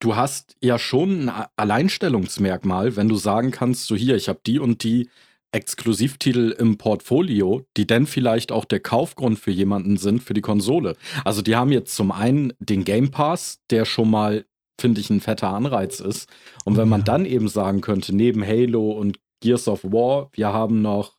du 0.01 0.17
hast 0.17 0.57
ja 0.61 0.79
schon 0.79 1.29
ein 1.29 1.47
Alleinstellungsmerkmal, 1.57 2.97
wenn 2.97 3.09
du 3.09 3.17
sagen 3.17 3.51
kannst, 3.51 3.87
so 3.87 3.97
hier, 3.97 4.17
ich 4.17 4.29
habe 4.29 4.41
die 4.45 4.59
und 4.59 4.83
die 4.85 5.09
Exklusivtitel 5.53 6.55
im 6.59 6.79
Portfolio, 6.79 7.65
die 7.77 7.87
dann 7.87 8.07
vielleicht 8.07 8.51
auch 8.53 8.65
der 8.65 8.81
Kaufgrund 8.81 9.39
für 9.39 9.51
jemanden 9.51 9.97
sind 9.99 10.23
für 10.23 10.35
die 10.35 10.41
Konsole. 10.41 10.97
Also 11.25 11.43
die 11.43 11.57
haben 11.57 11.73
jetzt 11.73 11.95
zum 11.95 12.11
einen 12.11 12.53
den 12.59 12.85
Game 12.85 13.11
Pass, 13.11 13.61
der 13.71 13.85
schon 13.85 14.11
mal, 14.11 14.47
finde 14.81 15.01
ich, 15.01 15.11
ein 15.11 15.21
fetter 15.21 15.49
Anreiz 15.49 16.01
ist. 16.01 16.29
Und 16.65 16.77
wenn 16.77 16.89
man 16.89 17.05
dann 17.05 17.27
eben 17.27 17.49
sagen 17.49 17.83
könnte, 17.83 18.15
neben 18.15 18.47
Halo 18.47 18.93
und 18.93 19.19
Gears 19.41 19.69
of 19.69 19.85
War, 19.85 20.31
wir 20.33 20.53
haben 20.53 20.83
noch 20.83 21.17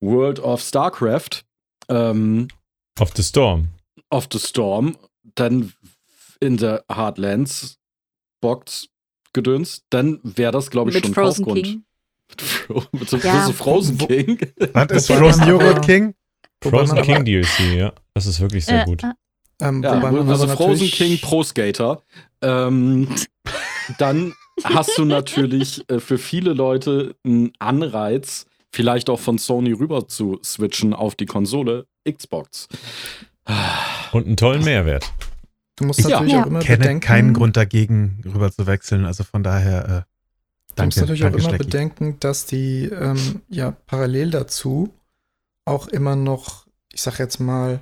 World 0.00 0.40
of 0.40 0.60
StarCraft. 0.60 1.44
Ähm, 1.88 2.48
of 2.98 3.12
the 3.16 3.22
Storm. 3.22 3.68
Of 4.10 4.28
the 4.32 4.38
Storm. 4.38 4.96
Dann 5.34 5.72
in 6.40 6.56
der 6.56 6.84
Heartlands 6.90 7.78
Box 8.40 8.88
gedönst, 9.32 9.84
dann 9.90 10.18
wäre 10.22 10.52
das, 10.52 10.70
glaube 10.70 10.90
ich, 10.90 10.96
Mit 10.96 11.04
schon 11.04 11.14
Frozen 11.14 11.44
Kaufgrund. 11.44 11.66
King. 11.66 11.84
Mit 12.92 13.08
so 13.08 13.16
ja. 13.18 13.50
Frozen 13.52 13.98
King. 13.98 14.38
Was 14.72 14.90
ist 14.90 15.12
Frozen 15.12 15.48
Joghurt 15.48 15.84
King? 15.84 16.14
Frozen 16.62 17.02
King 17.02 17.24
DLC, 17.24 17.76
ja. 17.76 17.92
Das 18.14 18.26
ist 18.26 18.40
wirklich 18.40 18.64
sehr 18.64 18.84
gut. 18.84 19.02
Ähm, 19.60 19.82
ja, 19.82 19.92
also 19.92 20.48
Frozen 20.48 20.88
King 20.88 21.18
Pro 21.20 21.42
Skater. 21.42 22.02
Ähm, 22.42 23.08
dann 23.98 24.34
hast 24.64 24.96
du 24.96 25.04
natürlich 25.04 25.88
äh, 25.90 26.00
für 26.00 26.18
viele 26.18 26.52
Leute 26.52 27.14
einen 27.24 27.52
Anreiz, 27.58 28.46
vielleicht 28.72 29.10
auch 29.10 29.20
von 29.20 29.38
Sony 29.38 29.72
rüber 29.72 30.08
zu 30.08 30.38
switchen 30.44 30.94
auf 30.94 31.14
die 31.14 31.26
Konsole 31.26 31.86
Xbox. 32.10 32.68
Und 34.12 34.26
einen 34.26 34.36
tollen 34.36 34.64
Mehrwert. 34.64 35.12
Du 35.76 35.84
musst 35.86 36.06
natürlich 36.06 36.32
ja. 36.32 36.42
auch 36.42 36.46
immer 36.46 36.60
Ich 36.60 36.66
kenne 36.66 36.78
bedenken, 36.78 37.00
keinen 37.00 37.34
Grund 37.34 37.56
dagegen, 37.56 38.22
rüber 38.24 38.52
zu 38.52 38.66
wechseln. 38.66 39.04
Also 39.04 39.24
von 39.24 39.42
daher. 39.42 40.06
Du 40.80 40.86
musst 40.86 40.98
natürlich 40.98 41.20
danke, 41.20 41.36
auch 41.36 41.40
immer 41.40 41.48
Schlecki. 41.50 41.64
bedenken, 41.64 42.20
dass 42.20 42.46
die 42.46 42.84
ähm, 42.84 43.42
ja 43.48 43.70
parallel 43.70 44.30
dazu 44.30 44.92
auch 45.64 45.88
immer 45.88 46.16
noch, 46.16 46.66
ich 46.92 47.02
sag 47.02 47.18
jetzt 47.18 47.38
mal, 47.40 47.80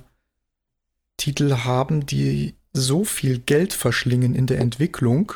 Titel 1.17 1.57
haben, 1.63 2.05
die 2.05 2.55
so 2.71 3.03
viel 3.03 3.39
Geld 3.39 3.73
verschlingen 3.73 4.35
in 4.35 4.47
der 4.47 4.59
Entwicklung, 4.59 5.33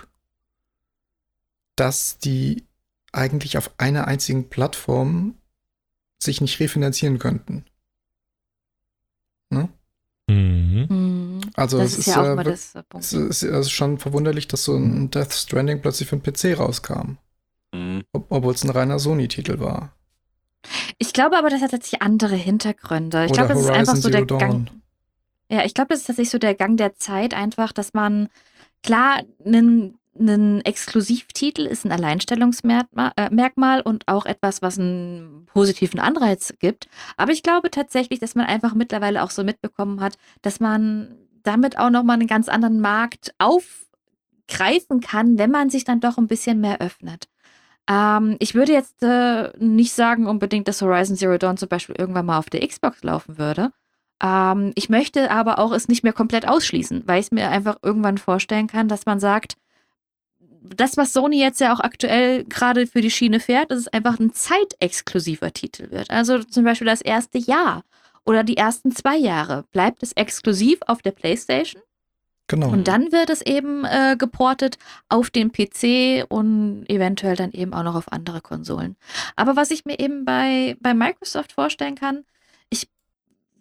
dass 1.76 2.20
die 2.20 2.64
eigentlich 3.11 3.57
auf 3.57 3.72
einer 3.78 4.07
einzigen 4.07 4.49
Plattform 4.49 5.36
sich 6.20 6.41
nicht 6.41 6.59
refinanzieren 6.59 7.20
könnten. 7.20 7.66
Ne? 9.49 9.70
Mhm. 10.28 10.88
mhm. 10.89 11.24
Also 11.55 11.78
das 11.78 11.93
es 11.93 11.99
ist, 11.99 12.07
ist, 12.07 12.16
ja 12.16 12.41
äh, 12.41 12.49
es 12.51 12.76
ist, 13.14 13.43
es 13.43 13.43
ist 13.43 13.72
schon 13.72 13.99
verwunderlich, 13.99 14.47
dass 14.47 14.64
so 14.64 14.76
ein 14.76 15.11
Death 15.11 15.34
Stranding 15.34 15.82
plötzlich 15.82 16.09
für 16.09 16.18
den 16.18 16.24
PC 16.24 16.57
rauskam. 16.57 17.18
Mhm. 17.74 18.03
Obwohl 18.11 18.53
es 18.53 18.63
ein 18.63 18.69
reiner 18.69 18.99
Sony-Titel 18.99 19.59
war. 19.59 19.93
Ich 20.97 21.11
glaube 21.11 21.38
aber, 21.38 21.49
das 21.49 21.61
hat 21.61 21.71
tatsächlich 21.71 22.01
andere 22.01 22.36
Hintergründe. 22.36 23.26
Ich 23.26 23.34
glaube, 23.34 23.49
das 23.49 23.63
ist 23.63 23.69
einfach 23.69 23.95
so 23.95 24.09
der 24.09 24.26
Dawn. 24.26 24.39
Gang. 24.39 24.67
Ja, 25.49 25.65
ich 25.65 25.74
glaube, 25.74 25.89
das 25.89 25.99
ist 25.99 26.07
tatsächlich 26.07 26.30
so 26.32 26.38
der 26.38 26.55
Gang 26.55 26.78
der 26.78 26.95
Zeit, 26.95 27.34
einfach, 27.34 27.74
dass 27.74 27.93
man 27.93 28.30
klar 28.82 29.24
einen 29.45 29.99
ein 30.17 30.61
Exklusivtitel 30.61 31.65
ist 31.65 31.86
ein 31.86 31.91
Alleinstellungsmerkmal 31.91 33.80
äh, 33.80 33.84
und 33.84 34.07
auch 34.07 34.26
etwas, 34.26 34.61
was 34.61 34.78
einen 34.78 35.47
positiven 35.47 35.99
Anreiz 35.99 36.53
gibt. 36.59 36.88
Aber 37.17 37.32
ich 37.32 37.43
glaube 37.43 37.71
tatsächlich, 37.71 38.19
dass 38.19 38.36
man 38.36 38.45
einfach 38.45 38.76
mittlerweile 38.76 39.24
auch 39.24 39.32
so 39.32 39.43
mitbekommen 39.43 40.01
hat, 40.01 40.17
dass 40.41 40.59
man 40.59 41.17
damit 41.41 41.80
auch 41.80 41.89
nochmal 41.89 42.15
einen 42.15 42.28
ganz 42.28 42.47
anderen 42.47 42.80
Markt 42.80 43.34
aufgreifen 43.39 45.01
kann, 45.01 45.38
wenn 45.38 45.51
man 45.51 45.69
sich 45.69 45.84
dann 45.84 45.99
doch 45.99 46.17
ein 46.17 46.28
bisschen 46.28 46.61
mehr 46.61 46.80
öffnet. 46.80 47.28
Ähm, 47.89 48.38
ich 48.39 48.55
würde 48.55 48.71
jetzt 48.71 49.03
äh, 49.03 49.51
nicht 49.57 49.93
sagen 49.93 50.27
unbedingt, 50.27 50.67
dass 50.67 50.81
Horizon 50.81 51.17
Zero 51.17 51.38
Dawn 51.38 51.57
zum 51.57 51.69
Beispiel 51.69 51.95
irgendwann 51.97 52.25
mal 52.25 52.38
auf 52.38 52.49
der 52.49 52.65
Xbox 52.65 53.03
laufen 53.03 53.38
würde. 53.38 53.71
Ähm, 54.21 54.71
ich 54.75 54.89
möchte 54.89 55.31
aber 55.31 55.59
auch 55.59 55.71
es 55.71 55.88
nicht 55.88 56.03
mehr 56.03 56.13
komplett 56.13 56.47
ausschließen, 56.47 57.03
weil 57.05 57.19
ich 57.19 57.27
es 57.27 57.31
mir 57.31 57.49
einfach 57.49 57.77
irgendwann 57.81 58.17
vorstellen 58.17 58.67
kann, 58.67 58.88
dass 58.88 59.05
man 59.05 59.19
sagt, 59.19 59.57
das, 60.63 60.95
was 60.95 61.11
Sony 61.11 61.39
jetzt 61.39 61.59
ja 61.59 61.73
auch 61.73 61.81
aktuell 61.81 62.45
gerade 62.45 62.88
für 62.88 63.01
die 63.01 63.11
Schiene 63.11 63.41
fährt, 63.41 63.69
dass 63.69 63.79
es 63.79 63.88
einfach 63.89 64.17
ein 64.19 64.34
zeitexklusiver 64.34 65.51
Titel 65.51 65.91
wird. 65.91 66.09
Also 66.09 66.39
zum 66.39 66.63
Beispiel 66.63 66.88
das 66.88 67.01
erste 67.01 67.38
Jahr 67.38 67.84
oder 68.25 68.45
die 68.45 68.55
ersten 68.55 68.91
zwei 68.91 69.17
Jahre 69.17 69.65
bleibt 69.71 70.01
es 70.03 70.13
exklusiv 70.13 70.79
auf 70.88 71.01
der 71.01 71.11
PlayStation 71.11 71.81
Genau. 72.48 72.70
Und 72.70 72.88
dann 72.88 73.12
wird 73.12 73.30
es 73.30 73.41
eben 73.41 73.86
äh, 73.86 74.16
geportet 74.18 74.78
auf 75.08 75.30
den 75.30 75.52
PC 75.52 76.26
und 76.28 76.86
eventuell 76.89 77.36
dann 77.36 77.52
eben 77.52 77.74
auch 77.74 77.84
noch 77.84 77.96
auf 77.96 78.12
andere 78.12 78.41
Konsolen. 78.41 78.98
Aber 79.36 79.56
was 79.56 79.72
ich 79.72 79.86
mir 79.86 80.00
eben 80.00 80.26
bei, 80.26 80.76
bei 80.82 80.94
Microsoft 80.94 81.54
vorstellen 81.54 81.96
kann, 81.96 82.26
ich 82.70 82.89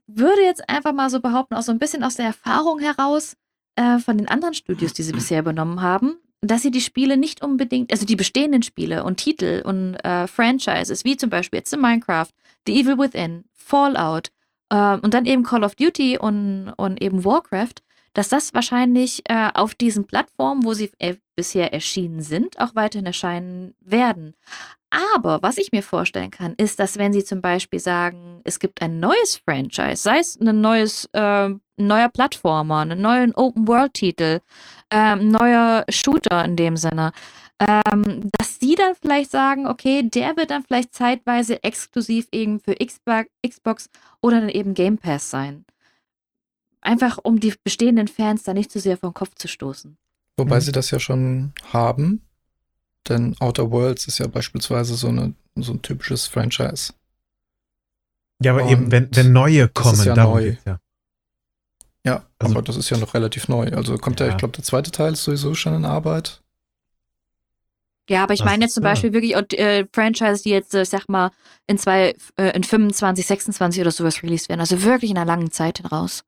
würde 0.06 0.42
jetzt 0.42 0.68
einfach 0.68 0.92
mal 0.92 1.10
so 1.10 1.20
behaupten, 1.20 1.54
auch 1.54 1.62
so 1.62 1.72
ein 1.72 1.78
bisschen 1.78 2.02
aus 2.02 2.16
der 2.16 2.26
Erfahrung 2.26 2.80
heraus 2.80 3.36
äh, 3.76 3.98
von 3.98 4.18
den 4.18 4.28
anderen 4.28 4.54
Studios, 4.54 4.92
die 4.92 5.04
sie 5.04 5.12
bisher 5.12 5.40
übernommen 5.40 5.80
haben, 5.80 6.16
dass 6.40 6.62
sie 6.62 6.72
die 6.72 6.80
Spiele 6.80 7.16
nicht 7.16 7.42
unbedingt, 7.42 7.92
also 7.92 8.04
die 8.04 8.16
bestehenden 8.16 8.62
Spiele 8.62 9.04
und 9.04 9.18
Titel 9.18 9.62
und 9.64 9.94
äh, 10.04 10.26
Franchises, 10.26 11.04
wie 11.04 11.16
zum 11.16 11.30
Beispiel 11.30 11.58
jetzt 11.58 11.74
Minecraft, 11.76 12.28
The 12.66 12.80
Evil 12.80 12.98
Within, 12.98 13.44
Fallout 13.52 14.32
äh, 14.70 14.96
und 14.96 15.14
dann 15.14 15.24
eben 15.24 15.44
Call 15.44 15.62
of 15.62 15.76
Duty 15.76 16.18
und, 16.18 16.72
und 16.76 17.00
eben 17.00 17.24
Warcraft, 17.24 17.76
dass 18.14 18.28
das 18.28 18.54
wahrscheinlich 18.54 19.22
äh, 19.28 19.50
auf 19.54 19.74
diesen 19.74 20.06
Plattformen, 20.06 20.64
wo 20.64 20.74
sie 20.74 20.90
äh, 20.98 21.16
bisher 21.36 21.72
erschienen 21.72 22.22
sind, 22.22 22.58
auch 22.60 22.74
weiterhin 22.74 23.06
erscheinen 23.06 23.74
werden. 23.80 24.34
Aber 24.90 25.42
was 25.42 25.56
ich 25.56 25.72
mir 25.72 25.82
vorstellen 25.82 26.30
kann, 26.30 26.54
ist, 26.58 26.78
dass 26.78 26.98
wenn 26.98 27.14
sie 27.14 27.24
zum 27.24 27.40
Beispiel 27.40 27.80
sagen, 27.80 28.42
es 28.44 28.58
gibt 28.58 28.82
ein 28.82 29.00
neues 29.00 29.40
Franchise, 29.42 30.02
sei 30.02 30.18
es 30.18 30.38
ein 30.38 30.60
neues, 30.60 31.08
äh, 31.14 31.48
neuer 31.78 32.08
Plattformer, 32.10 32.80
einen 32.80 33.00
neuen 33.00 33.34
Open-World-Titel, 33.34 34.40
äh, 34.90 35.16
neuer 35.16 35.84
Shooter 35.88 36.44
in 36.44 36.56
dem 36.56 36.76
Sinne, 36.76 37.12
ähm, 37.58 38.28
dass 38.38 38.58
die 38.58 38.74
dann 38.74 38.94
vielleicht 38.94 39.30
sagen, 39.30 39.66
okay, 39.66 40.02
der 40.02 40.36
wird 40.36 40.50
dann 40.50 40.62
vielleicht 40.62 40.94
zeitweise 40.94 41.62
exklusiv 41.62 42.26
eben 42.32 42.60
für 42.60 42.74
Xbox 42.74 43.88
oder 44.20 44.40
dann 44.40 44.50
eben 44.50 44.74
Game 44.74 44.98
Pass 44.98 45.30
sein. 45.30 45.64
Einfach 46.82 47.18
um 47.22 47.40
die 47.40 47.54
bestehenden 47.62 48.08
Fans 48.08 48.42
da 48.42 48.52
nicht 48.52 48.70
zu 48.70 48.80
sehr 48.80 48.96
vom 48.96 49.14
Kopf 49.14 49.34
zu 49.36 49.48
stoßen. 49.48 49.96
Wobei 50.36 50.56
mhm. 50.56 50.60
sie 50.60 50.72
das 50.72 50.90
ja 50.90 50.98
schon 50.98 51.52
haben, 51.72 52.22
denn 53.08 53.36
Outer 53.40 53.70
Worlds 53.70 54.06
ist 54.06 54.18
ja 54.18 54.26
beispielsweise 54.26 54.94
so, 54.94 55.08
eine, 55.08 55.34
so 55.56 55.72
ein 55.72 55.82
typisches 55.82 56.26
Franchise. 56.26 56.92
Ja, 58.42 58.52
aber 58.52 58.64
Und 58.64 58.70
eben, 58.70 58.92
wenn, 58.92 59.08
wenn 59.12 59.32
neue 59.32 59.68
kommen, 59.68 59.92
das 59.92 60.00
ist 60.00 60.06
ja 60.06 60.16
neu. 60.16 60.56
Ja. 60.64 60.80
ja, 62.04 62.26
also, 62.38 62.54
aber 62.54 62.62
das 62.62 62.76
ist 62.76 62.90
ja 62.90 62.98
noch 62.98 63.14
relativ 63.14 63.48
neu. 63.48 63.68
Also 63.68 63.96
kommt 63.98 64.18
ja. 64.20 64.26
der, 64.26 64.34
ich 64.34 64.38
glaube, 64.38 64.56
der 64.56 64.64
zweite 64.64 64.90
Teil 64.90 65.12
ist 65.12 65.24
sowieso 65.24 65.54
schon 65.54 65.74
in 65.74 65.84
Arbeit. 65.84 66.42
Ja, 68.08 68.24
aber 68.24 68.34
ich 68.34 68.44
meine 68.44 68.64
jetzt 68.64 68.74
zum 68.74 68.82
Beispiel 68.82 69.12
wirklich 69.12 69.34
äh, 69.58 69.86
Franchises, 69.92 70.42
die 70.42 70.50
jetzt, 70.50 70.74
äh, 70.74 70.84
sag 70.84 71.08
mal, 71.08 71.30
in 71.68 71.78
zwei, 71.78 72.16
äh, 72.36 72.50
in 72.54 72.64
25, 72.64 73.24
26 73.24 73.80
oder 73.80 73.92
sowas 73.92 74.22
released 74.24 74.48
werden. 74.48 74.60
Also 74.60 74.82
wirklich 74.82 75.12
in 75.12 75.16
einer 75.16 75.26
langen 75.26 75.52
Zeit 75.52 75.80
raus. 75.92 76.24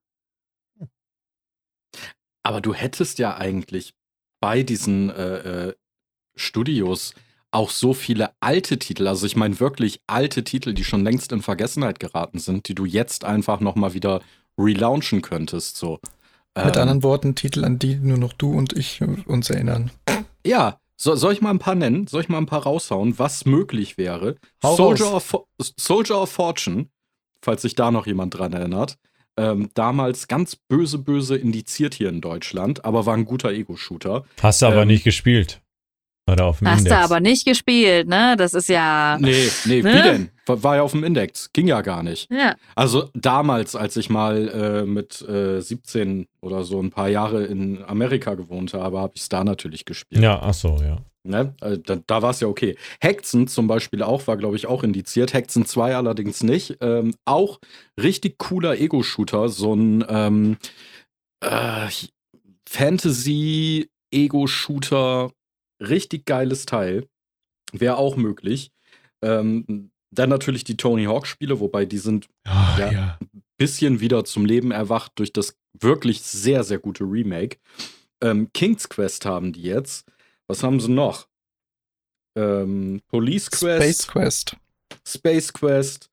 Aber 2.45 2.61
du 2.61 2.75
hättest 2.75 3.19
ja 3.19 3.37
eigentlich 3.37 3.95
bei 4.41 4.63
diesen 4.63 5.11
äh, 5.11 5.69
äh, 5.69 5.75
Studios 6.37 7.15
auch 7.51 7.71
so 7.71 7.95
viele 7.95 8.31
alte 8.41 8.79
Titel, 8.79 9.07
also 9.07 9.27
ich 9.27 9.37
meine 9.37 9.61
wirklich 9.61 10.01
alte 10.07 10.45
Titel, 10.45 10.75
die 10.75 10.85
schon 10.85 11.05
längst 11.05 11.33
in 11.33 11.41
Vergessenheit 11.41 12.01
geraten 12.01 12.39
sind, 12.39 12.69
die 12.69 12.75
du 12.75 12.85
jetzt 12.85 13.25
einfach 13.25 13.61
nochmal 13.61 13.95
wieder 13.95 14.21
relaunchen 14.59 15.23
könntest. 15.23 15.77
So. 15.77 16.01
Mit 16.57 16.77
ähm, 16.77 16.83
anderen 16.83 17.03
Worten, 17.03 17.35
Titel, 17.37 17.65
an 17.65 17.79
die 17.79 17.95
nur 17.95 18.19
noch 18.19 18.33
du 18.33 18.53
und 18.53 18.73
ich 18.73 19.01
uns 19.27 19.51
erinnern. 19.51 19.91
Ja, 20.45 20.79
so, 20.97 21.15
soll 21.15 21.33
ich 21.33 21.41
mal 21.41 21.51
ein 21.51 21.59
paar 21.59 21.75
nennen? 21.75 22.07
Soll 22.07 22.23
ich 22.23 22.29
mal 22.29 22.39
ein 22.39 22.47
paar 22.47 22.65
raushauen, 22.65 23.19
was 23.19 23.47
möglich 23.47 23.97
wäre? 23.99 24.37
Soldier 24.61 25.15
of, 25.15 25.47
Soldier 25.79 26.21
of 26.21 26.31
Fortune, 26.31 26.89
falls 27.41 27.63
sich 27.63 27.77
da 27.77 27.91
noch 27.91 28.07
jemand 28.07 28.37
dran 28.37 28.53
erinnert 28.53 28.99
ähm, 29.37 29.71
damals 29.75 30.29
ganz 30.29 30.57
böse, 30.57 30.99
böse 30.99 31.37
indiziert 31.37 31.95
hier 31.95 32.09
in 32.09 32.21
Deutschland, 32.21 32.85
aber 32.85 33.07
war 33.07 33.15
ein 33.15 33.25
guter 33.25 33.51
Ego-Shooter. 33.51 34.25
Hast 34.41 34.63
du 34.63 34.67
aber 34.67 34.83
ähm, 34.83 34.89
nicht 34.89 35.05
gespielt. 35.05 35.61
Oder 36.27 36.47
auf 36.47 36.59
dem 36.61 36.69
Hast 36.69 36.79
Index. 36.79 36.97
du 36.97 37.03
aber 37.03 37.21
nicht 37.21 37.45
gespielt, 37.45 38.09
ne? 38.09 38.35
Das 38.39 38.55
ist 38.55 38.71
ja. 38.71 39.19
Nee, 39.21 39.47
nee, 39.67 39.83
ne? 39.83 39.95
wie 39.95 40.03
denn? 40.03 40.31
War 40.47 40.77
ja 40.77 40.83
auf 40.83 40.93
dem 40.93 41.05
Index. 41.05 41.53
Ging 41.53 41.67
ja 41.67 41.83
gar 41.83 42.03
nicht. 42.03 42.31
Ja. 42.31 42.55
Also 42.75 43.11
damals, 43.15 43.77
als 43.77 43.97
ich 43.97 44.09
mal 44.09 44.49
äh, 44.49 44.87
mit 44.87 45.21
äh, 45.23 45.61
17 45.61 46.27
oder 46.41 46.65
so 46.65 46.81
ein 46.81 46.91
paar 46.91 47.09
Jahre 47.09 47.45
in 47.45 47.83
Amerika 47.85 48.35
gewohnt 48.35 48.73
habe, 48.73 49.01
habe 49.01 49.13
ich 49.17 49.23
es 49.23 49.29
da 49.29 49.45
natürlich 49.45 49.85
gespielt. 49.85 50.23
Ja, 50.23 50.41
ach 50.43 50.55
so, 50.55 50.79
ja. 50.83 50.99
Ne? 51.27 51.55
Äh, 51.63 51.79
da, 51.79 51.97
da 52.07 52.23
war 52.23 52.31
es 52.31 52.41
ja 52.41 52.49
okay. 52.49 52.77
Hexen 53.01 53.49
zum 53.49 53.67
Beispiel 53.67 54.03
auch, 54.03 54.27
war 54.27 54.37
glaube 54.37 54.57
ich 54.57 54.67
auch 54.67 54.83
indiziert. 54.83 55.33
Hexen 55.33 55.65
2 55.65 55.97
allerdings 55.97 56.43
nicht. 56.43 56.77
Ähm, 56.81 57.15
auch 57.25 57.61
richtig 58.01 58.37
cooler 58.39 58.79
Ego-Shooter. 58.79 59.49
So 59.49 59.75
ein 59.75 60.05
ähm, 60.09 60.59
äh, 61.41 61.89
Fantasy-Ego-Shooter. 62.69 65.31
Richtig 65.81 66.27
geiles 66.27 66.67
Teil. 66.67 67.07
Wäre 67.73 67.97
auch 67.97 68.17
möglich. 68.17 68.71
Ähm, 69.23 69.91
dann 70.11 70.29
natürlich 70.29 70.65
die 70.65 70.77
Tony 70.77 71.05
Hawk-Spiele, 71.05 71.59
wobei 71.59 71.87
die 71.87 71.99
sind 71.99 72.29
oh, 72.47 72.79
ja, 72.79 72.93
ja. 72.93 73.19
ein 73.21 73.43
bisschen 73.57 74.01
wieder 74.01 74.25
zum 74.25 74.45
Leben 74.45 74.71
erwacht 74.71 75.13
durch 75.17 75.33
das 75.33 75.57
wirklich 75.73 76.23
sehr, 76.23 76.63
sehr 76.65 76.79
gute 76.79 77.05
Remake. 77.05 77.57
Ähm, 78.23 78.51
King's 78.53 78.89
Quest 78.89 79.25
haben 79.25 79.53
die 79.53 79.63
jetzt. 79.63 80.07
Was 80.49 80.63
haben 80.63 80.81
sie 80.81 80.91
noch? 80.91 81.27
Ähm, 82.37 83.01
Police 83.09 83.51
Quest. 83.51 83.83
Space 83.83 84.07
Quest. 84.07 84.57
Space 85.07 85.53
Quest. 85.53 86.11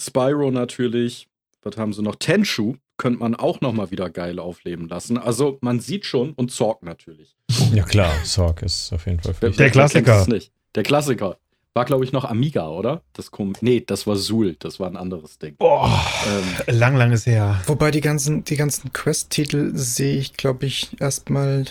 Spyro 0.00 0.50
natürlich. 0.50 1.28
Was 1.62 1.76
haben 1.76 1.92
sie 1.92 2.02
noch? 2.02 2.16
Tenshu 2.16 2.76
könnte 2.96 3.20
man 3.20 3.34
auch 3.34 3.60
noch 3.60 3.72
mal 3.72 3.90
wieder 3.90 4.10
geil 4.10 4.38
aufleben 4.38 4.88
lassen. 4.88 5.18
Also 5.18 5.58
man 5.60 5.80
sieht 5.80 6.06
schon 6.06 6.32
und 6.32 6.50
Zorg 6.50 6.82
natürlich. 6.82 7.36
Ja 7.72 7.84
klar, 7.84 8.12
Zorg 8.24 8.62
ist 8.62 8.92
auf 8.92 9.06
jeden 9.06 9.20
Fall 9.20 9.34
der, 9.40 9.50
der 9.50 9.70
Klassiker. 9.70 10.26
Nicht. 10.28 10.52
Der 10.74 10.82
Klassiker. 10.82 11.38
War, 11.74 11.84
glaube 11.84 12.04
ich, 12.04 12.12
noch 12.12 12.24
Amiga, 12.24 12.70
oder? 12.70 13.02
Das 13.12 13.30
kom 13.30 13.52
nee, 13.60 13.84
das 13.86 14.06
war 14.06 14.16
Sul, 14.16 14.56
das 14.58 14.80
war 14.80 14.88
ein 14.88 14.96
anderes 14.96 15.38
Ding. 15.38 15.56
Boah, 15.58 16.02
ähm, 16.26 16.78
lang, 16.78 16.96
lang 16.96 17.12
ist 17.12 17.26
her. 17.26 17.60
Wobei 17.66 17.90
die 17.90 18.00
ganzen, 18.00 18.44
die 18.44 18.56
ganzen 18.56 18.94
Quest-Titel 18.94 19.72
sehe 19.74 20.16
ich, 20.16 20.32
glaube 20.38 20.64
ich, 20.64 20.98
erstmal 21.00 21.66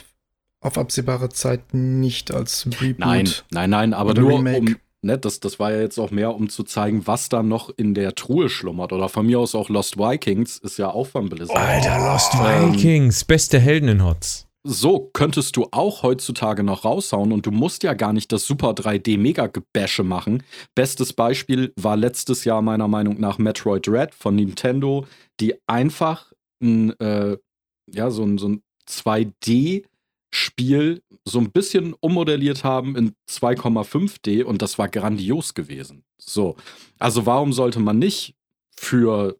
auf 0.65 0.77
absehbare 0.77 1.29
Zeit 1.29 1.73
nicht 1.73 2.31
als 2.31 2.67
Reboot. 2.81 2.99
Nein, 2.99 3.29
nein, 3.51 3.69
nein, 3.69 3.93
aber 3.93 4.13
nur 4.15 4.39
Remake. 4.39 4.59
um, 4.59 4.75
ne, 5.03 5.17
das, 5.17 5.39
das 5.39 5.59
war 5.59 5.71
ja 5.71 5.81
jetzt 5.81 5.99
auch 5.99 6.11
mehr, 6.11 6.33
um 6.33 6.49
zu 6.49 6.63
zeigen, 6.63 7.05
was 7.05 7.29
da 7.29 7.43
noch 7.43 7.69
in 7.77 7.93
der 7.93 8.15
Truhe 8.15 8.49
schlummert. 8.49 8.91
Oder 8.91 9.07
von 9.07 9.27
mir 9.27 9.39
aus 9.39 9.53
auch 9.53 9.69
Lost 9.69 9.97
Vikings 9.97 10.57
ist 10.57 10.77
ja 10.77 10.89
auch 10.89 11.07
von 11.07 11.29
Blizzard. 11.29 11.55
Alter, 11.55 11.99
Lost 11.99 12.33
ähm, 12.33 12.73
Vikings, 12.73 13.23
beste 13.25 13.59
Helden 13.59 13.89
in 13.89 14.03
Hots. 14.03 14.47
So 14.67 15.11
könntest 15.13 15.55
du 15.57 15.67
auch 15.69 16.01
heutzutage 16.01 16.63
noch 16.63 16.85
raushauen 16.85 17.31
und 17.31 17.45
du 17.45 17.51
musst 17.51 17.83
ja 17.83 17.93
gar 17.93 18.13
nicht 18.13 18.31
das 18.31 18.47
Super 18.47 18.71
3D 18.71 19.19
Mega 19.19 19.45
Gebäsche 19.45 20.03
machen. 20.03 20.41
Bestes 20.73 21.13
Beispiel 21.13 21.71
war 21.75 21.95
letztes 21.95 22.45
Jahr 22.45 22.63
meiner 22.63 22.87
Meinung 22.87 23.19
nach 23.19 23.37
Metroid 23.37 23.87
Red 23.87 24.15
von 24.15 24.35
Nintendo, 24.35 25.05
die 25.39 25.53
einfach 25.67 26.33
ein, 26.63 26.99
äh, 26.99 27.37
ja, 27.93 28.09
so 28.09 28.23
ein, 28.23 28.39
so 28.39 28.47
ein 28.47 28.63
2D 28.89 29.83
Spiel 30.35 31.01
so 31.23 31.39
ein 31.39 31.51
bisschen 31.51 31.93
ummodelliert 31.93 32.63
haben 32.63 32.95
in 32.95 33.13
2,5D 33.29 34.43
und 34.43 34.61
das 34.61 34.77
war 34.77 34.89
grandios 34.89 35.53
gewesen. 35.53 36.03
So. 36.17 36.57
Also 36.99 37.25
warum 37.25 37.53
sollte 37.53 37.79
man 37.79 37.99
nicht 37.99 38.35
für 38.75 39.37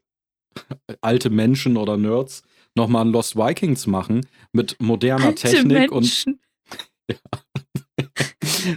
alte 1.02 1.30
Menschen 1.30 1.78
oder 1.78 1.98
Nerds 1.98 2.44
nochmal 2.76 3.06
ein 3.06 3.12
Lost 3.12 3.36
Vikings 3.36 3.88
machen 3.88 4.26
mit 4.54 4.78
moderner 4.82 5.28
alte 5.28 5.50
Technik 5.50 5.92
Menschen. 5.92 6.40
und 7.08 7.10
ja, 7.10 7.18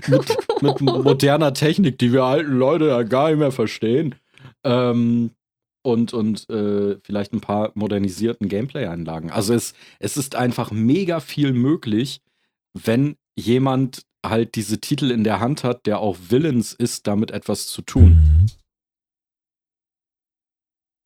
mit, 0.08 0.62
mit 0.62 0.80
moderner 0.80 1.54
Technik, 1.54 1.98
die 1.98 2.12
wir 2.12 2.24
alten 2.24 2.58
Leute 2.58 2.88
ja 2.88 3.02
gar 3.04 3.28
nicht 3.28 3.38
mehr 3.38 3.52
verstehen. 3.52 4.16
Ähm, 4.64 5.30
und, 5.88 6.12
und 6.12 6.48
äh, 6.50 6.98
vielleicht 7.02 7.32
ein 7.32 7.40
paar 7.40 7.72
modernisierten 7.74 8.48
Gameplay-Einlagen. 8.48 9.30
Also 9.30 9.54
es, 9.54 9.74
es 9.98 10.16
ist 10.16 10.36
einfach 10.36 10.70
mega 10.70 11.20
viel 11.20 11.52
möglich, 11.52 12.20
wenn 12.74 13.16
jemand 13.36 14.02
halt 14.24 14.54
diese 14.56 14.80
Titel 14.80 15.10
in 15.10 15.24
der 15.24 15.40
Hand 15.40 15.64
hat, 15.64 15.86
der 15.86 16.00
auch 16.00 16.16
willens 16.28 16.72
ist, 16.72 17.06
damit 17.06 17.30
etwas 17.30 17.66
zu 17.66 17.82
tun. 17.82 18.46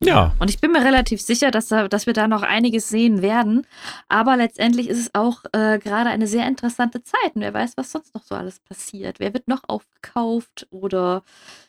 Ja. 0.05 0.35
Und 0.39 0.51
ich 0.51 0.61
bin 0.61 0.73
mir 0.73 0.85
relativ 0.85 1.21
sicher, 1.21 1.51
dass, 1.51 1.69
dass 1.69 2.07
wir 2.07 2.13
da 2.13 2.29
noch 2.29 2.43
einiges 2.43 2.89
sehen 2.89 3.23
werden. 3.23 3.67
Aber 4.09 4.37
letztendlich 4.37 4.89
ist 4.89 4.99
es 4.99 5.15
auch 5.15 5.45
äh, 5.53 5.79
gerade 5.79 6.11
eine 6.11 6.27
sehr 6.27 6.47
interessante 6.47 7.03
Zeit. 7.03 7.35
Und 7.35 7.43
wer 7.43 7.55
weiß, 7.55 7.73
was 7.77 7.93
sonst 7.93 8.15
noch 8.15 8.25
so 8.25 8.35
alles 8.35 8.61
passiert. 8.61 9.21
Wer 9.21 9.35
wird 9.35 9.49
noch 9.49 9.63
aufgekauft 9.69 10.67
oder 10.71 11.23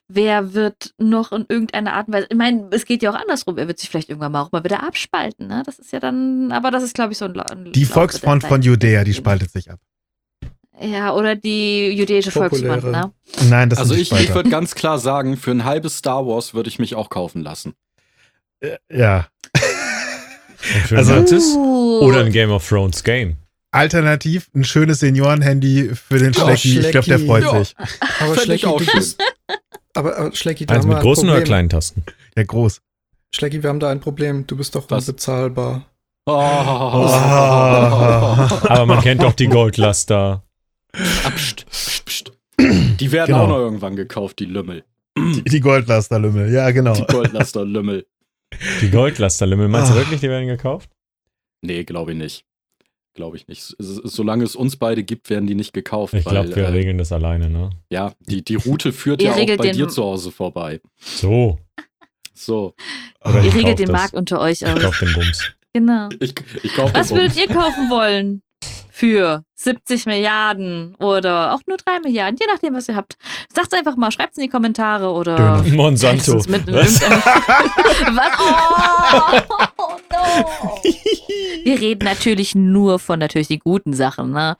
wer 0.08 0.54
wird 0.54 0.94
noch 0.98 1.32
in 1.32 1.46
irgendeiner 1.48 1.94
Art 1.94 2.08
und 2.08 2.14
Weise. 2.14 2.28
Ich 2.30 2.38
meine, 2.38 2.68
es 2.72 2.86
geht 2.86 3.04
ja 3.04 3.12
auch 3.12 3.20
andersrum. 3.20 3.58
Er 3.58 3.68
wird 3.68 3.80
sich 3.80 3.90
vielleicht 3.90 4.10
irgendwann 4.10 4.32
mal 4.32 4.42
auch 4.42 4.52
mal 4.52 4.64
wieder 4.64 4.84
abspalten. 4.84 5.48
Ne? 5.48 5.64
Das 5.66 5.80
ist 5.80 5.92
ja 5.92 6.00
dann, 6.00 6.52
aber 6.52 6.72
das 6.72 6.84
ist, 6.84 6.94
glaube 6.94 7.14
ich, 7.14 7.18
so 7.18 7.26
ein. 7.26 7.40
ein 7.40 7.72
die 7.72 7.86
Volksfront 7.86 8.44
von 8.44 8.62
Judäa, 8.62 9.04
die 9.04 9.14
spaltet 9.14 9.52
sich 9.52 9.72
ab. 9.72 9.80
Ja, 10.82 11.14
oder 11.14 11.36
die 11.36 11.90
jüdische 11.90 12.32
Volksfront, 12.32 12.84
ne? 12.86 13.12
Nein, 13.48 13.70
das 13.70 13.80
also 13.80 13.94
ist 13.94 14.12
Also 14.12 14.24
ich, 14.24 14.30
ich 14.30 14.36
würde 14.36 14.50
ganz 14.50 14.74
klar 14.74 14.98
sagen, 14.98 15.38
für 15.38 15.52
ein 15.52 15.66
halbes 15.66 15.98
Star 15.98 16.26
Wars 16.26 16.54
würde 16.54 16.68
ich 16.68 16.80
mich 16.80 16.96
auch 16.96 17.10
kaufen 17.10 17.44
lassen. 17.44 17.74
Äh, 18.64 18.78
ja. 18.92 19.28
also, 20.92 21.14
uh. 21.14 22.00
Oder 22.06 22.22
ein 22.22 22.32
Game 22.32 22.52
of 22.52 22.68
Thrones 22.68 23.04
Game. 23.04 23.36
Alternativ 23.72 24.50
ein 24.56 24.64
schönes 24.64 25.00
Seniorenhandy 25.00 25.92
für 25.96 26.20
den 26.20 26.32
oh, 26.36 26.46
Schlecki. 26.46 26.80
Ich 26.80 26.92
glaube, 26.92 27.08
der 27.08 27.20
freut 27.20 27.44
ja. 27.44 27.60
sich. 27.60 27.76
Aber 28.20 28.38
Schlecki, 28.38 28.66
auch 28.68 28.78
du 28.80 28.86
bist, 28.86 29.22
aber, 29.94 30.18
aber 30.18 30.36
Schlecki, 30.36 30.68
Eins 30.68 30.86
mit 30.86 31.00
großen 31.00 31.28
oder 31.30 31.42
kleinen 31.42 31.70
Tasten? 31.70 32.04
Ja, 32.38 32.44
groß. 32.44 32.82
Schlecki, 33.36 33.64
wir 33.64 33.70
haben 33.70 33.80
da 33.80 33.90
ein 33.90 34.00
Problem. 34.00 34.46
Du 34.48 34.56
bist 34.56 34.76
doch 34.76 34.90
Was? 34.90 35.10
unbezahlbar. 35.10 35.86
Oh. 36.26 36.32
Oh. 36.32 36.36
Aber 38.70 38.86
man 38.86 39.02
kennt 39.02 39.24
doch 39.24 39.34
die 39.34 39.48
Goldlaster. 39.48 40.44
Ah, 40.94 41.32
pst, 41.32 41.66
pst, 41.70 42.06
pst. 42.06 42.32
Die 42.60 43.12
werden 43.12 43.34
genau. 43.34 43.44
auch 43.44 43.50
noch 43.50 43.58
irgendwann 43.58 43.96
gekauft, 43.96 44.40
die 44.40 44.46
Lümmel. 44.46 44.86
Die, 45.18 45.44
die 45.44 45.60
Goldlaster-Lümmel, 45.60 46.52
ja, 46.54 46.72
genau. 46.72 46.94
Die 46.94 47.06
Goldlaster-Lümmel. 47.06 48.06
Die 48.82 48.90
Goldlaster-Lümmel, 48.90 49.68
meinst 49.68 49.92
du 49.92 49.96
ah. 49.96 49.98
wirklich, 49.98 50.22
die 50.22 50.30
werden 50.30 50.48
gekauft? 50.48 50.90
Nee, 51.62 51.84
glaube 51.84 52.12
ich 52.12 52.18
nicht. 52.18 52.46
Glaube 53.16 53.38
ich 53.38 53.48
nicht. 53.48 53.76
Solange 53.78 54.44
es 54.44 54.56
uns 54.56 54.76
beide 54.76 55.04
gibt, 55.04 55.30
werden 55.30 55.46
die 55.46 55.54
nicht 55.54 55.74
gekauft. 55.74 56.16
Ich 56.16 56.26
glaube, 56.26 56.56
wir 56.56 56.64
äh, 56.64 56.70
regeln 56.70 56.98
das 56.98 57.12
alleine, 57.12 57.50
ne? 57.50 57.70
Ja, 57.92 58.14
die, 58.20 58.44
die 58.44 58.56
Route 58.56 58.92
führt 58.92 59.22
ja 59.22 59.34
auch 59.34 59.58
bei 59.58 59.72
dir 59.72 59.88
zu 59.88 60.04
Hause 60.04 60.32
vorbei. 60.32 60.82
So. 61.00 61.60
So. 62.34 62.74
Oder 63.24 63.44
ihr 63.44 63.54
regelt 63.54 63.78
den 63.78 63.92
Markt 63.92 64.16
unter 64.16 64.42
euch 64.42 64.66
aus. 64.66 64.76
Ich 64.76 64.84
kauf 64.84 65.00
den 65.00 65.14
Bums. 65.14 65.52
Genau. 65.74 66.10
Ich, 66.20 66.34
ich 66.64 66.74
kauf 66.74 66.92
Was 66.94 67.12
würdet 67.12 67.38
ihr 67.38 67.48
kaufen 67.48 67.90
wollen? 67.92 68.42
für 68.94 69.44
70 69.56 70.06
Milliarden 70.06 70.96
oder 70.96 71.54
auch 71.54 71.62
nur 71.68 71.78
3 71.78 72.00
Milliarden, 72.00 72.38
je 72.40 72.48
nachdem, 72.52 72.74
was 72.74 72.90
ihr 72.90 72.96
habt. 72.96 73.18
Sagt 73.54 73.74
einfach 73.74 73.96
mal, 73.96 74.12
schreibt 74.12 74.32
es 74.32 74.38
in 74.38 74.44
die 74.44 74.50
Kommentare 74.50 75.12
oder. 75.12 75.36
Döner. 75.36 75.76
Monsanto. 75.76 76.42
Mit 76.48 76.68
was? 76.72 77.02
was? 77.02 78.32
Oh, 79.78 79.98
no. 80.12 80.82
Wir 81.64 81.80
reden 81.80 82.06
natürlich 82.06 82.56
nur 82.56 83.00
von 83.00 83.20
natürlich 83.20 83.48
die 83.48 83.60
guten 83.60 83.94
Sachen, 83.94 84.32
ne? 84.32 84.58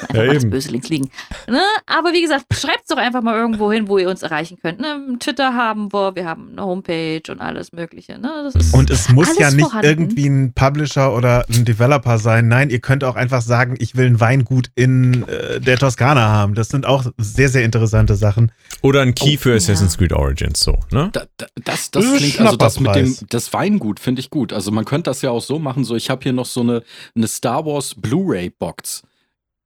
Einfach 0.00 0.14
ja, 0.14 0.26
mal 0.26 0.34
das 0.34 0.50
Böse 0.50 0.70
links 0.70 0.88
liegen. 0.88 1.10
Ne? 1.48 1.62
Aber 1.86 2.12
wie 2.12 2.22
gesagt, 2.22 2.46
schreibt 2.52 2.82
es 2.82 2.88
doch 2.88 2.98
einfach 2.98 3.22
mal 3.22 3.34
irgendwo 3.34 3.72
hin, 3.72 3.88
wo 3.88 3.98
ihr 3.98 4.08
uns 4.08 4.22
erreichen 4.22 4.58
könnt. 4.60 4.80
Ne? 4.80 5.16
Twitter 5.18 5.54
haben 5.54 5.92
wir, 5.92 6.14
wir 6.14 6.26
haben 6.26 6.50
eine 6.52 6.62
Homepage 6.62 7.22
und 7.30 7.40
alles 7.40 7.72
Mögliche. 7.72 8.18
Ne? 8.18 8.50
und 8.72 8.90
es 8.90 9.08
muss 9.08 9.36
ja 9.38 9.50
nicht 9.50 9.64
vorhanden. 9.64 9.86
irgendwie 9.86 10.26
ein 10.26 10.52
Publisher 10.54 11.14
oder 11.14 11.44
ein 11.48 11.64
Developer 11.64 12.18
sein. 12.18 12.48
Nein, 12.48 12.70
ihr 12.70 12.80
könnt 12.80 13.04
auch 13.04 13.16
einfach 13.16 13.42
sagen, 13.42 13.76
ich 13.78 13.96
will 13.96 14.06
ein 14.06 14.20
Weingut 14.24 14.70
in 14.74 15.28
äh, 15.28 15.60
der 15.60 15.76
Toskana 15.76 16.28
haben. 16.28 16.54
Das 16.54 16.68
sind 16.68 16.86
auch 16.86 17.04
sehr, 17.18 17.50
sehr 17.50 17.62
interessante 17.62 18.14
Sachen. 18.14 18.52
Oder 18.80 19.02
ein 19.02 19.14
Key 19.14 19.34
oh, 19.34 19.38
für 19.38 19.54
Assassin's 19.54 19.94
ja. 19.94 19.98
Creed 19.98 20.14
Origins, 20.14 20.60
so, 20.60 20.78
ne? 20.90 21.10
Da, 21.12 21.26
da, 21.36 21.46
das, 21.62 21.90
das, 21.90 22.04
das 22.04 22.16
klingt, 22.16 22.40
also 22.40 22.56
das 22.56 22.80
mit 22.80 22.94
dem, 22.94 23.14
das 23.28 23.52
Weingut 23.52 24.00
finde 24.00 24.20
ich 24.20 24.30
gut. 24.30 24.54
Also 24.54 24.70
man 24.70 24.86
könnte 24.86 25.10
das 25.10 25.20
ja 25.20 25.30
auch 25.30 25.42
so 25.42 25.58
machen, 25.58 25.84
so 25.84 25.94
ich 25.94 26.08
habe 26.08 26.22
hier 26.22 26.32
noch 26.32 26.46
so 26.46 26.62
eine, 26.62 26.82
eine 27.14 27.28
Star 27.28 27.66
Wars 27.66 27.94
Blu-ray-Box. 27.94 29.02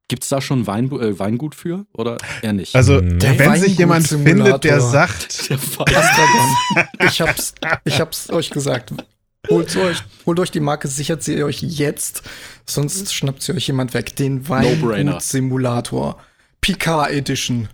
Gibt 0.09 0.25
es 0.25 0.29
da 0.29 0.41
schon 0.41 0.67
Wein, 0.67 0.91
äh, 0.91 1.17
Weingut 1.19 1.55
für 1.55 1.87
oder 1.93 2.17
eher 2.43 2.53
nicht? 2.53 2.75
Also, 2.75 3.01
der 3.01 3.39
wenn 3.39 3.61
sich 3.61 3.79
jemand 3.79 4.09
findet, 4.09 4.65
der 4.65 4.81
sagt, 4.81 5.51
der 5.51 5.59
ich 7.07 7.21
hab's, 7.21 7.55
ich 7.85 8.01
hab's 8.01 8.31
euch 8.31 8.51
gesagt. 8.51 8.93
Holt 9.49 9.77
euch, 9.77 10.03
holt 10.27 10.41
euch 10.41 10.51
die 10.51 10.61
Marke, 10.61 10.89
sichert 10.89 11.23
sie 11.23 11.43
euch 11.43 11.63
jetzt, 11.63 12.23
sonst 12.67 13.15
schnappt 13.15 13.43
sie 13.43 13.55
euch 13.55 13.67
jemand 13.67 13.95
weg. 13.95 14.17
Den 14.17 14.49
Weingut-Simulator. 14.49 16.19
Picard 16.61 17.13
Edition. 17.13 17.69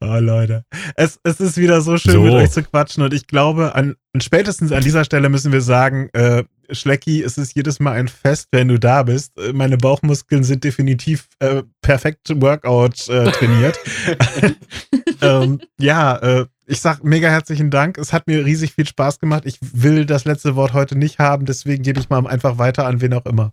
Oh, 0.00 0.18
Leute. 0.18 0.64
Es, 0.96 1.20
es 1.22 1.40
ist 1.40 1.56
wieder 1.56 1.80
so 1.82 1.98
schön, 1.98 2.12
so. 2.12 2.22
mit 2.22 2.32
euch 2.32 2.50
zu 2.50 2.62
quatschen. 2.62 3.02
Und 3.02 3.12
ich 3.12 3.26
glaube, 3.26 3.74
an, 3.74 3.96
spätestens 4.20 4.72
an 4.72 4.82
dieser 4.82 5.04
Stelle 5.04 5.28
müssen 5.28 5.52
wir 5.52 5.60
sagen, 5.60 6.08
äh, 6.14 6.44
Schlecki, 6.70 7.22
es 7.22 7.38
ist 7.38 7.54
jedes 7.54 7.78
Mal 7.78 7.92
ein 7.92 8.08
Fest, 8.08 8.48
wenn 8.52 8.68
du 8.68 8.78
da 8.78 9.02
bist. 9.02 9.38
Äh, 9.38 9.52
meine 9.52 9.76
Bauchmuskeln 9.76 10.42
sind 10.42 10.64
definitiv 10.64 11.28
äh, 11.38 11.62
perfekt 11.82 12.28
Workout 12.40 13.08
äh, 13.08 13.30
trainiert. 13.30 13.78
ähm, 15.20 15.60
ja, 15.78 16.16
äh, 16.16 16.46
ich 16.66 16.80
sag 16.80 17.04
mega 17.04 17.28
herzlichen 17.28 17.70
Dank. 17.70 17.98
Es 17.98 18.12
hat 18.12 18.26
mir 18.26 18.44
riesig 18.44 18.74
viel 18.74 18.86
Spaß 18.86 19.20
gemacht. 19.20 19.44
Ich 19.46 19.58
will 19.60 20.04
das 20.04 20.24
letzte 20.24 20.56
Wort 20.56 20.72
heute 20.72 20.96
nicht 20.96 21.18
haben, 21.18 21.46
deswegen 21.46 21.82
gebe 21.82 22.00
ich 22.00 22.08
mal 22.08 22.26
einfach 22.26 22.58
weiter 22.58 22.86
an 22.86 23.00
wen 23.00 23.14
auch 23.14 23.26
immer. 23.26 23.52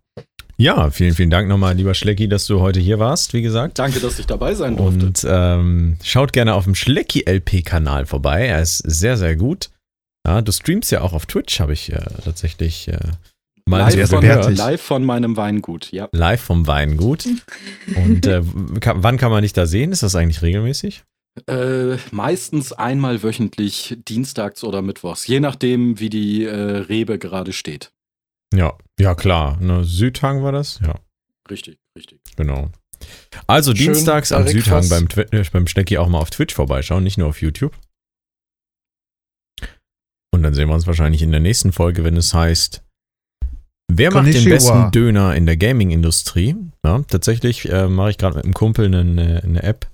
Ja, 0.58 0.92
vielen, 0.92 1.16
vielen 1.16 1.30
Dank 1.30 1.48
nochmal, 1.48 1.76
lieber 1.76 1.94
Schlecki, 1.94 2.28
dass 2.28 2.46
du 2.46 2.60
heute 2.60 2.80
hier 2.80 3.00
warst, 3.00 3.34
wie 3.34 3.42
gesagt. 3.42 3.80
Danke, 3.80 4.00
dass 4.00 4.20
ich 4.20 4.28
dabei 4.28 4.54
sein 4.54 4.78
durfte. 4.78 5.06
Und 5.06 5.26
ähm, 5.28 5.98
schaut 6.04 6.32
gerne 6.32 6.54
auf 6.54 6.66
dem 6.66 6.76
Schlecki-LP-Kanal 6.76 8.06
vorbei. 8.06 8.46
Er 8.46 8.62
ist 8.62 8.78
sehr, 8.78 9.18
sehr 9.18 9.36
gut. 9.36 9.72
Ja, 10.26 10.42
du 10.42 10.52
streamst 10.52 10.92
ja 10.92 11.02
auch 11.02 11.14
auf 11.14 11.26
Twitch, 11.26 11.60
habe 11.60 11.74
ich 11.74 11.92
äh, 11.92 12.00
tatsächlich 12.24 12.88
äh, 12.88 12.98
mal 13.66 13.80
live 13.80 14.10
von, 14.10 14.24
live 14.24 14.82
von 14.82 15.04
meinem 15.04 15.36
Weingut, 15.36 15.92
ja. 15.92 16.08
Live 16.12 16.42
vom 16.42 16.68
Weingut. 16.68 17.26
Und 17.96 18.28
äh, 18.28 18.42
kann, 18.80 19.04
wann 19.04 19.18
kann 19.18 19.32
man 19.32 19.42
dich 19.42 19.54
da 19.54 19.66
sehen? 19.66 19.92
Ist 19.92 20.04
das 20.04 20.16
eigentlich 20.16 20.44
regelmäßig? 20.44 21.04
Äh, 21.48 21.98
meistens 22.12 22.74
einmal 22.74 23.24
wöchentlich, 23.24 23.98
dienstags 24.08 24.64
oder 24.64 24.84
mittwochs, 24.84 25.26
je 25.26 25.40
nachdem, 25.40 26.00
wie 26.00 26.10
die 26.10 26.44
äh, 26.44 26.54
Rebe 26.54 27.18
gerade 27.18 27.54
steht. 27.54 27.92
Ja, 28.54 28.78
ja 29.00 29.16
klar. 29.16 29.58
Ne, 29.60 29.84
Südhang 29.84 30.44
war 30.44 30.52
das? 30.52 30.80
Ja. 30.84 31.00
Richtig, 31.50 31.80
richtig. 31.98 32.22
Genau. 32.36 32.72
Also 33.48 33.76
Schön 33.76 33.94
dienstags 33.94 34.32
am 34.32 34.48
Südhang 34.48 34.88
beim, 34.90 35.08
äh, 35.32 35.44
beim 35.52 35.68
Schnecki 35.68 35.98
auch 35.98 36.08
mal 36.08 36.20
auf 36.20 36.30
Twitch 36.30 36.54
vorbeischauen, 36.54 37.04
nicht 37.04 37.18
nur 37.18 37.28
auf 37.28 37.42
YouTube. 37.42 37.76
Und 40.32 40.44
dann 40.44 40.54
sehen 40.54 40.68
wir 40.68 40.76
uns 40.76 40.88
wahrscheinlich 40.88 41.22
in 41.22 41.32
der 41.32 41.40
nächsten 41.40 41.72
Folge, 41.72 42.04
wenn 42.04 42.18
es 42.18 42.34
heißt, 42.34 42.84
wer 43.92 44.12
macht 44.12 44.34
den 44.34 44.46
besten 44.46 44.92
Döner 44.92 45.36
in 45.36 45.46
der 45.46 45.58
Gaming-Industrie? 45.58 46.56
Ja, 46.86 47.04
tatsächlich 47.08 47.70
äh, 47.70 47.88
mache 47.88 48.12
ich 48.12 48.18
gerade 48.18 48.36
mit 48.36 48.46
einem 48.46 48.54
Kumpel 48.54 48.86
eine, 48.86 49.42
eine 49.44 49.64
App, 49.64 49.88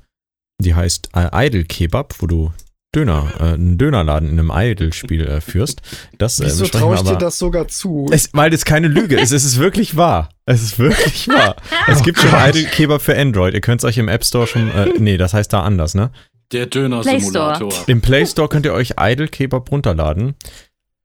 die 0.60 0.76
heißt 0.76 1.10
äh, 1.16 1.47
Idle 1.47 1.64
Kebab, 1.64 2.16
wo 2.20 2.28
du 2.28 2.51
Döner, 2.95 3.32
äh, 3.39 3.43
einen 3.53 3.78
Dönerladen 3.78 4.30
in 4.30 4.39
einem 4.39 4.51
Idle-Spiel 4.51 5.28
äh, 5.28 5.41
führst. 5.41 5.82
Das, 6.18 6.39
äh, 6.39 6.45
Wieso 6.45 6.66
traue 6.66 6.95
ich 6.95 7.01
dir 7.01 7.18
das 7.18 7.38
sogar 7.38 7.68
zu? 7.68 8.07
Es, 8.12 8.30
weil 8.34 8.49
das 8.49 8.66
keine 8.66 8.88
Lüge 8.88 9.20
ist. 9.20 9.32
Es 9.32 9.45
ist 9.45 9.60
wirklich 9.60 9.95
wahr. 9.95 10.30
Es 10.45 10.64
ist 10.64 10.80
wirklich 10.80 11.28
wahr. 11.28 11.55
es 11.88 12.01
gibt 12.01 12.20
schon 12.20 12.32
Idle 12.34 12.66
Kebab 12.66 13.01
für 13.01 13.16
Android. 13.16 13.53
Ihr 13.53 13.62
könnt 13.62 13.82
es 13.82 13.86
euch 13.86 13.99
im 13.99 14.07
App 14.07 14.26
Store 14.26 14.47
schon, 14.47 14.72
äh, 14.72 14.89
nee, 14.97 15.18
das 15.18 15.36
heißt 15.36 15.53
da 15.53 15.62
anders, 15.62 15.93
ne? 15.93 16.12
Der 16.51 16.66
Döner-Simulator. 16.66 17.72
Im 17.86 18.01
Play 18.01 18.26
Store 18.26 18.49
könnt 18.49 18.66
ihr 18.66 18.74
euch 18.74 18.95
Idle 18.99 19.28
Kebab 19.28 19.72
runterladen. 19.72 20.34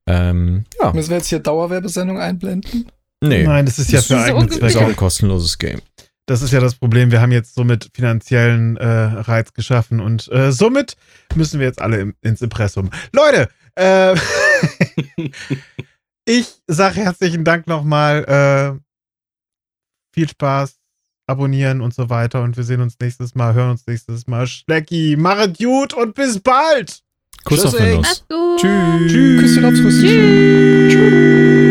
Ähm, 0.07 0.65
ja. 0.81 0.91
Müssen 0.91 1.11
wir 1.11 1.17
jetzt 1.17 1.27
hier 1.27 1.39
Dauerwerbesendung 1.39 2.19
einblenden? 2.19 2.89
Nee. 3.21 3.43
Nein, 3.43 3.67
das 3.67 3.77
ist 3.77 3.91
ja 3.91 4.01
für 4.01 4.19
eigene 4.19 4.47
Zwecke. 4.47 4.61
Das 4.61 4.73
ist 4.73 4.81
auch 4.81 4.87
ein 4.87 4.95
kostenloses 4.95 5.59
Game. 5.59 5.81
Das 6.27 6.41
ist 6.41 6.51
ja 6.51 6.59
das 6.59 6.75
Problem. 6.75 7.11
Wir 7.11 7.21
haben 7.21 7.31
jetzt 7.31 7.53
somit 7.53 7.89
finanziellen 7.93 8.77
äh, 8.77 8.85
Reiz 8.87 9.53
geschaffen 9.53 9.99
und 9.99 10.31
äh, 10.31 10.51
somit 10.51 10.97
müssen 11.35 11.59
wir 11.59 11.67
jetzt 11.67 11.81
alle 11.81 11.97
im, 11.97 12.15
ins 12.21 12.41
Impressum. 12.41 12.89
Leute, 13.11 13.49
äh, 13.75 14.15
ich 16.25 16.47
sage 16.67 17.01
herzlichen 17.01 17.43
Dank 17.43 17.67
nochmal. 17.67 18.79
Äh, 18.79 18.85
viel 20.15 20.29
Spaß, 20.29 20.79
abonnieren 21.27 21.81
und 21.81 21.93
so 21.93 22.09
weiter 22.09 22.41
und 22.41 22.55
wir 22.57 22.63
sehen 22.63 22.81
uns 22.81 22.95
nächstes 22.99 23.35
Mal, 23.35 23.53
hören 23.53 23.71
uns 23.71 23.85
nächstes 23.85 24.27
Mal. 24.27 24.47
Schlecki, 24.47 25.15
machet 25.17 25.57
gut 25.57 25.93
und 25.93 26.15
bis 26.15 26.39
bald. 26.39 27.01
Kuss 27.43 27.61
Tschüss, 27.61 27.65
auf 27.65 27.77
den 27.77 28.01
Tschüss. 28.01 28.23
Tschüss. 29.11 29.55
Tschüss. 29.55 30.91
Tschüss. 30.91 31.64